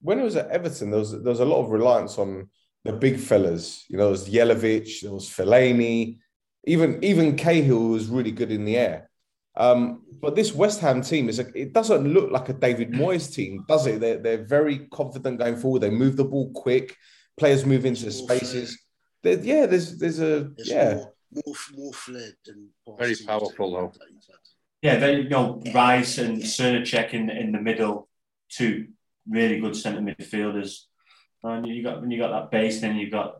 when 0.00 0.18
it 0.18 0.24
was 0.24 0.36
at 0.36 0.50
Everton, 0.50 0.90
there 0.90 1.00
was 1.00 1.12
there 1.12 1.30
was 1.30 1.40
a 1.40 1.44
lot 1.44 1.62
of 1.62 1.70
reliance 1.70 2.18
on 2.18 2.48
the 2.84 2.92
big 2.92 3.18
fellas. 3.18 3.84
You 3.88 3.96
know, 3.96 4.04
there 4.04 4.12
was 4.12 4.28
Jelavic, 4.28 5.00
there 5.02 5.12
was 5.12 5.28
Fellaini, 5.28 6.18
even 6.64 7.02
even 7.02 7.36
Cahill 7.36 7.88
was 7.88 8.06
really 8.06 8.32
good 8.32 8.52
in 8.52 8.64
the 8.64 8.76
air. 8.76 9.10
Um, 9.56 10.04
but 10.20 10.36
this 10.36 10.52
West 10.52 10.80
Ham 10.80 11.02
team 11.02 11.28
is 11.28 11.40
a, 11.40 11.46
it 11.58 11.72
doesn't 11.72 12.06
look 12.06 12.30
like 12.30 12.48
a 12.48 12.52
David 12.52 12.92
Moyes 12.92 13.32
team, 13.32 13.64
does 13.68 13.86
it? 13.88 14.00
They're, 14.00 14.18
they're 14.18 14.44
very 14.44 14.86
confident 14.92 15.40
going 15.40 15.56
forward. 15.56 15.80
They 15.80 15.90
move 15.90 16.16
the 16.16 16.24
ball 16.24 16.52
quick. 16.52 16.96
Players 17.38 17.64
move 17.64 17.84
into 17.84 18.04
the 18.06 18.12
spaces. 18.12 18.78
yeah, 19.22 19.66
there's 19.66 19.98
there's 19.98 20.20
a 20.20 20.50
It's 20.58 20.70
yeah. 20.70 20.94
more, 20.94 21.12
more, 21.46 21.54
more 21.76 21.92
flair 21.92 22.30
than 22.44 22.68
Very 22.98 23.16
powerful, 23.26 23.72
though. 23.72 23.92
that 23.98 24.08
he's 24.12 24.26
had. 24.26 24.36
Yeah, 24.82 24.96
then 24.96 25.22
you 25.22 25.28
know 25.28 25.62
Rice 25.74 26.18
and 26.18 26.42
Soucek 26.42 27.12
in 27.12 27.30
in 27.30 27.52
the 27.52 27.60
middle, 27.60 28.08
two 28.48 28.88
really 29.28 29.60
good 29.60 29.76
centre 29.76 30.00
midfielders. 30.00 30.84
And 31.42 31.66
you 31.66 31.82
got 31.82 32.00
when 32.00 32.10
you 32.10 32.18
got 32.18 32.30
that 32.32 32.50
base, 32.50 32.80
then 32.80 32.96
you've 32.96 33.12
got 33.12 33.36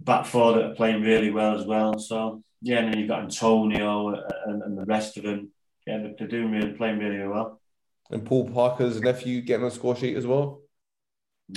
back 0.00 0.26
four 0.26 0.52
that 0.54 0.64
are 0.64 0.74
playing 0.74 1.02
really 1.02 1.30
well 1.30 1.58
as 1.58 1.66
well. 1.66 1.98
So 1.98 2.42
yeah, 2.62 2.78
and 2.78 2.92
then 2.92 2.98
you've 2.98 3.08
got 3.08 3.22
Antonio 3.22 4.08
and, 4.46 4.62
and 4.62 4.78
the 4.78 4.84
rest 4.84 5.16
of 5.16 5.24
them. 5.24 5.50
Yeah, 5.86 5.98
they're, 5.98 6.14
they're 6.18 6.28
doing 6.28 6.50
really 6.50 6.72
playing 6.72 6.98
really 6.98 7.26
well. 7.26 7.60
And 8.10 8.24
Paul 8.24 8.48
Parker's 8.50 9.00
nephew 9.00 9.40
getting 9.40 9.64
on 9.64 9.70
the 9.70 9.74
score 9.74 9.96
sheet 9.96 10.16
as 10.16 10.26
well. 10.26 10.60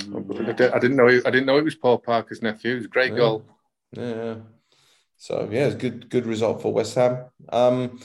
I 0.00 0.50
I 0.74 0.78
didn't 0.78 0.96
know. 0.96 1.08
It, 1.08 1.26
I 1.26 1.30
didn't 1.30 1.46
know 1.46 1.58
it 1.58 1.64
was 1.64 1.74
Paul 1.74 1.98
Parker's 1.98 2.42
nephew. 2.42 2.72
It 2.72 2.76
was 2.76 2.84
a 2.84 2.88
great 2.88 3.12
Yeah. 3.12 3.18
goal. 3.18 3.44
Yeah. 3.92 4.34
So 5.16 5.48
yeah, 5.50 5.66
it's 5.66 5.76
good 5.76 6.08
good 6.10 6.26
result 6.26 6.62
for 6.62 6.72
West 6.72 6.94
Ham. 6.94 7.24
Um, 7.48 7.98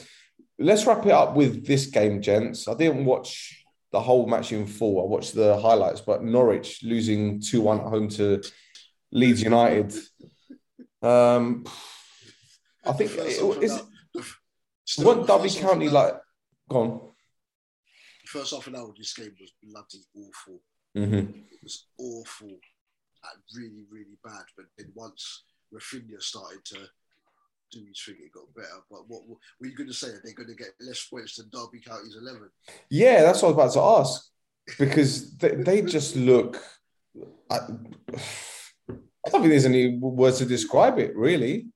let's 0.58 0.86
wrap 0.86 1.04
it 1.06 1.12
up 1.12 1.36
with 1.36 1.66
this 1.66 1.86
game, 1.86 2.22
gents. 2.22 2.66
I 2.68 2.74
didn't 2.74 3.04
watch 3.04 3.64
the 3.92 4.00
whole 4.00 4.26
match 4.26 4.50
in 4.52 4.66
full. 4.66 5.00
I 5.00 5.04
watched 5.06 5.34
the 5.34 5.60
highlights, 5.60 6.00
but 6.00 6.24
Norwich 6.24 6.82
losing 6.82 7.40
two 7.40 7.60
one 7.60 7.80
at 7.80 7.86
home 7.86 8.08
to 8.10 8.42
Leeds 9.12 9.42
United. 9.42 9.92
Um, 11.02 11.64
I 12.84 12.92
think 12.92 13.10
First 13.10 13.38
it, 13.38 13.42
off, 13.42 13.62
is 13.62 13.72
now- 14.98 15.04
what 15.04 15.26
Derby 15.26 15.42
first 15.48 15.56
off, 15.62 15.70
County 15.70 15.86
now- 15.86 15.92
like 15.92 16.14
gone. 16.68 17.10
First 18.26 18.54
half 18.54 18.66
an 18.66 18.74
hour, 18.76 18.92
this 18.96 19.12
game 19.14 19.34
was 19.38 19.52
bloody 19.62 20.02
awful. 20.16 20.60
Mm-hmm. 20.96 21.38
It 21.52 21.62
was 21.62 21.86
awful, 21.98 22.48
and 22.48 23.42
really, 23.56 23.84
really 23.90 24.18
bad. 24.24 24.44
But 24.56 24.66
then 24.78 24.92
once 24.94 25.44
Rafinha 25.72 26.22
started 26.22 26.64
to 26.66 26.78
do 27.72 27.84
his 27.88 28.02
thing, 28.04 28.16
it 28.20 28.32
got 28.32 28.54
better. 28.54 28.82
But 28.90 29.08
what, 29.08 29.22
what 29.26 29.38
were 29.60 29.66
you 29.66 29.74
going 29.74 29.88
to 29.88 29.94
say? 29.94 30.08
Are 30.08 30.22
they 30.24 30.32
going 30.32 30.48
to 30.48 30.54
get 30.54 30.74
less 30.80 31.04
points 31.06 31.36
than 31.36 31.50
Derby 31.50 31.80
County's 31.80 32.16
11? 32.20 32.48
Yeah, 32.90 33.22
that's 33.22 33.42
what 33.42 33.48
I 33.48 33.52
was 33.52 33.76
about 33.76 33.82
to 33.82 34.00
ask 34.00 34.30
because 34.78 35.36
they, 35.36 35.56
they 35.56 35.82
just 35.82 36.16
look. 36.16 36.62
I, 37.50 37.56
I 39.26 39.30
don't 39.30 39.40
think 39.40 39.50
there's 39.50 39.64
any 39.64 39.96
words 39.98 40.38
to 40.38 40.44
describe 40.44 40.98
it. 40.98 41.16
Really, 41.16 41.66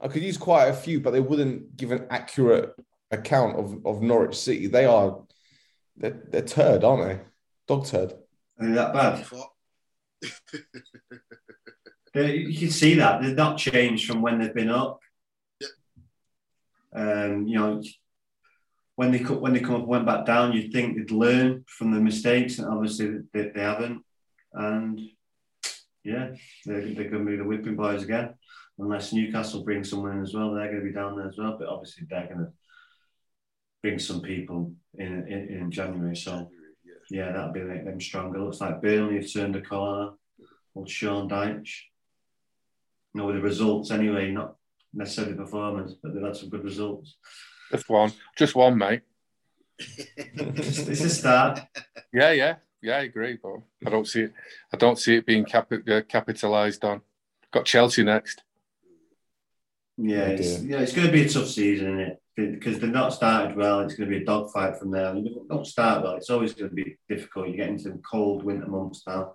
I 0.00 0.08
could 0.08 0.22
use 0.22 0.36
quite 0.36 0.66
a 0.66 0.74
few, 0.74 1.00
but 1.00 1.12
they 1.12 1.20
wouldn't 1.20 1.76
give 1.76 1.92
an 1.92 2.06
accurate 2.10 2.74
account 3.10 3.56
of, 3.56 3.86
of 3.86 4.02
Norwich 4.02 4.36
City. 4.36 4.66
They 4.66 4.84
are 4.84 5.22
they're, 5.96 6.22
they're 6.30 6.42
turd, 6.42 6.84
aren't 6.84 7.08
they? 7.08 7.20
Dog 7.66 7.86
turd. 7.86 8.14
Are 8.60 8.70
that 8.70 8.92
bad? 8.92 9.26
You 12.14 12.56
can 12.56 12.70
see 12.70 12.94
that 12.94 13.20
they've 13.20 13.34
not 13.34 13.58
changed 13.58 14.06
from 14.06 14.22
when 14.22 14.38
they've 14.38 14.54
been 14.54 14.70
up. 14.70 15.00
Yep. 15.60 15.70
Um, 16.94 17.48
you 17.48 17.58
know, 17.58 17.82
when 18.96 19.10
they 19.10 19.18
when 19.18 19.52
they 19.52 19.60
come 19.60 19.82
up, 19.82 19.86
went 19.88 20.06
back 20.06 20.24
down, 20.24 20.52
you'd 20.52 20.72
think 20.72 20.96
they'd 20.96 21.10
learn 21.10 21.64
from 21.66 21.90
the 21.90 22.00
mistakes, 22.00 22.58
and 22.58 22.68
obviously 22.68 23.18
they, 23.32 23.48
they 23.48 23.60
haven't. 23.60 24.04
And 24.52 25.00
yeah, 26.04 26.30
they're, 26.64 26.94
they're 26.94 27.10
going 27.10 27.24
to 27.24 27.30
be 27.32 27.36
the 27.36 27.44
whipping 27.44 27.74
boys 27.74 28.04
again, 28.04 28.34
unless 28.78 29.12
Newcastle 29.12 29.64
brings 29.64 29.90
someone 29.90 30.12
in 30.12 30.22
as 30.22 30.34
well. 30.34 30.54
They're 30.54 30.68
going 30.68 30.80
to 30.80 30.86
be 30.86 30.92
down 30.92 31.16
there 31.16 31.28
as 31.28 31.36
well, 31.36 31.56
but 31.58 31.68
obviously 31.68 32.06
they're 32.08 32.26
going 32.26 32.46
to 32.46 32.52
bring 33.82 33.98
some 33.98 34.22
people 34.22 34.72
in 34.96 35.26
in, 35.26 35.48
in 35.48 35.70
January. 35.72 36.14
So 36.14 36.48
yeah. 37.10 37.26
yeah, 37.26 37.32
that'll 37.32 37.52
be 37.52 37.60
make 37.60 37.84
them 37.84 38.00
stronger. 38.00 38.38
Looks 38.40 38.60
like 38.60 38.82
Burnley 38.82 39.16
have 39.16 39.32
turned 39.32 39.56
a 39.56 39.62
corner. 39.62 40.12
Old 40.74 40.88
Sean 40.88 41.28
Dyche. 41.28 41.82
You 43.14 43.20
know, 43.20 43.26
with 43.26 43.36
the 43.36 43.42
results 43.42 43.90
anyway, 43.90 44.30
not 44.30 44.56
necessarily 44.92 45.34
performance, 45.34 45.94
but 46.02 46.14
they've 46.14 46.22
had 46.22 46.36
some 46.36 46.48
good 46.48 46.64
results. 46.64 47.16
Just 47.70 47.88
one. 47.88 48.12
Just 48.36 48.54
one, 48.54 48.76
mate. 48.78 49.02
It's, 50.16 50.78
it's 50.78 51.00
a 51.00 51.10
start. 51.10 51.60
Yeah, 52.12 52.30
yeah, 52.32 52.56
yeah. 52.80 52.96
I 52.98 53.00
agree, 53.02 53.38
but 53.42 53.56
I 53.86 53.90
don't 53.90 54.06
see 54.06 54.22
it. 54.22 54.32
I 54.72 54.76
don't 54.76 54.98
see 54.98 55.16
it 55.16 55.26
being 55.26 55.44
capi- 55.44 55.82
uh, 55.90 56.02
capitalised 56.02 56.84
on. 56.84 57.00
Got 57.52 57.64
Chelsea 57.64 58.04
next. 58.04 58.42
Yeah, 59.96 60.22
Oh, 60.22 60.30
it's, 60.32 60.62
yeah, 60.62 60.80
it's 60.80 60.92
going 60.92 61.06
to 61.06 61.12
be 61.12 61.24
a 61.24 61.28
tough 61.28 61.46
season, 61.48 61.86
isn't 62.00 62.00
it? 62.00 62.22
Because 62.36 62.80
they've 62.80 62.90
not 62.90 63.12
started 63.12 63.56
well. 63.56 63.80
It's 63.80 63.94
going 63.94 64.10
to 64.10 64.16
be 64.16 64.22
a 64.22 64.26
dogfight 64.26 64.76
from 64.76 64.90
there. 64.90 65.10
And 65.10 65.18
if 65.18 65.32
you 65.32 65.46
don't 65.48 65.66
start 65.66 66.02
well, 66.02 66.16
it's 66.16 66.30
always 66.30 66.52
going 66.52 66.70
to 66.70 66.74
be 66.74 66.96
difficult. 67.08 67.48
You 67.48 67.56
get 67.56 67.68
into 67.68 67.90
the 67.90 67.98
cold 67.98 68.42
winter 68.42 68.66
months 68.66 69.02
now. 69.06 69.34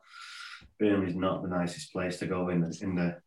Burnley's 0.80 1.16
not 1.16 1.42
the 1.42 1.50
nicest 1.50 1.94
place 1.94 2.18
to 2.20 2.28
go 2.28 2.50
in 2.50 2.64
in 2.82 2.96
the 2.96 3.18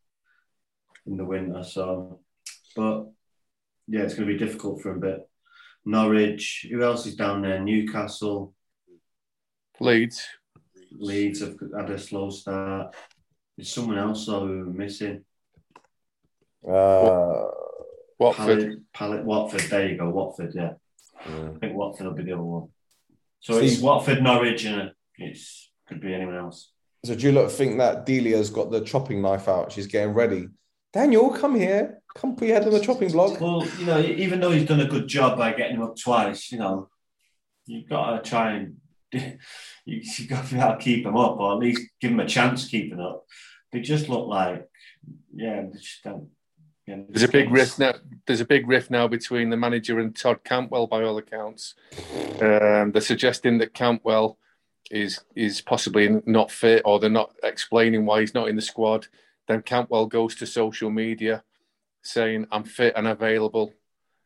in 1.05 1.17
the 1.17 1.25
winter. 1.25 1.63
So, 1.63 2.19
but 2.75 3.05
yeah, 3.87 4.01
it's 4.01 4.13
going 4.13 4.27
to 4.27 4.33
be 4.33 4.43
difficult 4.43 4.81
for 4.81 4.95
a 4.95 4.99
bit. 4.99 5.27
Norwich. 5.85 6.67
Who 6.69 6.81
else 6.81 7.05
is 7.05 7.15
down 7.15 7.41
there? 7.41 7.59
Newcastle. 7.59 8.53
Leeds. 9.79 10.23
Leeds 10.91 11.41
have 11.41 11.57
had 11.75 11.89
a 11.89 11.97
slow 11.97 12.29
start. 12.29 12.95
There's 13.57 13.71
someone 13.71 13.97
else 13.97 14.25
though 14.25 14.47
who 14.47 14.65
we're 14.65 14.85
missing. 14.85 15.23
Uh, 16.67 17.45
Watford. 18.23 18.81
Watford. 19.25 19.61
There 19.61 19.89
you 19.89 19.97
go, 19.97 20.09
Watford. 20.09 20.53
Yeah. 20.55 20.73
yeah. 21.27 21.49
I 21.55 21.59
think 21.59 21.75
Watford 21.75 22.07
will 22.07 22.13
be 22.13 22.23
the 22.23 22.33
other 22.33 22.43
one. 22.43 22.69
So 23.39 23.59
See- 23.59 23.67
it's 23.67 23.81
Watford, 23.81 24.23
Norwich, 24.23 24.65
and 24.65 24.91
it's 25.17 25.69
could 25.87 26.01
be 26.01 26.13
anyone 26.13 26.37
else. 26.37 26.71
So 27.05 27.15
do 27.15 27.25
you 27.25 27.33
lot 27.33 27.51
think 27.51 27.77
that 27.79 28.05
Delia's 28.05 28.49
got 28.49 28.71
the 28.71 28.79
chopping 28.79 29.21
knife 29.21 29.49
out? 29.49 29.73
She's 29.73 29.87
getting 29.87 30.13
ready. 30.13 30.47
Daniel, 30.93 31.31
come 31.31 31.55
here. 31.55 32.01
Come 32.15 32.35
put 32.35 32.47
your 32.47 32.55
head 32.55 32.67
on 32.67 32.73
the 32.73 32.79
chopping 32.79 33.11
block. 33.11 33.41
Well, 33.41 33.65
you 33.77 33.85
know, 33.85 33.99
even 33.99 34.39
though 34.39 34.51
he's 34.51 34.67
done 34.67 34.79
a 34.79 34.87
good 34.87 35.07
job 35.07 35.37
by 35.37 35.51
getting 35.51 35.75
him 35.75 35.83
up 35.83 35.97
twice, 35.97 36.51
you 36.51 36.59
know, 36.59 36.87
you've 37.65 37.89
got 37.89 38.23
to 38.23 38.29
try 38.29 38.53
and 38.53 38.77
you, 39.11 39.37
you've 39.85 40.29
got 40.29 40.47
to 40.47 40.55
to 40.55 40.77
keep 40.79 41.05
him 41.05 41.17
up, 41.17 41.37
or 41.39 41.53
at 41.53 41.59
least 41.59 41.81
give 41.99 42.11
him 42.11 42.21
a 42.21 42.27
chance 42.27 42.67
keeping 42.67 43.01
up. 43.01 43.25
They 43.71 43.81
just 43.81 44.07
look 44.07 44.27
like, 44.27 44.69
yeah, 45.35 45.63
they 45.63 45.79
just 45.79 46.03
don't. 46.03 46.29
Yeah, 46.85 46.97
There's 47.07 47.23
a 47.23 47.27
big 47.31 47.49
rift 47.51 47.79
now. 47.79 47.93
There's 48.27 48.41
a 48.41 48.45
big 48.45 48.67
rift 48.67 48.91
now 48.91 49.07
between 49.07 49.49
the 49.49 49.57
manager 49.57 49.99
and 49.99 50.15
Todd 50.15 50.43
Cantwell, 50.43 50.87
by 50.87 51.03
all 51.03 51.17
accounts. 51.17 51.75
Um, 52.41 52.91
they're 52.91 53.01
suggesting 53.01 53.57
that 53.59 53.73
Cantwell 53.73 54.37
is 54.91 55.21
is 55.35 55.61
possibly 55.61 56.21
not 56.25 56.51
fit, 56.51 56.81
or 56.83 56.99
they're 56.99 57.09
not 57.09 57.33
explaining 57.41 58.05
why 58.05 58.19
he's 58.19 58.33
not 58.33 58.49
in 58.49 58.55
the 58.57 58.61
squad. 58.61 59.07
Then 59.47 59.61
Cantwell 59.61 60.07
goes 60.07 60.35
to 60.35 60.45
social 60.45 60.89
media 60.89 61.43
saying, 62.01 62.47
"I'm 62.51 62.65
fit 62.65 62.93
and 62.97 63.07
available." 63.07 63.73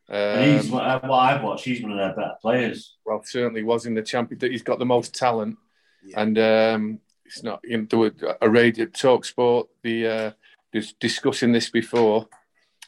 And 0.08 0.52
he's 0.60 0.64
Um, 0.66 0.70
what, 0.78 1.02
what 1.04 1.18
I've 1.18 1.42
watched. 1.44 1.64
He's 1.64 1.82
one 1.82 1.92
of 1.92 1.98
their 1.98 2.14
better 2.14 2.34
players. 2.40 2.96
well, 3.04 3.22
certainly 3.24 3.62
was 3.62 3.86
in 3.86 3.94
the 3.94 4.02
champion. 4.02 4.40
He's 4.50 4.62
got 4.62 4.78
the 4.80 4.86
most 4.86 5.14
talent, 5.14 5.58
Yeah. 6.04 6.22
and 6.22 6.38
um, 6.38 7.00
it's 7.24 7.42
not. 7.44 7.60
You 7.62 7.78
know, 7.78 7.86
there 7.88 7.98
were 8.00 8.36
a 8.40 8.50
radio 8.50 8.86
talk 8.86 9.24
sport. 9.24 9.68
The 9.82 10.06
uh, 10.08 10.30
was 10.74 10.92
discussing 10.94 11.52
this 11.52 11.70
before, 11.70 12.26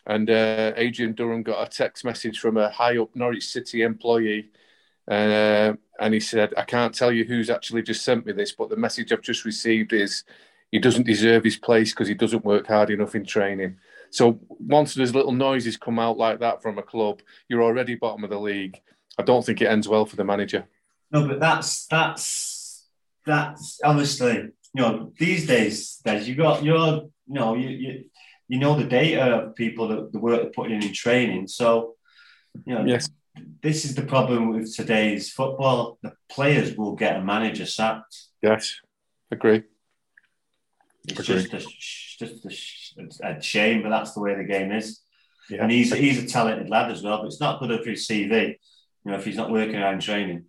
and 0.06 0.28
uh, 0.30 0.72
Adrian 0.76 1.12
Durham 1.12 1.42
got 1.42 1.66
a 1.66 1.70
text 1.70 2.04
message 2.04 2.38
from 2.38 2.56
a 2.56 2.70
high 2.70 2.98
up 2.98 3.14
Norwich 3.14 3.46
City 3.46 3.82
employee, 3.82 4.50
uh, 5.08 5.74
and 6.00 6.14
he 6.14 6.20
said, 6.20 6.54
"I 6.56 6.62
can't 6.62 6.94
tell 6.94 7.12
you 7.12 7.24
who's 7.24 7.50
actually 7.50 7.82
just 7.82 8.04
sent 8.04 8.26
me 8.26 8.32
this, 8.32 8.52
but 8.52 8.70
the 8.70 8.76
message 8.76 9.12
I've 9.12 9.22
just 9.22 9.44
received 9.44 9.92
is." 9.92 10.24
He 10.72 10.78
doesn't 10.78 11.02
deserve 11.06 11.42
his 11.42 11.56
place 11.56 11.90
because 11.90 12.06
he 12.06 12.14
doesn't 12.14 12.44
work 12.44 12.68
hard 12.68 12.90
enough 12.90 13.16
in 13.16 13.24
training. 13.24 13.78
So 14.10 14.40
once 14.48 14.94
there's 14.94 15.14
little 15.14 15.32
noises 15.32 15.76
come 15.76 15.98
out 15.98 16.18
like 16.18 16.40
that 16.40 16.62
from 16.62 16.78
a 16.78 16.82
club, 16.82 17.22
you're 17.48 17.62
already 17.62 17.94
bottom 17.94 18.24
of 18.24 18.30
the 18.30 18.38
league. 18.38 18.80
I 19.18 19.22
don't 19.22 19.44
think 19.44 19.60
it 19.60 19.66
ends 19.66 19.88
well 19.88 20.06
for 20.06 20.16
the 20.16 20.24
manager. 20.24 20.66
No, 21.12 21.26
but 21.26 21.40
that's 21.40 21.86
that's 21.86 22.86
that's 23.26 23.80
obviously 23.84 24.34
you 24.74 24.82
know 24.82 25.12
these 25.18 25.46
days, 25.46 26.00
Des, 26.04 26.22
you 26.22 26.34
got 26.34 26.62
you're 26.62 27.08
you 27.26 27.34
know 27.34 27.54
you 27.54 27.68
you, 27.68 28.04
you 28.52 28.58
know 28.62 28.74
the 28.82 28.88
data 29.00 29.24
of 29.36 29.54
people 29.54 29.84
that 29.88 30.12
the 30.12 30.18
work 30.26 30.38
they're 30.42 30.50
putting 30.58 30.76
in 30.76 30.82
in 30.88 30.92
training. 31.04 31.46
So 31.60 31.94
you 32.66 32.74
know 32.74 32.84
Yes. 32.92 33.08
this 33.62 33.84
is 33.86 33.92
the 33.94 34.06
problem 34.14 34.40
with 34.52 34.66
today's 34.80 35.24
football. 35.38 35.98
The 36.02 36.12
players 36.36 36.68
will 36.78 36.94
get 37.04 37.16
a 37.20 37.22
manager 37.34 37.66
sacked. 37.78 38.14
Yes, 38.42 38.62
agree. 39.30 39.62
It's 41.08 41.20
Agree. 41.20 41.42
just 41.42 41.54
a, 41.54 41.60
just 42.20 43.20
a, 43.22 43.38
a 43.38 43.42
shame, 43.42 43.78
but 43.82 43.88
that's 43.94 44.12
the 44.14 44.20
way 44.20 44.34
the 44.34 44.44
game 44.56 44.70
is. 44.80 45.00
Yeah. 45.48 45.62
And 45.62 45.70
he's 45.72 45.92
he's 46.04 46.22
a 46.22 46.26
talented 46.26 46.68
lad 46.68 46.90
as 46.90 47.02
well, 47.02 47.18
but 47.18 47.26
it's 47.26 47.40
not 47.40 47.60
good 47.60 47.82
for 47.82 47.90
his 47.90 48.06
CV. 48.06 48.32
You 49.04 49.10
know, 49.10 49.18
if 49.18 49.24
he's 49.24 49.36
not 49.42 49.50
working 49.50 49.76
around 49.76 50.02
training, 50.02 50.44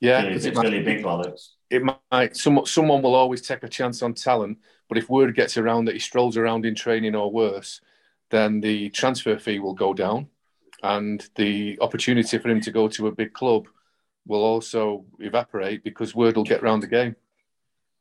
Yeah, 0.00 0.22
it's, 0.22 0.44
it's 0.46 0.58
really 0.58 0.82
big 0.82 1.02
bollocks. 1.04 1.42
It 1.70 1.82
might 1.84 2.36
some, 2.36 2.66
someone 2.66 3.00
will 3.02 3.14
always 3.14 3.42
take 3.42 3.62
a 3.62 3.68
chance 3.68 4.02
on 4.02 4.14
talent, 4.14 4.58
but 4.88 4.98
if 4.98 5.08
word 5.08 5.34
gets 5.36 5.56
around 5.56 5.84
that 5.84 5.94
he 5.94 6.00
strolls 6.00 6.36
around 6.36 6.66
in 6.66 6.74
training 6.74 7.14
or 7.14 7.30
worse, 7.30 7.80
then 8.30 8.60
the 8.60 8.90
transfer 8.90 9.38
fee 9.38 9.60
will 9.60 9.74
go 9.74 9.94
down, 9.94 10.28
and 10.82 11.28
the 11.36 11.78
opportunity 11.80 12.38
for 12.38 12.48
him 12.48 12.60
to 12.60 12.70
go 12.72 12.88
to 12.88 13.06
a 13.06 13.12
big 13.12 13.32
club 13.32 13.68
will 14.26 14.42
also 14.42 15.04
evaporate 15.20 15.82
because 15.84 16.14
word 16.14 16.36
will 16.36 16.44
get 16.44 16.62
round 16.62 16.82
the 16.82 16.86
game. 16.86 17.14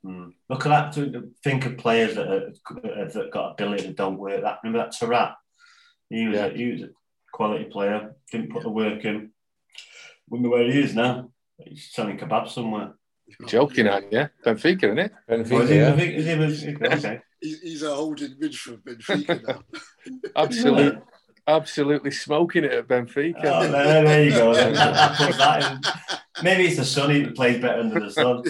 Mm. 0.06 0.34
Look 0.50 0.66
at 0.66 0.70
that. 0.70 0.94
To 0.94 1.30
think 1.44 1.66
of 1.66 1.78
players 1.78 2.16
that 2.16 2.28
are, 2.28 2.52
that 3.08 3.30
got 3.32 3.52
ability 3.52 3.88
that 3.88 3.96
don't 3.98 4.18
work. 4.18 4.42
That 4.42 4.60
remember 4.64 4.86
that 4.86 4.94
Taarabt? 4.94 5.36
He 6.10 6.28
was 6.28 6.38
Yeah. 6.38 6.46
a, 6.46 6.50
he 6.58 6.72
was 6.72 6.82
a 6.84 6.90
quality 7.34 7.66
player. 7.66 8.16
Didn't 8.32 8.52
put 8.52 8.64
the 8.64 8.70
work 8.70 9.04
in. 9.06 9.32
Wonder 10.30 10.50
where 10.50 10.72
he 10.72 10.80
is 10.80 10.96
now. 10.96 11.32
He's 11.58 11.90
selling 11.92 12.18
kebabs 12.18 12.50
somewhere. 12.50 12.94
Joking, 13.48 13.88
aren't 13.88 14.12
you? 14.12 14.30
Benfica, 14.46 14.84
isn't 14.86 15.00
it? 15.00 15.12
Is 15.28 15.50
Benfica, 15.50 15.68
he, 15.68 15.76
yeah. 15.76 15.94
I 15.94 15.98
think, 15.98 16.16
is 16.16 16.62
he, 16.62 16.76
okay. 16.76 17.22
He's, 17.42 17.62
he's 17.62 17.84
a 17.84 17.96
holding 17.96 18.36
mid 18.40 18.56
for 18.56 18.74
Benfica 18.78 19.48
now. 19.48 19.62
Absolutely, 20.36 21.02
absolutely 21.48 22.12
smoking 22.12 22.64
it 22.64 22.72
at 22.72 22.88
Benfica. 22.88 23.42
Oh, 23.44 23.68
there, 23.68 24.04
there 24.04 24.24
you 24.24 24.32
go. 24.32 24.54
Then. 24.60 24.74
That, 24.74 24.94
that 24.94 25.18
puts 25.18 25.38
that 25.38 25.72
in. 25.72 25.82
Maybe 26.44 26.68
it's 26.68 26.78
the 26.78 26.86
sun. 26.86 27.10
He 27.12 27.26
plays 27.26 27.62
better 27.62 27.80
under 27.82 28.00
the 28.00 28.12
sun. 28.12 28.44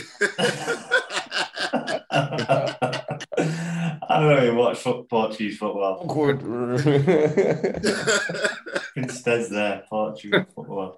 I 4.12 4.20
don't 4.20 4.28
really 4.28 4.52
watch 4.52 4.80
foot, 4.80 5.10
Portuguese 5.10 5.58
football. 5.58 6.02
Awkward. 6.04 6.42
Instead, 8.96 9.50
there 9.50 9.84
Portuguese 9.90 10.46
football. 10.54 10.98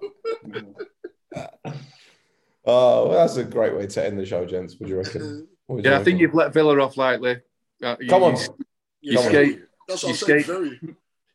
Oh, 2.64 3.08
well, 3.08 3.18
that's 3.18 3.36
a 3.36 3.44
great 3.44 3.74
way 3.76 3.86
to 3.86 4.04
end 4.04 4.18
the 4.18 4.26
show, 4.26 4.44
gents. 4.46 4.74
What 4.78 4.86
do 4.86 4.92
you 4.92 4.98
reckon? 4.98 5.48
What 5.66 5.76
would 5.76 5.84
you 5.84 5.90
Yeah, 5.92 5.98
I 6.00 6.02
think 6.04 6.20
you've 6.20 6.34
let 6.34 6.52
Villa 6.52 6.78
off 6.82 6.96
lightly. 6.96 7.38
Uh, 7.82 7.96
you- 8.00 8.08
Come 8.08 8.24
on. 8.24 8.36
you- 8.36 9.12
Yeah, 9.12 9.22
Come 9.28 9.36
on. 9.36 9.62
That's 9.88 10.02
what 10.02 10.08
You 10.10 10.14
skate- 10.16 10.46
Very. 10.46 10.80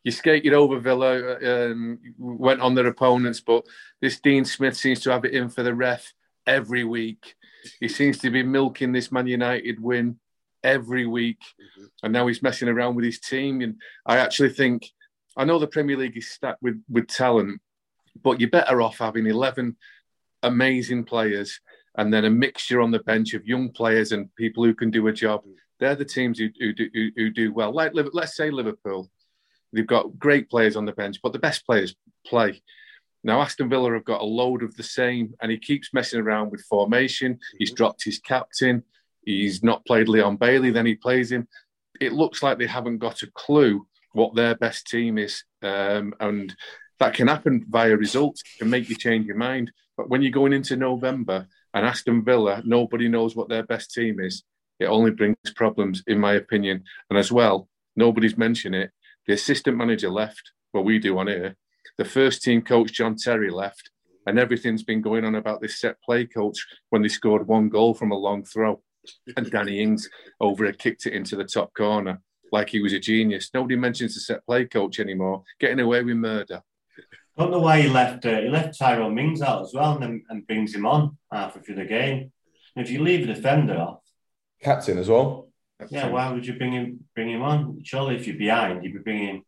you 0.04 0.12
skated 0.12 0.54
over 0.54 0.80
Villa, 0.80 1.38
um, 1.72 2.00
went 2.18 2.60
on 2.62 2.76
their 2.76 2.88
opponents, 2.88 3.40
but 3.42 3.66
this 4.02 4.20
Dean 4.20 4.44
Smith 4.46 4.76
seems 4.76 5.00
to 5.02 5.12
have 5.12 5.24
it 5.26 5.34
in 5.34 5.48
for 5.50 5.64
the 5.64 5.74
ref 5.74 6.14
every 6.46 6.84
week. 6.84 7.36
He 7.80 7.88
seems 7.88 8.18
to 8.20 8.30
be 8.30 8.44
milking 8.44 8.92
this 8.92 9.12
Man 9.12 9.28
United 9.28 9.82
win 9.82 10.20
every 10.64 11.06
week, 11.06 11.40
Mhm. 11.60 11.90
and 12.04 12.14
now 12.14 12.28
he's 12.28 12.42
messing 12.44 12.68
around 12.70 12.96
with 12.96 13.06
his 13.06 13.20
team. 13.20 13.62
And 13.62 13.82
I 14.06 14.18
actually 14.18 14.50
think, 14.50 14.92
I 15.38 15.46
know 15.46 15.58
the 15.60 15.68
Premier 15.68 15.96
League 15.98 16.18
is 16.18 16.30
stacked 16.32 16.62
with 16.62 16.82
with 16.90 17.08
talent, 17.08 17.62
but 18.22 18.40
you're 18.42 18.50
better 18.50 18.82
off 18.82 18.98
having 18.98 19.26
eleven 19.28 19.78
amazing 20.48 21.04
players 21.04 21.60
and 21.98 22.14
then 22.14 22.26
a 22.26 22.30
mixture 22.30 22.82
on 22.82 22.92
the 22.92 23.00
bench 23.00 23.34
of 23.34 23.46
young 23.46 23.70
players 23.70 24.12
and 24.12 24.34
people 24.36 24.64
who 24.64 24.74
can 24.74 24.92
do 24.92 25.08
a 25.08 25.14
job. 25.14 25.44
They're 25.80 25.96
the 25.96 26.06
teams 26.06 26.40
who, 26.40 26.50
who, 26.60 26.74
do, 26.74 26.90
who, 26.94 27.10
who 27.16 27.30
do 27.30 27.54
well. 27.54 27.72
Like 27.72 27.92
let's 27.94 28.36
say 28.36 28.50
Liverpool, 28.50 29.10
they've 29.74 29.86
got 29.86 30.18
great 30.18 30.50
players 30.50 30.76
on 30.76 30.86
the 30.86 30.92
bench, 30.94 31.18
but 31.22 31.34
the 31.34 31.40
best 31.40 31.66
players 31.66 31.96
play. 32.26 32.62
Now 33.24 33.42
Aston 33.42 33.70
Villa 33.70 33.94
have 33.94 34.06
got 34.06 34.22
a 34.22 34.26
load 34.26 34.64
of 34.64 34.76
the 34.76 34.84
same, 34.84 35.34
and 35.42 35.52
he 35.52 35.58
keeps 35.58 35.94
messing 35.94 36.20
around 36.20 36.52
with 36.52 36.62
formation. 36.62 37.40
He's 37.58 37.74
dropped 37.74 38.04
his 38.04 38.20
captain. 38.20 38.84
He's 39.26 39.64
not 39.64 39.86
played 39.86 40.08
Leon 40.08 40.38
Bailey. 40.38 40.72
Then 40.72 40.86
he 40.86 40.96
plays 40.96 41.32
him. 41.32 41.48
It 42.00 42.14
looks 42.14 42.42
like 42.42 42.58
they 42.58 42.68
haven't 42.68 43.00
got 43.00 43.24
a 43.24 43.32
clue 43.32 43.86
what 44.14 44.36
their 44.36 44.56
best 44.56 44.88
team 44.88 45.18
is, 45.18 45.44
um, 45.62 46.14
and 46.20 46.56
that 47.00 47.14
can 47.14 47.28
happen 47.28 47.66
via 47.70 47.96
results. 47.96 48.42
It 48.42 48.60
can 48.60 48.70
make 48.70 48.90
you 48.90 48.96
change 48.96 49.26
your 49.26 49.36
mind. 49.36 49.72
But 49.98 50.10
when 50.10 50.22
you're 50.22 50.32
going 50.32 50.54
into 50.54 50.78
November 50.78 51.48
and 51.74 51.86
Aston 51.86 52.24
Villa, 52.24 52.62
nobody 52.64 53.10
knows 53.10 53.36
what 53.36 53.50
their 53.50 53.64
best 53.64 53.92
team 53.92 54.20
is. 54.20 54.44
It 54.80 54.86
only 54.86 55.12
brings 55.12 55.36
problems, 55.56 56.04
in 56.06 56.20
my 56.20 56.34
opinion. 56.34 56.84
And 57.10 57.18
as 57.18 57.32
well, 57.32 57.68
nobody's 57.96 58.38
mentioned 58.38 58.76
it. 58.76 58.92
The 59.26 59.34
assistant 59.34 59.76
manager 59.76 60.10
left. 60.10 60.52
Well, 60.74 60.84
we 60.84 61.00
do 61.00 61.18
on 61.18 61.28
here. 61.28 61.56
The 61.98 62.06
first 62.06 62.44
team 62.44 62.62
coach, 62.62 62.94
John 62.94 63.16
Terry, 63.16 63.50
left. 63.50 63.90
And 64.28 64.38
everything's 64.38 64.84
been 64.84 65.02
going 65.02 65.26
on 65.26 65.36
about 65.36 65.62
this 65.62 65.80
set 65.80 66.02
play 66.02 66.26
coach 66.26 66.66
when 66.90 67.02
they 67.02 67.08
scored 67.08 67.48
one 67.48 67.70
goal 67.70 67.94
from 67.94 68.12
a 68.12 68.18
long 68.18 68.44
throw. 68.44 68.82
And 69.36 69.50
Danny 69.50 69.82
Ings 69.82 70.10
over 70.40 70.66
had 70.66 70.78
kicked 70.78 71.06
it 71.06 71.14
into 71.14 71.36
the 71.36 71.46
top 71.46 71.74
corner 71.74 72.22
like 72.52 72.70
he 72.70 72.82
was 72.82 72.94
a 72.94 73.00
genius. 73.00 73.50
Nobody 73.54 73.76
mentions 73.76 74.14
the 74.14 74.20
set 74.20 74.46
play 74.46 74.66
coach 74.66 75.00
anymore, 75.00 75.44
getting 75.60 75.80
away 75.80 76.04
with 76.04 76.18
murder. 76.18 76.62
Don't 77.38 77.52
know 77.52 77.60
why 77.60 77.82
he 77.82 77.88
left. 77.88 78.26
Uh, 78.26 78.42
he 78.42 78.50
left 78.50 78.78
Tyrone 78.78 79.14
Mings 79.14 79.42
out 79.42 79.62
as 79.62 79.74
well, 79.74 79.94
and 79.94 80.04
then 80.04 80.24
and 80.30 80.48
brings 80.48 80.74
him 80.74 80.86
on 80.86 81.18
halfway 81.32 81.62
through 81.62 81.76
the 81.76 81.86
game. 81.86 82.32
And 82.76 82.86
if 82.86 82.92
you 82.92 83.04
leave 83.04 83.30
a 83.30 83.34
defender 83.34 83.78
off, 83.78 84.00
captain 84.62 84.98
as 84.98 85.10
well. 85.10 85.50
yeah, 85.90 86.10
why 86.10 86.32
would 86.32 86.48
you 86.48 86.58
bring 86.58 86.74
him 86.74 87.06
bring 87.14 87.30
him 87.30 87.44
on? 87.44 87.80
Surely, 87.84 88.16
if 88.16 88.26
you're 88.26 88.38
behind, 88.38 88.84
you'd 88.84 88.94
be 88.94 89.00
bringing 89.00 89.44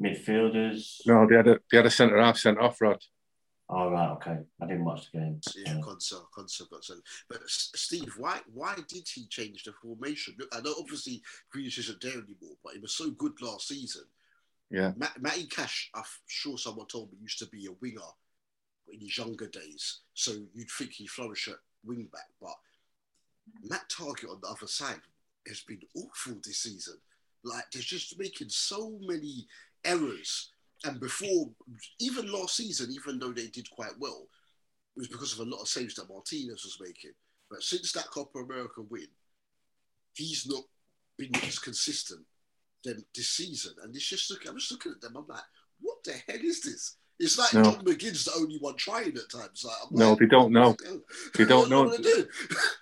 midfielders. 0.00 1.00
No, 1.06 1.26
they 1.28 1.36
had 1.36 1.48
a, 1.48 1.58
they 1.70 1.76
had 1.76 1.86
a 1.86 1.90
centre 1.90 2.20
half 2.20 2.38
sent 2.38 2.58
off, 2.58 2.80
Rod. 2.80 3.02
All 3.68 3.90
right, 3.90 4.10
okay. 4.12 4.38
I 4.60 4.66
didn't 4.66 4.84
watch 4.84 5.10
the 5.10 5.18
game. 5.18 5.40
Yeah, 5.56 5.80
Konsa, 5.80 6.20
Konsa 6.36 6.68
got 6.70 6.84
sent. 6.84 7.00
But 7.28 7.40
Steve, 7.46 8.12
why 8.18 8.40
why 8.52 8.74
did 8.88 9.08
he 9.08 9.26
change 9.28 9.64
the 9.64 9.72
formation? 9.72 10.36
I 10.52 10.60
know 10.60 10.74
obviously 10.78 11.22
Grealish 11.54 11.78
isn't 11.78 12.00
there 12.00 12.12
anymore, 12.12 12.56
but 12.62 12.74
he 12.74 12.80
was 12.80 12.94
so 12.94 13.10
good 13.10 13.40
last 13.40 13.68
season. 13.68 14.04
Yeah. 14.70 14.92
Matt, 14.96 15.20
Matty 15.20 15.46
Cash, 15.46 15.90
I'm 15.94 16.02
sure 16.26 16.58
someone 16.58 16.86
told 16.86 17.12
me, 17.12 17.18
used 17.20 17.38
to 17.38 17.46
be 17.46 17.66
a 17.66 17.76
winger 17.80 18.00
in 18.88 19.00
his 19.00 19.16
younger 19.16 19.48
days. 19.48 20.00
So 20.14 20.32
you'd 20.52 20.70
think 20.70 20.92
he 20.92 21.06
flourished 21.06 21.48
at 21.48 21.56
wing 21.84 22.08
back, 22.12 22.28
but 22.40 22.54
Matt 23.62 23.88
Targett 23.88 24.30
on 24.30 24.40
the 24.42 24.48
other 24.48 24.66
side 24.66 25.00
has 25.46 25.60
been 25.60 25.80
awful 25.94 26.34
this 26.42 26.58
season. 26.58 26.96
Like 27.44 27.64
they're 27.72 27.82
just 27.82 28.18
making 28.18 28.48
so 28.48 28.98
many 29.02 29.46
errors. 29.84 30.50
And 30.84 31.00
before, 31.00 31.50
even 32.00 32.32
last 32.32 32.56
season, 32.56 32.90
even 32.90 33.18
though 33.18 33.32
they 33.32 33.46
did 33.46 33.70
quite 33.70 33.98
well, 33.98 34.26
it 34.96 35.00
was 35.00 35.08
because 35.08 35.32
of 35.32 35.46
a 35.46 35.50
lot 35.50 35.60
of 35.60 35.68
saves 35.68 35.94
that 35.94 36.08
Martinez 36.08 36.64
was 36.64 36.78
making. 36.80 37.12
But 37.50 37.62
since 37.62 37.92
that 37.92 38.10
Copa 38.10 38.38
America 38.38 38.82
win, 38.88 39.08
he's 40.14 40.46
not 40.46 40.64
been 41.18 41.34
as 41.46 41.58
consistent 41.58 42.24
than 42.84 43.04
this 43.14 43.30
season. 43.30 43.74
And 43.82 43.94
it's 43.94 44.08
just 44.08 44.30
look, 44.30 44.46
I'm 44.48 44.58
just 44.58 44.72
looking 44.72 44.92
at 44.92 45.00
them. 45.00 45.16
I'm 45.16 45.26
like, 45.26 45.40
what 45.80 45.96
the 46.04 46.12
hell 46.12 46.40
is 46.42 46.62
this? 46.62 46.96
It's 47.18 47.38
like 47.38 47.54
No. 47.54 47.62
John 47.62 47.84
McGinn's 47.84 48.24
the 48.24 48.32
only 48.36 48.58
one 48.58 48.76
trying 48.76 49.16
at 49.16 49.30
times. 49.30 49.64
Like, 49.64 49.92
No, 49.92 50.10
like, 50.10 50.18
they 50.18 50.26
don't 50.26 50.52
know. 50.52 50.76
They 51.36 51.44
don't 51.44 51.70
know. 51.70 51.96
Do? 51.96 52.26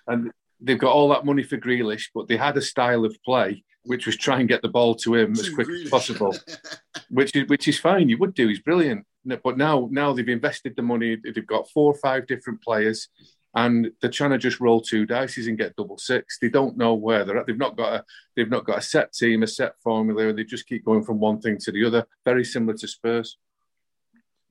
And 0.07 0.31
they've 0.59 0.79
got 0.79 0.93
all 0.93 1.09
that 1.09 1.25
money 1.25 1.43
for 1.43 1.57
Grealish, 1.57 2.09
but 2.13 2.27
they 2.27 2.37
had 2.37 2.57
a 2.57 2.61
style 2.61 3.05
of 3.05 3.15
play 3.23 3.63
which 3.85 4.05
was 4.05 4.15
try 4.15 4.39
and 4.39 4.47
get 4.47 4.61
the 4.61 4.69
ball 4.69 4.95
to 4.95 5.15
him 5.15 5.33
as 5.33 5.49
quick 5.49 5.67
as 5.69 5.89
possible, 5.89 6.35
which 7.09 7.35
is 7.35 7.47
which 7.49 7.67
is 7.67 7.79
fine. 7.79 8.09
You 8.09 8.17
would 8.17 8.33
do. 8.33 8.47
He's 8.47 8.61
brilliant. 8.61 9.05
But 9.25 9.57
now 9.57 9.87
now 9.91 10.13
they've 10.13 10.27
invested 10.27 10.75
the 10.75 10.81
money. 10.81 11.17
They've 11.23 11.45
got 11.45 11.69
four 11.69 11.93
or 11.93 11.97
five 11.97 12.27
different 12.27 12.61
players, 12.61 13.09
and 13.55 13.91
they're 14.01 14.09
trying 14.09 14.31
to 14.31 14.37
just 14.37 14.59
roll 14.59 14.81
two 14.81 15.05
dices 15.05 15.47
and 15.47 15.57
get 15.57 15.75
double 15.75 15.97
six. 15.97 16.37
They 16.39 16.49
don't 16.49 16.77
know 16.77 16.93
where 16.95 17.23
they're 17.23 17.37
at. 17.37 17.45
They've 17.47 17.57
not 17.57 17.77
got 17.77 17.93
a 17.93 18.05
they've 18.35 18.49
not 18.49 18.65
got 18.65 18.79
a 18.79 18.81
set 18.81 19.13
team, 19.13 19.43
a 19.43 19.47
set 19.47 19.79
formula. 19.81 20.33
They 20.33 20.43
just 20.43 20.67
keep 20.67 20.85
going 20.85 21.03
from 21.03 21.19
one 21.19 21.39
thing 21.39 21.57
to 21.59 21.71
the 21.71 21.85
other. 21.85 22.05
Very 22.25 22.43
similar 22.45 22.77
to 22.77 22.87
Spurs. 22.87 23.37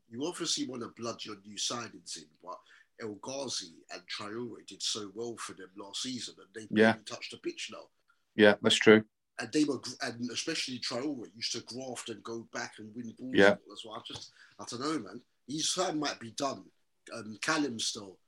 you 0.08 0.24
obviously 0.26 0.66
want 0.66 0.82
to 0.82 0.92
blood 1.00 1.24
your 1.24 1.36
new 1.44 1.56
signings 1.56 2.16
in, 2.16 2.24
but 2.42 2.58
El 3.00 3.14
Ghazi 3.22 3.72
and 3.92 4.02
Traore 4.06 4.64
did 4.66 4.82
so 4.82 5.10
well 5.14 5.36
for 5.38 5.54
them 5.54 5.70
last 5.76 6.02
season, 6.02 6.34
and 6.38 6.48
they 6.54 6.68
Yeah. 6.80 6.92
barely 6.92 7.04
touched 7.04 7.30
the 7.32 7.38
pitch 7.38 7.70
now. 7.72 7.88
Yeah, 8.36 8.54
that's 8.62 8.76
true. 8.76 9.04
And 9.38 9.50
they 9.50 9.64
were, 9.64 9.80
and 10.02 10.30
especially 10.30 10.78
Traore 10.78 11.26
used 11.34 11.52
to 11.52 11.60
graft 11.62 12.10
and 12.10 12.22
go 12.22 12.46
back 12.52 12.74
and 12.78 12.94
win 12.94 13.14
balls. 13.18 13.32
Yeah. 13.34 13.56
That's 13.66 13.84
why 13.84 13.96
I 13.96 14.00
just, 14.06 14.30
I 14.60 14.64
don't 14.70 14.80
know, 14.80 14.98
man. 14.98 15.20
His 15.48 15.72
time 15.72 15.98
might 15.98 16.20
be 16.20 16.30
done. 16.32 16.64
Um, 17.12 17.38
Callum 17.40 17.78
still, 17.80 18.18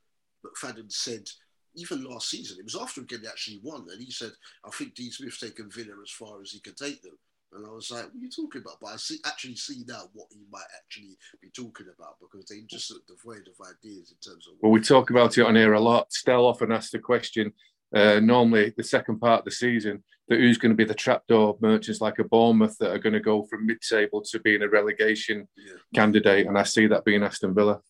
McFadden 0.45 0.93
said, 0.93 1.29
even 1.77 2.05
last 2.05 2.31
season, 2.31 2.59
it 2.59 2.65
was 2.65 2.77
after 2.77 3.01
a 3.01 3.05
game 3.05 3.21
they 3.23 3.29
actually 3.29 3.61
won, 3.63 3.87
and 3.91 4.01
he 4.01 4.11
said, 4.11 4.31
I 4.65 4.71
think 4.71 4.95
Dean 4.95 5.11
Smith's 5.11 5.41
taken 5.41 5.71
Villa 5.71 5.95
as 6.03 6.11
far 6.11 6.41
as 6.41 6.51
he 6.53 6.61
could 6.61 6.77
take 6.77 7.03
them. 7.03 7.19
And 7.53 7.67
I 7.67 7.71
was 7.71 7.91
like, 7.91 8.05
what 8.07 8.15
are 8.15 8.19
you 8.19 8.31
talking 8.31 8.63
about? 8.63 8.79
But 8.81 8.89
I 8.89 8.97
see 8.97 9.19
actually 9.25 9.55
see 9.57 9.85
now 9.87 10.03
what 10.13 10.27
he 10.33 10.41
might 10.51 10.67
actually 10.77 11.17
be 11.41 11.51
talking 11.51 11.87
about 11.97 12.17
because 12.21 12.47
they 12.49 12.63
just 12.69 12.91
look 12.91 13.07
devoid 13.07 13.47
of 13.49 13.67
ideas 13.67 14.13
in 14.13 14.19
terms 14.33 14.49
of. 14.49 14.55
Well, 14.61 14.73
we 14.73 14.81
talk 14.81 15.11
about 15.11 15.39
it 15.39 15.47
on 15.47 15.55
here 15.55 15.75
a 15.75 15.81
lot. 15.81 16.13
Stel 16.13 16.47
often 16.47 16.73
asks 16.73 16.91
the 16.91 16.99
question, 16.99 17.53
uh, 17.95 18.19
normally 18.21 18.75
the 18.77 18.83
second 18.83 19.21
part 19.21 19.41
of 19.41 19.45
the 19.45 19.53
season, 19.53 20.03
that 20.29 20.41
who's 20.41 20.59
going 20.59 20.73
to 20.73 20.77
be 20.77 20.85
the 20.85 20.95
trapdoor 20.95 21.57
merchants 21.61 22.01
like 22.01 22.19
a 22.19 22.25
Bournemouth 22.25 22.77
that 22.79 22.91
are 22.91 22.99
going 22.99 23.13
to 23.13 23.21
go 23.21 23.45
from 23.45 23.67
mid-table 23.67 24.23
to 24.23 24.41
being 24.41 24.63
a 24.63 24.69
relegation 24.69 25.47
Yeah. 25.57 25.75
candidate, 25.95 26.47
and 26.47 26.59
I 26.59 26.65
see 26.65 26.89
that 26.89 27.05
being 27.05 27.23
Aston 27.23 27.55
Villa. 27.55 27.81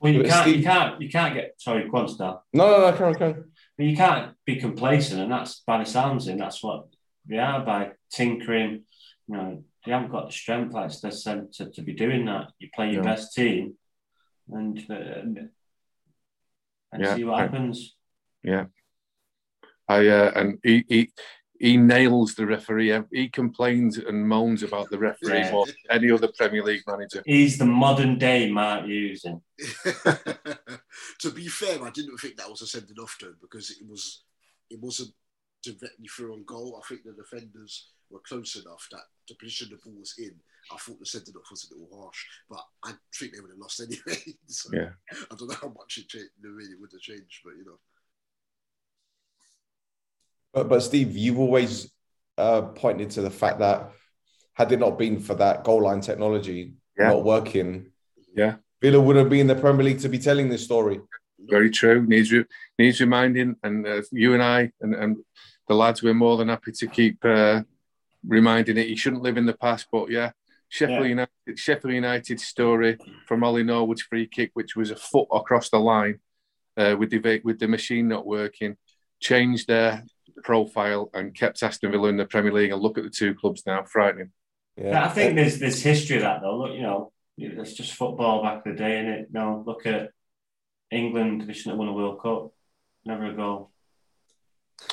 Well, 0.00 0.12
you 0.12 0.22
But 0.22 0.30
can't, 0.30 0.56
you 0.56 0.62
can't, 0.62 1.00
you 1.02 1.08
can't 1.10 1.34
get. 1.34 1.54
Sorry, 1.58 1.88
go 1.88 1.98
on, 1.98 2.08
Star. 2.08 2.42
No, 2.54 2.70
no, 2.70 2.90
no, 2.90 2.96
Karen, 2.96 3.14
Karen. 3.14 3.52
But 3.76 3.86
you 3.86 3.96
can't 3.96 4.34
be 4.46 4.56
complacent, 4.56 5.20
and 5.20 5.30
that's 5.30 5.60
by 5.66 5.78
the 5.78 5.84
sounds 5.84 6.26
in. 6.26 6.38
That's 6.38 6.62
what 6.62 6.86
they 7.28 7.38
are 7.38 7.64
by 7.64 7.92
tinkering. 8.10 8.84
You 9.28 9.36
know, 9.36 9.64
they 9.84 9.92
haven't 9.92 10.10
got 10.10 10.26
the 10.28 10.32
strength 10.32 10.72
like 10.72 10.90
they 11.00 11.10
said 11.10 11.52
to, 11.54 11.70
to 11.70 11.82
be 11.82 11.92
doing 11.92 12.24
that. 12.26 12.48
You 12.58 12.68
play 12.74 12.90
your 12.92 13.02
No. 13.04 13.10
best 13.10 13.34
team, 13.34 13.74
and 14.50 14.78
uh, 14.90 14.94
and 14.94 15.50
Yeah, 16.98 17.16
see 17.16 17.24
what 17.24 17.40
happens. 17.40 17.94
Yeah, 18.42 18.66
I 19.86 20.06
uh, 20.08 20.32
and 20.34 20.58
he, 20.62 20.84
he 20.88 21.10
he 21.60 21.76
nails 21.76 22.34
the 22.34 22.46
referee. 22.46 22.98
He 23.12 23.28
complains 23.28 23.98
and 23.98 24.26
moans 24.26 24.62
about 24.62 24.88
the 24.88 24.98
referee 24.98 25.40
Yeah. 25.40 25.52
more 25.52 25.66
than 25.66 25.74
any 25.90 26.10
other 26.10 26.28
Premier 26.36 26.64
League 26.64 26.82
manager. 26.86 27.22
He's 27.26 27.58
the 27.58 27.66
modern 27.66 28.18
day 28.18 28.50
Mark 28.50 28.86
Using. 28.86 29.42
to 31.18 31.30
be 31.30 31.48
fair, 31.48 31.82
I 31.84 31.90
didn't 31.90 32.16
think 32.18 32.36
that 32.36 32.48
was 32.50 32.62
a 32.62 32.66
sending 32.66 32.98
off 32.98 33.16
to 33.18 33.26
him 33.26 33.36
because 33.42 33.70
it 33.70 33.86
was 33.86 34.22
it 34.70 34.80
wasn't 34.80 35.12
directly 35.62 36.08
through 36.08 36.32
on 36.32 36.44
goal. 36.44 36.80
I 36.82 36.88
think 36.88 37.02
the 37.04 37.12
defenders 37.12 37.90
were 38.10 38.20
close 38.20 38.56
enough 38.56 38.88
that 38.90 39.02
the 39.28 39.34
position 39.34 39.68
the 39.70 39.76
ball 39.76 39.98
was 40.00 40.14
in, 40.18 40.32
I 40.72 40.76
thought 40.78 40.98
the 40.98 41.06
sending 41.06 41.34
off 41.36 41.50
was 41.50 41.70
a 41.70 41.74
little 41.78 42.02
harsh, 42.02 42.24
but 42.48 42.64
I 42.84 42.92
think 43.14 43.34
they 43.34 43.40
would 43.40 43.50
have 43.50 43.58
lost 43.58 43.80
anyway. 43.80 44.22
so 44.46 44.70
Yeah. 44.72 44.90
I 45.30 45.34
don't 45.36 45.48
know 45.48 45.56
how 45.60 45.68
much 45.76 45.98
it, 45.98 46.08
changed, 46.08 46.30
it 46.42 46.48
really 46.48 46.74
would 46.80 46.90
have 46.92 47.00
changed, 47.00 47.40
but 47.44 47.54
you 47.56 47.64
know. 47.66 47.78
But, 50.52 50.68
but 50.68 50.80
Steve, 50.80 51.16
you've 51.16 51.38
always 51.38 51.90
uh, 52.38 52.62
pointed 52.62 53.10
to 53.10 53.22
the 53.22 53.30
fact 53.30 53.58
that 53.60 53.90
had 54.54 54.72
it 54.72 54.78
not 54.78 54.98
been 54.98 55.20
for 55.20 55.34
that 55.36 55.64
goal 55.64 55.82
line 55.82 56.00
technology 56.00 56.74
Yeah. 56.98 57.08
not 57.08 57.24
working, 57.24 57.92
Yeah. 58.34 58.56
Villa 58.82 59.00
would 59.00 59.16
have 59.16 59.28
been 59.28 59.40
in 59.40 59.46
the 59.46 59.54
Premier 59.54 59.84
League 59.84 60.00
to 60.00 60.08
be 60.08 60.18
telling 60.18 60.48
this 60.48 60.64
story. 60.64 61.00
Very 61.38 61.70
true. 61.70 62.06
Needs 62.06 62.32
re- 62.32 62.44
needs 62.78 62.98
reminding, 63.00 63.56
and 63.62 63.86
uh, 63.86 64.02
you 64.12 64.32
and 64.34 64.42
I 64.42 64.72
and, 64.80 64.94
and 64.94 65.16
the 65.68 65.74
lads 65.74 66.02
we're 66.02 66.14
more 66.14 66.36
than 66.38 66.48
happy 66.48 66.72
to 66.72 66.86
keep 66.86 67.22
uh, 67.24 67.62
reminding 68.26 68.76
it. 68.78 68.88
You 68.88 68.96
shouldn't 68.96 69.22
live 69.22 69.36
in 69.36 69.44
the 69.46 69.52
past, 69.54 69.86
but 69.92 70.10
yeah, 70.10 70.30
Sheffield 70.68 71.02
Yeah. 71.02 71.08
United, 71.08 71.58
Sheffield 71.58 71.94
United 71.94 72.40
story 72.40 72.96
from 73.26 73.42
Ollie 73.44 73.64
Norwood's 73.64 74.02
free 74.02 74.26
kick, 74.26 74.50
which 74.54 74.76
was 74.76 74.90
a 74.90 74.96
foot 74.96 75.28
across 75.32 75.68
the 75.70 75.78
line 75.80 76.20
uh, 76.76 76.94
with 76.98 77.10
the 77.10 77.40
with 77.44 77.58
the 77.58 77.68
machine 77.68 78.08
not 78.08 78.26
working, 78.26 78.76
changed 79.20 79.66
their 79.68 80.04
profile 80.42 81.10
and 81.14 81.34
kept 81.34 81.62
Aston 81.62 81.90
Villa 81.90 82.08
in 82.08 82.16
the 82.16 82.24
Premier 82.24 82.52
League. 82.52 82.72
And 82.72 82.82
look 82.82 82.98
at 82.98 83.04
the 83.04 83.10
two 83.10 83.34
clubs 83.34 83.62
now, 83.66 83.82
frightening. 83.84 84.30
Yeah, 84.76 85.04
I 85.04 85.08
think 85.08 85.36
there's 85.36 85.58
there's 85.58 85.82
history 85.82 86.16
of 86.16 86.22
that 86.22 86.40
though. 86.40 86.56
Look, 86.56 86.72
you 86.72 86.82
know, 86.82 87.12
it's 87.36 87.74
just 87.74 87.94
football 87.94 88.42
back 88.42 88.62
in 88.64 88.72
the 88.72 88.78
day, 88.78 88.98
and 88.98 89.08
it. 89.08 89.28
now 89.30 89.62
look 89.66 89.86
at 89.86 90.10
England. 90.90 91.42
They 91.42 91.52
shouldn't 91.52 91.72
have 91.72 91.78
won 91.78 91.88
a 91.88 91.92
World 91.92 92.20
Cup. 92.20 92.52
Never 93.04 93.26
a 93.26 93.34
goal. 93.34 93.70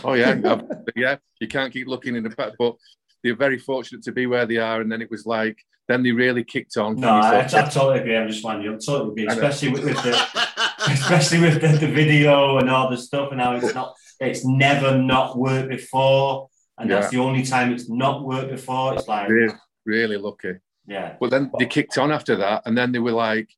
Oh 0.04 0.14
yeah, 0.14 0.40
yeah. 0.96 1.18
You 1.40 1.48
can't 1.48 1.72
keep 1.72 1.88
looking 1.88 2.16
in 2.16 2.24
the 2.24 2.30
back, 2.30 2.54
but 2.58 2.76
they're 3.24 3.36
very 3.36 3.60
fortunate 3.60 4.04
to 4.04 4.12
be 4.12 4.26
where 4.26 4.46
they 4.46 4.58
are. 4.58 4.82
And 4.82 4.92
then 4.92 5.02
it 5.02 5.12
was 5.12 5.26
like, 5.26 5.58
then 5.88 6.04
they 6.04 6.12
really 6.12 6.44
kicked 6.44 6.78
on. 6.78 6.96
No, 6.96 7.10
I, 7.10 7.40
I 7.40 7.46
totally 7.46 8.00
agree. 8.00 8.18
I'm 8.18 8.28
just 8.28 8.44
wondering. 8.44 8.76
I 8.76 8.78
totally 8.78 9.24
agree, 9.24 9.28
especially 9.28 9.70
with, 9.70 9.86
with 9.86 10.04
the 10.04 10.72
especially 10.92 11.40
with 11.40 11.62
the, 11.62 11.68
the 11.68 11.88
video 11.88 12.58
and 12.58 12.70
all 12.70 12.90
the 12.90 12.98
stuff, 12.98 13.32
and 13.32 13.42
how 13.42 13.56
it's 13.56 13.74
not. 13.76 13.96
It's 14.20 14.46
never 14.46 14.98
not 14.98 15.38
worked 15.38 15.70
before, 15.70 16.50
and 16.78 16.90
that's 16.90 17.10
the 17.10 17.20
only 17.20 17.44
time 17.44 17.72
it's 17.74 17.90
not 17.90 18.24
worked 18.26 18.50
before. 18.52 18.94
It's 18.96 19.08
like, 19.08 19.30
really, 19.30 19.54
really 19.86 20.18
lucky. 20.18 20.56
yeah, 20.88 21.16
But 21.20 21.30
then 21.32 21.52
they 21.60 21.66
kicked 21.66 21.98
on 21.98 22.12
after 22.12 22.36
that, 22.38 22.64
and 22.66 22.78
then 22.78 22.92
they 22.92 23.00
were 23.00 23.12
like 23.12 23.50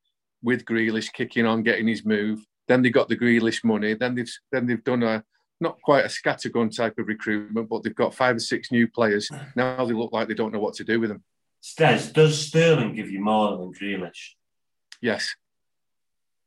with 0.41 0.65
Grealish 0.65 1.11
kicking 1.13 1.45
on, 1.45 1.63
getting 1.63 1.87
his 1.87 2.05
move. 2.05 2.39
Then 2.67 2.81
they 2.81 2.89
got 2.89 3.09
the 3.09 3.17
Grealish 3.17 3.63
money. 3.63 3.93
Then 3.93 4.15
they've 4.15 4.31
then 4.51 4.67
they've 4.67 4.83
done 4.83 5.03
a 5.03 5.23
not 5.61 5.81
quite 5.81 6.05
a 6.05 6.07
scattergun 6.07 6.73
type 6.75 6.97
of 6.97 7.07
recruitment, 7.07 7.67
but 7.67 7.83
they've 7.83 7.95
got 7.95 8.13
five 8.13 8.37
or 8.37 8.39
six 8.39 8.71
new 8.71 8.87
players. 8.87 9.29
Now 9.55 9.83
they 9.85 9.93
look 9.93 10.13
like 10.13 10.27
they 10.27 10.33
don't 10.33 10.53
know 10.53 10.59
what 10.59 10.75
to 10.75 10.83
do 10.83 10.99
with 10.99 11.09
them. 11.09 11.23
Stes, 11.61 12.13
does 12.13 12.47
Sterling 12.47 12.95
give 12.95 13.11
you 13.11 13.19
more 13.21 13.57
than 13.57 13.73
Grealish? 13.73 14.35
Yes, 15.01 15.35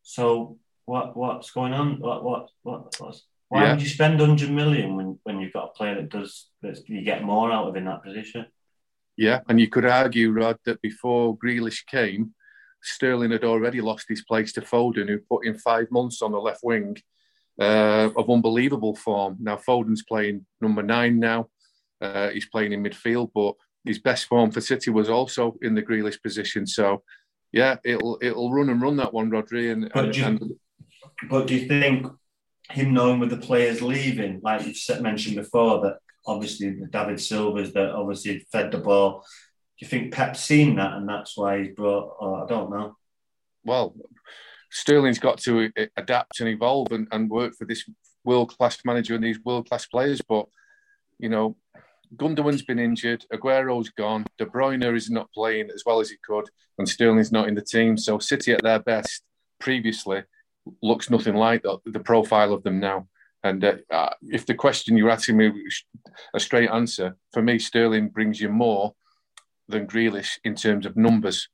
So 0.03 0.59
what 0.85 1.17
what's 1.17 1.51
going 1.51 1.73
on? 1.73 2.01
What 2.01 2.25
what 2.25 2.49
what 2.63 2.95
what's, 3.01 3.25
why 3.53 3.65
Yeah. 3.65 3.73
would 3.75 3.83
you 3.83 3.89
spend 3.89 4.19
hundred 4.19 4.51
million 4.51 4.97
when, 4.97 5.19
when 5.25 5.39
you've 5.41 5.53
got 5.53 5.69
a 5.71 5.77
player 5.77 5.97
that 5.97 6.09
does 6.09 6.49
that 6.63 6.89
you 6.89 7.03
get 7.03 7.23
more 7.23 7.53
out 7.53 7.69
of 7.69 7.77
in 7.77 7.85
that 7.85 8.03
position? 8.03 8.47
yeah, 9.19 9.41
and 9.49 9.61
you 9.61 9.69
could 9.69 9.85
argue, 9.85 10.33
Rod, 10.33 10.59
that 10.65 10.81
before 10.81 11.37
Grealish 11.37 11.85
came, 11.87 12.33
Sterling 12.83 13.31
had 13.31 13.45
already 13.45 13.83
lost 13.83 14.07
his 14.09 14.23
place 14.25 14.53
to 14.55 14.63
Foden, 14.63 15.07
who 15.09 15.19
put 15.19 15.45
in 15.45 15.59
five 15.59 15.89
months 15.91 16.23
on 16.23 16.33
the 16.33 16.41
left 16.41 16.61
wing 16.65 16.97
uh, 17.61 18.09
of 18.17 18.31
unbelievable 18.31 18.97
form. 18.97 19.37
Now 19.39 19.57
Foden's 19.57 20.03
playing 20.03 20.47
number 20.63 20.83
nine 20.83 21.19
now. 21.21 21.51
Uh, 22.01 22.31
he's 22.31 22.49
playing 22.49 22.73
in 22.73 22.83
midfield, 22.83 23.31
but 23.35 23.55
his 23.85 23.99
best 23.99 24.25
form 24.25 24.51
for 24.51 24.63
City 24.63 24.91
was 24.91 25.11
also 25.11 25.57
in 25.61 25.75
the 25.75 25.83
Grealish 25.83 26.21
position. 26.23 26.67
So, 26.67 27.03
yeah, 27.53 27.77
it'll 27.85 28.19
it'll 28.23 28.51
run 28.51 28.71
and 28.71 28.81
run 28.81 28.97
that 28.97 29.13
one, 29.13 29.31
Rodri. 29.31 29.71
And, 29.73 29.91
But 29.93 30.13
do 30.13 30.19
you- 30.21 30.27
and 30.27 30.53
But 31.29 31.47
do 31.49 31.55
you 31.55 31.69
think 31.69 32.07
him 32.73 32.95
knowing 32.95 33.21
with 33.21 33.31
the 33.31 33.37
players 33.37 33.83
leaving, 33.83 34.41
like 34.43 34.67
you've 34.67 35.03
mentioned 35.03 35.37
before, 35.37 35.81
that 35.83 35.99
obviously 36.27 36.71
the 36.71 36.87
David 36.87 37.21
Silvas 37.21 37.73
that 37.73 37.91
obviously 37.91 38.47
fed 38.51 38.73
the 38.73 38.79
ball, 38.79 39.25
do 39.79 39.85
you 39.85 39.89
think 39.89 40.13
Pep's 40.13 40.41
seen 40.41 40.77
that 40.77 40.95
and 40.95 41.09
that's 41.09 41.37
why 41.37 41.59
he's 41.59 41.75
brought? 41.75 42.17
I 42.21 42.47
don't 42.47 42.71
know. 42.71 42.97
well, 43.65 43.95
Sterling's 44.71 45.19
got 45.19 45.39
to 45.41 45.71
uh, 45.79 45.87
adapt 45.97 46.41
and 46.41 46.49
evolve 46.49 46.93
and, 46.93 47.07
and 47.13 47.29
work 47.29 47.55
for 47.59 47.67
this 47.67 47.85
world 48.25 48.57
class 48.57 48.79
manager 48.85 49.15
and 49.15 49.25
these 49.25 49.41
world 49.45 49.69
class 49.69 49.87
players. 49.87 50.21
But 50.27 50.47
you 51.19 51.29
know, 51.29 51.57
Gundogan's 52.17 52.63
been 52.63 52.79
injured, 52.79 53.25
Aguero's 53.33 53.91
gone, 53.91 54.25
De 54.39 54.47
Bruyne 54.47 54.95
is 54.95 55.11
not 55.11 55.33
playing 55.33 55.71
as 55.75 55.83
well 55.85 56.01
as 56.01 56.11
he 56.11 56.17
could, 56.25 56.49
and 56.79 56.89
Sterling's 56.89 57.33
not 57.33 57.49
in 57.49 57.55
the 57.55 57.63
team. 57.63 57.97
So 57.97 58.19
City 58.19 58.53
at 58.53 58.63
their 58.63 58.79
best 58.79 59.23
previously 59.61 60.23
looks 60.83 61.11
nothing 61.11 61.35
like 61.35 61.63
the, 61.63 61.79
the 61.87 62.01
profile 62.01 62.53
of 62.53 62.63
them 62.63 62.81
now. 62.81 63.09
And 63.45 63.65
uh, 63.65 63.77
uh, 63.91 64.11
if 64.23 64.47
the 64.47 64.55
question 64.55 64.97
you're 64.97 65.11
asking 65.11 65.37
me 65.37 65.53
a 66.35 66.39
straight 66.41 66.71
answer, 66.71 67.17
for 67.33 67.43
me, 67.43 67.59
Sterling 67.59 68.09
brings 68.09 68.41
you 68.41 68.49
more 68.49 68.95
than 69.69 69.87
Grealish 69.87 70.39
in 70.45 70.55
terms 70.55 70.87
of 70.87 70.97
numbers. 70.97 71.49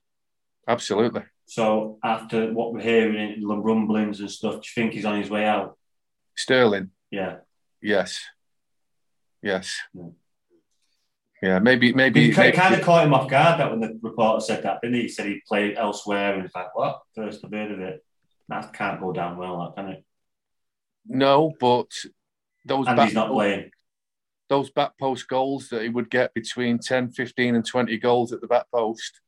Absolutely. 0.66 1.22
So 1.46 1.98
after 2.04 2.52
what 2.52 2.74
we're 2.74 2.80
hearing 2.82 3.40
the 3.40 3.56
rumblings 3.56 4.20
and 4.20 4.30
stuff, 4.30 4.54
do 4.54 4.58
you 4.58 4.72
think 4.82 4.92
he's 4.92 5.06
on 5.06 5.18
his 5.20 5.30
way 5.30 5.46
out? 5.46 5.78
Sterling, 6.36 6.90
Yeah. 7.10 7.36
yes, 7.80 8.20
yes, 9.42 9.78
Yeah. 9.94 10.08
yeah. 11.42 11.58
Maybe, 11.58 11.94
maybe, 11.94 12.30
It 12.30 12.36
maybe- 12.36 12.56
kind 12.56 12.74
of 12.74 12.82
caught 12.82 13.06
him 13.06 13.14
off 13.14 13.30
guard 13.30 13.58
that 13.60 13.70
when 13.70 13.80
the 13.80 13.98
reporter 14.02 14.40
said 14.40 14.62
that, 14.64 14.80
didn't 14.82 14.96
he? 14.96 15.02
He 15.02 15.08
said 15.08 15.26
he 15.26 15.40
played 15.48 15.76
elsewhere 15.78 16.34
and 16.34 16.44
it's 16.44 16.54
like, 16.54 16.76
what? 16.76 17.00
First 17.14 17.44
I've 17.44 17.50
heard 17.52 17.72
of 17.72 17.80
it. 17.80 18.04
That 18.48 18.72
can't 18.72 19.00
go 19.00 19.12
down 19.12 19.36
well, 19.36 19.60
that, 19.60 19.76
can 19.76 19.92
it? 19.92 20.04
no. 21.06 21.52
But 21.60 21.90
those 22.64 22.86
And 22.86 22.96
back, 22.96 23.06
he's 23.08 23.14
not 23.14 23.30
playing. 23.30 23.70
those 24.48 24.70
back 24.70 24.92
post 24.98 25.28
goals 25.28 25.68
that 25.68 25.82
he 25.82 25.88
would 25.88 26.10
get 26.10 26.34
between 26.34 26.78
10, 26.78 27.10
15 27.10 27.54
and 27.54 27.64
20 27.64 27.98
goals 27.98 28.32
at 28.32 28.40
the 28.40 28.46
back 28.46 28.66
post 28.72 29.20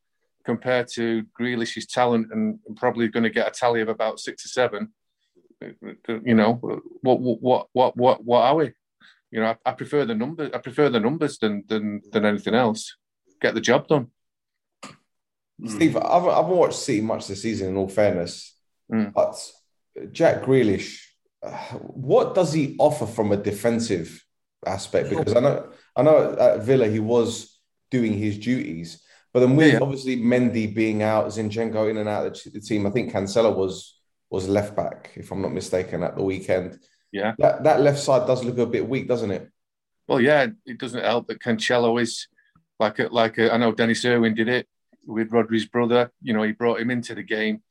compared 0.45 0.89
to 0.89 1.25
Grealish's 1.39 1.87
talent 1.87 2.29
and 2.33 2.59
probably 2.77 3.09
going 3.09 3.25
to 3.25 3.31
get 3.31 3.49
a 3.49 3.51
tally 3.51 3.81
of 3.83 3.89
about 3.89 4.21
six 4.21 4.45
or 4.45 4.49
seven. 4.49 4.93
You 6.09 6.35
know, 6.35 6.55
what, 7.03 7.21
what, 7.21 7.69
what, 7.73 7.97
what, 7.97 8.25
what 8.25 8.41
are 8.41 8.57
we? 8.57 8.73
You 9.31 9.41
know, 9.41 9.47
I, 9.47 9.71
I 9.71 9.73
prefer 9.73 10.05
the 10.07 10.15
numbers. 10.15 10.51
I 10.55 10.59
prefer 10.59 10.89
the 10.89 10.99
numbers 10.99 11.39
than 11.39 11.65
than 11.69 12.01
than 12.11 12.25
anything 12.25 12.55
else. 12.55 12.97
Get 13.41 13.55
the 13.55 13.61
job 13.61 13.87
done. 13.87 14.09
Steve, 15.67 15.93
hmm. 15.93 15.99
I 15.99 16.15
haven't, 16.15 16.31
I 16.31 16.37
haven't 16.37 16.57
watched 16.57 16.79
City 16.79 17.03
much 17.03 17.29
this 17.29 17.43
season, 17.43 17.69
in 17.69 17.77
all 17.77 17.89
fairness. 17.89 18.57
Mm. 18.93 19.13
But 19.13 19.37
Jack 20.13 20.43
Grealish, 20.43 21.01
what 21.81 22.35
does 22.35 22.53
he 22.53 22.77
offer 22.79 23.07
from 23.07 23.33
a 23.33 23.37
defensive 23.37 24.25
aspect? 24.67 25.11
Because 25.11 25.35
I 25.35 25.41
know, 25.41 25.69
I 25.97 26.03
know 26.03 26.37
at 26.39 26.63
Villa 26.63 26.87
he 26.87 27.01
was 27.01 27.59
doing 27.91 28.13
his 28.13 28.39
duties, 28.39 29.03
but 29.33 29.41
then 29.41 29.57
with 29.57 29.73
Yeah, 29.73 29.79
obviously 29.81 30.17
Mendy 30.17 30.73
being 30.75 31.03
out, 31.03 31.27
Zinchenko 31.27 31.89
in 31.91 31.99
and 31.99 32.09
out 32.09 32.27
of 32.27 32.35
the 32.35 32.51
the 32.51 32.61
team, 32.61 32.87
I 32.87 32.91
think 32.91 33.13
Cancelo 33.13 33.55
was 33.55 33.99
was 34.29 34.49
left 34.49 34.77
back, 34.77 35.11
if 35.17 35.33
I'm 35.33 35.43
not 35.43 35.53
mistaken, 35.53 36.03
at 36.03 36.17
the 36.17 36.23
weekend. 36.23 36.79
Yeah. 37.13 37.35
That 37.39 37.65
that 37.65 37.81
left 37.81 37.99
side 37.99 38.27
does 38.27 38.45
look 38.45 38.59
a 38.59 38.67
bit 38.67 38.89
weak, 38.89 39.09
doesn't 39.09 39.31
it? 39.31 39.49
Well, 40.07 40.21
yeah, 40.21 40.47
it 40.67 40.79
doesn't 40.79 41.05
help 41.05 41.29
that 41.29 41.41
Cancelo 41.41 42.01
is 42.01 42.27
like 42.79 42.99
a, 42.99 43.09
like 43.09 43.39
a, 43.39 43.53
I 43.53 43.57
know 43.59 43.73
Denis 43.73 44.05
Irwin 44.05 44.35
did 44.35 44.49
it 44.49 44.67
with 45.07 45.31
Rodri's 45.31 45.67
brother. 45.67 46.11
You 46.23 46.35
know, 46.35 46.43
he 46.43 46.53
brought 46.53 46.81
him 46.81 46.91
into 46.91 47.15
the 47.15 47.23
game 47.23 47.63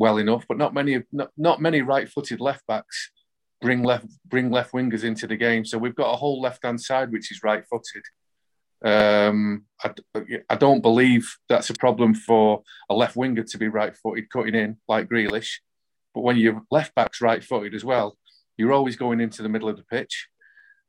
well 0.00 0.16
enough, 0.16 0.44
but 0.48 0.58
not 0.58 0.74
many 0.74 1.02
not, 1.12 1.30
not 1.36 1.60
many 1.60 1.82
right-footed 1.82 2.40
left 2.40 2.66
backs 2.66 3.12
bring 3.60 3.82
left 3.84 4.06
bring 4.26 4.50
left 4.50 4.72
wingers 4.72 5.04
into 5.04 5.26
the 5.26 5.36
game. 5.36 5.64
So 5.64 5.78
we've 5.78 5.94
got 5.94 6.12
a 6.12 6.16
whole 6.16 6.40
left-hand 6.40 6.80
side 6.80 7.12
which 7.12 7.30
is 7.30 7.44
right-footed. 7.44 8.04
Um, 8.82 9.66
I, 9.84 9.92
I 10.48 10.56
don't 10.56 10.80
believe 10.80 11.30
that's 11.50 11.70
a 11.70 11.74
problem 11.74 12.14
for 12.14 12.62
a 12.88 12.94
left 12.94 13.14
winger 13.14 13.44
to 13.44 13.58
be 13.58 13.68
right-footed 13.68 14.30
cutting 14.30 14.54
in 14.54 14.78
like 14.88 15.08
Grealish. 15.08 15.60
But 16.14 16.22
when 16.22 16.38
your 16.38 16.62
left 16.70 16.94
back's 16.94 17.20
right-footed 17.20 17.74
as 17.74 17.84
well, 17.84 18.16
you're 18.56 18.72
always 18.72 18.96
going 18.96 19.20
into 19.20 19.42
the 19.42 19.48
middle 19.48 19.68
of 19.68 19.76
the 19.76 19.84
pitch. 19.84 20.28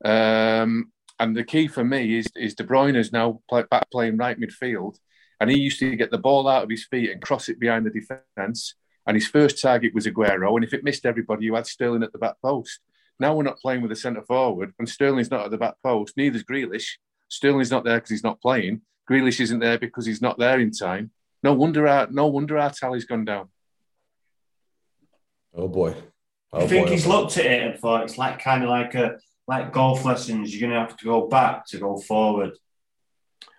Um, 0.04 0.90
and 1.20 1.36
the 1.36 1.44
key 1.44 1.68
for 1.68 1.84
me 1.84 2.18
is 2.18 2.26
is 2.34 2.54
De 2.54 2.64
Bruyne 2.64 2.96
is 2.96 3.12
now 3.12 3.40
play, 3.48 3.64
back 3.70 3.90
playing 3.92 4.16
right 4.16 4.40
midfield, 4.40 4.96
and 5.38 5.50
he 5.50 5.58
used 5.58 5.78
to 5.80 5.94
get 5.96 6.10
the 6.10 6.24
ball 6.26 6.48
out 6.48 6.64
of 6.64 6.70
his 6.70 6.86
feet 6.86 7.10
and 7.10 7.20
cross 7.20 7.48
it 7.48 7.60
behind 7.60 7.86
the 7.86 7.90
defence. 7.90 8.74
And 9.06 9.16
his 9.16 9.26
first 9.26 9.60
target 9.60 9.94
was 9.94 10.06
Aguero, 10.06 10.54
and 10.54 10.64
if 10.64 10.72
it 10.72 10.84
missed 10.84 11.04
everybody, 11.06 11.44
you 11.44 11.54
had 11.54 11.66
Sterling 11.66 12.02
at 12.04 12.12
the 12.12 12.18
back 12.18 12.36
post. 12.40 12.80
Now 13.18 13.34
we're 13.34 13.42
not 13.42 13.58
playing 13.58 13.82
with 13.82 13.92
a 13.92 13.96
centre 13.96 14.22
forward, 14.22 14.72
and 14.78 14.88
Sterling's 14.88 15.30
not 15.30 15.44
at 15.44 15.50
the 15.50 15.58
back 15.58 15.74
post. 15.82 16.16
Neither's 16.16 16.44
Grealish. 16.44 16.96
Sterling's 17.28 17.70
not 17.70 17.84
there 17.84 17.96
because 17.96 18.10
he's 18.10 18.22
not 18.24 18.40
playing. 18.40 18.82
Grealish 19.10 19.40
isn't 19.40 19.58
there 19.58 19.78
because 19.78 20.06
he's 20.06 20.22
not 20.22 20.38
there 20.38 20.60
in 20.60 20.70
time. 20.70 21.10
No 21.42 21.52
wonder 21.52 21.86
our 21.88 22.06
no 22.10 22.26
wonder 22.28 22.58
our 22.58 22.70
tally's 22.70 23.04
gone 23.04 23.24
down. 23.24 23.48
Oh 25.54 25.68
boy. 25.68 25.94
Oh 26.52 26.64
I 26.64 26.66
think 26.66 26.86
boy, 26.86 26.90
oh, 26.90 26.92
he's 26.94 27.06
oh 27.06 27.10
boy. 27.10 27.16
looked 27.18 27.38
at 27.38 27.46
it 27.46 27.62
and 27.62 27.78
thought 27.78 28.04
it's 28.04 28.18
like 28.18 28.38
kind 28.38 28.62
of 28.62 28.70
like 28.70 28.94
a 28.94 29.18
like 29.48 29.72
golf 29.72 30.04
lessons. 30.04 30.54
You're 30.54 30.68
going 30.68 30.72
to 30.80 30.86
have 30.88 30.96
to 30.96 31.04
go 31.04 31.26
back 31.26 31.66
to 31.66 31.78
go 31.78 31.98
forward. 31.98 32.52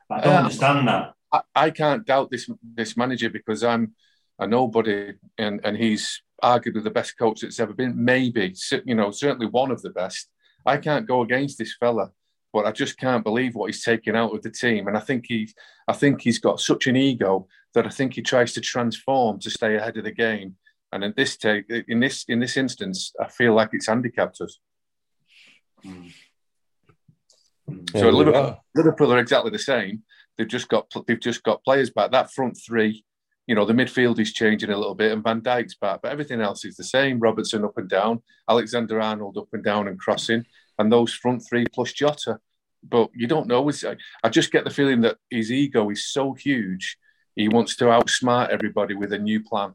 I 0.10 0.22
don't 0.22 0.32
Yeah. 0.32 0.38
understand 0.39 0.88
that. 0.88 1.14
I, 1.32 1.41
I 1.56 1.70
can't 1.72 2.06
doubt 2.06 2.32
this 2.32 2.50
this 2.64 2.96
manager 2.96 3.30
because 3.30 3.64
I'm 3.64 3.94
a 4.40 4.48
nobody, 4.48 5.14
and 5.38 5.62
and 5.64 5.78
he's 5.78 6.22
arguably 6.44 6.84
the 6.84 6.92
best 6.92 7.18
coach 7.18 7.42
that's 7.42 7.60
ever 7.60 7.74
been. 7.74 8.04
Maybe 8.04 8.54
you 8.86 8.96
know 8.96 9.12
certainly 9.12 9.48
one 9.48 9.72
of 9.72 9.82
the 9.82 9.92
best. 9.92 10.30
I 10.66 10.78
can't 10.78 11.08
go 11.08 11.22
against 11.22 11.58
this 11.58 11.76
fella, 11.80 12.12
but 12.54 12.66
I 12.66 12.72
just 12.72 12.98
can't 12.98 13.24
believe 13.24 13.56
what 13.56 13.68
he's 13.68 13.84
taking 13.84 14.16
out 14.16 14.34
of 14.34 14.42
the 14.42 14.52
team. 14.52 14.88
And 14.88 14.96
I 14.96 15.02
think 15.02 15.26
he, 15.28 15.52
I 15.88 15.94
think 15.94 16.22
he's 16.22 16.40
got 16.40 16.62
such 16.62 16.88
an 16.88 16.96
ego 16.96 17.48
that 17.74 17.86
I 17.86 17.90
think 17.90 18.14
he 18.14 18.22
tries 18.22 18.54
to 18.54 18.62
transform 18.62 19.40
to 19.40 19.50
stay 19.50 19.76
ahead 19.76 19.98
of 19.98 20.06
the 20.06 20.12
game. 20.12 20.56
And 20.92 21.04
in 21.04 21.14
this 21.18 21.38
take, 21.38 21.66
in 21.88 22.00
this 22.00 22.24
in 22.28 22.40
this 22.40 22.56
instance, 22.56 23.14
I 23.20 23.28
feel 23.28 23.56
like 23.56 23.70
it's 23.74 23.88
handicapped 23.88 24.40
us. 24.42 24.60
There 25.84 25.94
So 27.96 28.10
Liverpool. 28.10 28.64
Liverpool 28.76 29.14
are 29.14 29.20
exactly 29.20 29.52
the 29.52 29.60
same. 29.60 30.04
They've 30.38 30.48
just 30.48 30.70
got 30.70 30.92
they've 31.08 31.20
just 31.20 31.44
got 31.44 31.64
players 31.64 31.90
back. 31.90 32.12
That 32.12 32.32
front 32.32 32.58
three, 32.64 33.04
you 33.48 33.56
know, 33.56 33.66
the 33.66 33.74
midfield 33.74 34.20
is 34.20 34.32
changing 34.32 34.70
a 34.70 34.78
little 34.78 34.96
bit, 34.96 35.12
and 35.12 35.24
Van 35.24 35.41
Dijk's 35.41 35.76
back, 35.76 36.02
but 36.02 36.12
everything 36.12 36.41
else 36.41 36.64
is 36.64 36.78
the 36.78 36.84
same. 36.84 37.20
Robertson 37.20 37.66
up 37.66 37.78
and 37.78 37.89
down, 37.89 38.22
Alexander 38.50 39.02
Arnold 39.02 39.38
up 39.38 39.50
and 39.52 39.64
down 39.64 39.88
and 39.88 40.00
crossing, 40.00 40.46
and 40.80 40.91
those 40.91 41.14
front 41.14 41.44
three 41.48 41.66
plus 41.74 41.91
Jota. 41.91 42.39
But 42.88 43.10
you 43.14 43.28
don't 43.28 43.48
know. 43.48 43.70
I- 44.24 44.30
just 44.30 44.52
get 44.52 44.64
the 44.64 44.70
feeling 44.70 45.02
that 45.02 45.18
his 45.30 45.52
ego 45.52 45.89
is 45.89 46.06
so 46.12 46.34
huge. 46.34 46.98
He 47.36 47.50
wants 47.50 47.76
to 47.78 47.86
outsmart 47.86 48.50
everybody 48.50 48.94
with 48.94 49.12
a 49.14 49.20
new 49.20 49.44
plan, 49.44 49.74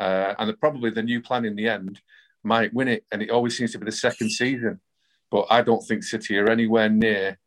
uh, 0.00 0.34
and 0.38 0.58
probably 0.60 0.90
the 0.90 1.02
new 1.02 1.20
plan 1.20 1.44
in 1.44 1.56
the 1.56 1.68
end 1.68 2.00
might 2.42 2.74
win 2.74 2.88
it. 2.88 3.04
And 3.12 3.22
it 3.22 3.30
always 3.30 3.56
seems 3.56 3.72
to 3.72 3.78
be 3.78 3.86
the 3.86 3.92
second 3.92 4.30
season. 4.30 4.80
But 5.30 5.46
I 5.50 5.62
don't 5.62 5.82
think 5.82 6.02
City 6.04 6.38
are 6.38 6.50
anywhere 6.50 6.88
near 6.88 7.38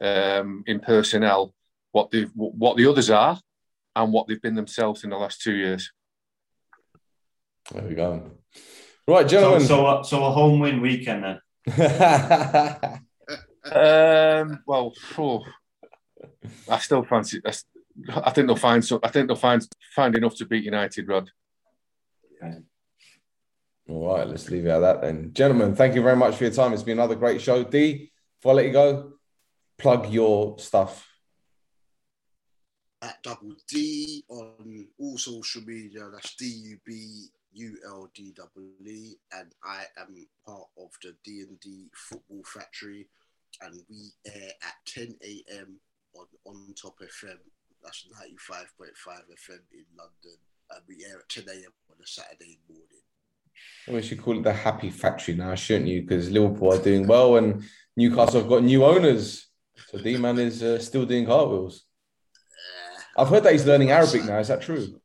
um, 0.00 0.62
in 0.66 0.80
personnel 0.80 1.54
what 1.92 2.10
the 2.10 2.24
what 2.34 2.76
the 2.76 2.86
others 2.86 3.10
are 3.10 3.40
and 3.98 4.12
what 4.12 4.26
they've 4.28 4.40
been 4.40 4.54
themselves 4.54 5.04
in 5.04 5.10
the 5.10 5.16
last 5.16 5.42
two 5.42 5.54
years. 5.54 5.92
There 7.72 7.82
we 7.82 7.94
go. 7.94 8.30
Right, 9.06 9.24
So, 9.24 9.28
gentlemen. 9.28 9.60
so, 9.66 9.86
a, 10.00 10.04
so 10.04 10.24
a 10.24 10.30
home 10.30 10.60
win 10.60 10.80
weekend 10.80 11.24
then. 11.66 13.00
Um, 13.70 14.60
well, 14.66 14.94
phew, 15.14 15.42
I 16.70 16.78
still 16.78 17.04
fancy. 17.04 17.42
I 17.44 18.30
think 18.30 18.46
they'll 18.46 18.56
find 18.56 18.82
some. 18.82 19.00
I 19.02 19.08
think 19.08 19.26
they'll 19.26 19.36
find 19.36 19.66
find 19.94 20.16
enough 20.16 20.36
to 20.36 20.46
beat 20.46 20.64
United. 20.64 21.06
Rod. 21.06 21.30
All 23.88 24.16
right, 24.16 24.26
let's 24.26 24.48
leave 24.50 24.64
it 24.64 24.70
at 24.70 24.78
that 24.78 25.02
then. 25.02 25.32
Gentlemen, 25.34 25.74
thank 25.74 25.94
you 25.94 26.02
very 26.02 26.16
much 26.16 26.36
for 26.36 26.44
your 26.44 26.52
time. 26.52 26.72
It's 26.72 26.82
been 26.82 26.98
another 26.98 27.14
great 27.16 27.42
show. 27.42 27.62
D, 27.64 28.10
before 28.40 28.52
I 28.52 28.56
let 28.56 28.66
you 28.66 28.72
go, 28.72 29.12
plug 29.76 30.10
your 30.10 30.58
stuff. 30.58 31.06
At 33.02 33.22
double 33.22 33.54
D 33.68 34.24
on 34.28 34.86
all 34.98 35.18
social 35.18 35.62
media. 35.62 36.08
That's 36.12 36.34
D 36.34 36.46
U 36.46 36.78
B 36.84 37.26
U 37.54 37.76
L 37.86 38.10
D 38.14 38.34
E, 38.86 39.14
and 39.32 39.48
I 39.64 39.84
am 39.98 40.26
part 40.46 40.68
of 40.78 40.90
the 41.02 41.14
D 41.24 41.42
and 41.48 41.58
D 41.60 41.86
Football 41.94 42.42
Factory, 42.44 43.08
and 43.62 43.80
we 43.88 44.12
air 44.26 44.50
at 44.62 44.74
10 44.86 45.16
a.m. 45.22 45.76
on 46.14 46.26
on 46.46 46.74
Top 46.80 46.98
FM. 47.00 47.38
That's 47.82 48.06
95.5 48.20 48.58
FM 48.66 49.60
in 49.72 49.84
London, 49.96 50.38
and 50.70 50.82
we 50.88 51.04
air 51.04 51.18
at 51.18 51.28
10 51.28 51.44
a.m. 51.48 51.72
on 51.90 51.96
a 52.02 52.06
Saturday 52.06 52.58
morning. 52.68 53.02
We 53.88 54.02
should 54.02 54.22
call 54.22 54.38
it 54.38 54.42
the 54.42 54.52
Happy 54.52 54.90
Factory 54.90 55.34
now, 55.34 55.54
shouldn't 55.54 55.88
you? 55.88 56.02
Because 56.02 56.30
Liverpool 56.30 56.74
are 56.74 56.82
doing 56.82 57.06
well 57.06 57.36
and 57.36 57.64
Newcastle 57.96 58.40
have 58.40 58.48
got 58.48 58.62
new 58.62 58.84
owners. 58.84 59.48
So 59.88 59.98
D 59.98 60.16
Man 60.16 60.38
is 60.38 60.62
uh, 60.62 60.78
still 60.78 61.06
doing 61.06 61.26
cartwheels. 61.26 61.84
I've 63.18 63.28
heard 63.28 63.42
that 63.44 63.52
he's 63.52 63.66
learning 63.66 63.90
Arabic 63.90 64.24
now. 64.24 64.38
Is 64.38 64.48
that 64.48 64.62
true? 64.62 65.00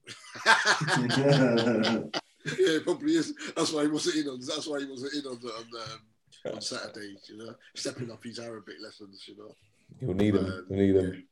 yeah, 0.45 2.03
it 2.45 2.83
probably 2.83 3.13
is. 3.13 3.33
That's 3.55 3.71
why 3.73 3.83
he 3.83 3.87
wasn't 3.89 4.17
in 4.17 4.27
on. 4.31 4.39
That's 4.39 4.67
why 4.67 4.79
he 4.79 4.85
wasn't 4.85 5.13
in 5.13 5.25
on 5.31 5.37
on, 5.37 5.65
um, 5.81 6.53
on 6.55 6.61
Saturdays. 6.61 7.21
You 7.29 7.37
know, 7.37 7.55
stepping 7.75 8.11
up 8.11 8.23
his 8.23 8.39
Arabic 8.39 8.75
lessons. 8.83 9.25
You 9.27 9.37
know, 9.37 9.55
You'll 9.99 10.13
need 10.15 10.33
them. 10.35 10.45
Um, 10.45 10.65
You'll 10.69 10.79
need 10.79 10.91
them. 10.95 11.27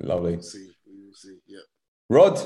Lovely. 0.00 0.32
we'll 0.32 0.42
see. 0.42 0.70
We 0.86 1.06
will 1.06 1.14
see. 1.14 1.36
Yeah. 1.46 1.60
Rod, 2.10 2.38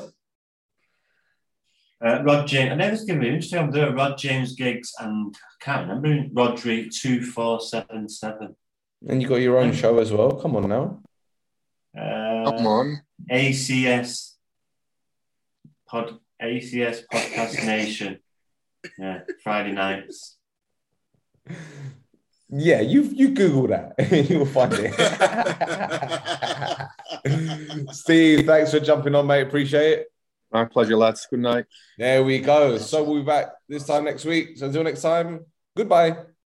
Uh, 2.05 2.23
Rod 2.23 2.47
James, 2.47 2.73
I 2.73 2.75
know 2.77 2.91
this 2.91 3.01
is 3.01 3.07
going 3.07 3.19
to 3.21 3.25
be 3.25 3.29
interesting. 3.29 3.59
I'm 3.59 3.71
doing 3.73 3.95
Rod 3.95 4.17
James 4.19 4.55
gigs 4.55 4.93
and 5.01 5.35
I 5.37 5.65
can't 5.65 5.89
remember 5.89 6.29
Rhodri 6.35 6.89
two 6.95 7.23
four 7.23 7.61
seven 7.61 8.09
seven. 8.09 8.55
and 9.09 9.21
you 9.23 9.29
got 9.29 9.37
your 9.37 9.59
own 9.59 9.73
show 9.73 9.99
as 9.99 10.13
well. 10.13 10.33
Come 10.33 10.57
on 10.57 10.69
now. 10.69 11.01
Uh, 11.97 12.51
Come 12.51 12.67
on. 12.67 13.03
ACS 13.31 14.33
pod 15.87 16.19
ACS 16.43 17.03
Podcast 17.13 17.65
Nation. 17.67 18.19
Yeah, 18.99 19.21
Friday 19.43 19.73
nights. 19.73 20.37
Yeah, 22.51 22.81
you 22.81 23.03
you 23.03 23.31
Google 23.31 23.67
that. 23.69 23.95
You'll 24.31 24.47
find 24.47 24.73
it. 24.75 24.95
Steve, 27.95 28.47
thanks 28.47 28.71
for 28.71 28.81
jumping 28.81 29.15
on, 29.15 29.27
mate. 29.27 29.43
Appreciate 29.43 29.99
it. 30.01 30.07
My 30.51 30.65
pleasure, 30.65 30.97
lads. 30.97 31.27
Good 31.29 31.41
night. 31.41 31.67
There 31.99 32.25
we 32.25 32.39
go. 32.41 32.79
So 32.79 33.05
we'll 33.05 33.21
be 33.21 33.27
back 33.27 33.49
this 33.69 33.85
time 33.87 34.05
next 34.05 34.25
week. 34.25 34.57
So 34.57 34.67
until 34.67 34.83
next 34.83 35.03
time, 35.03 35.45
goodbye. 35.77 36.17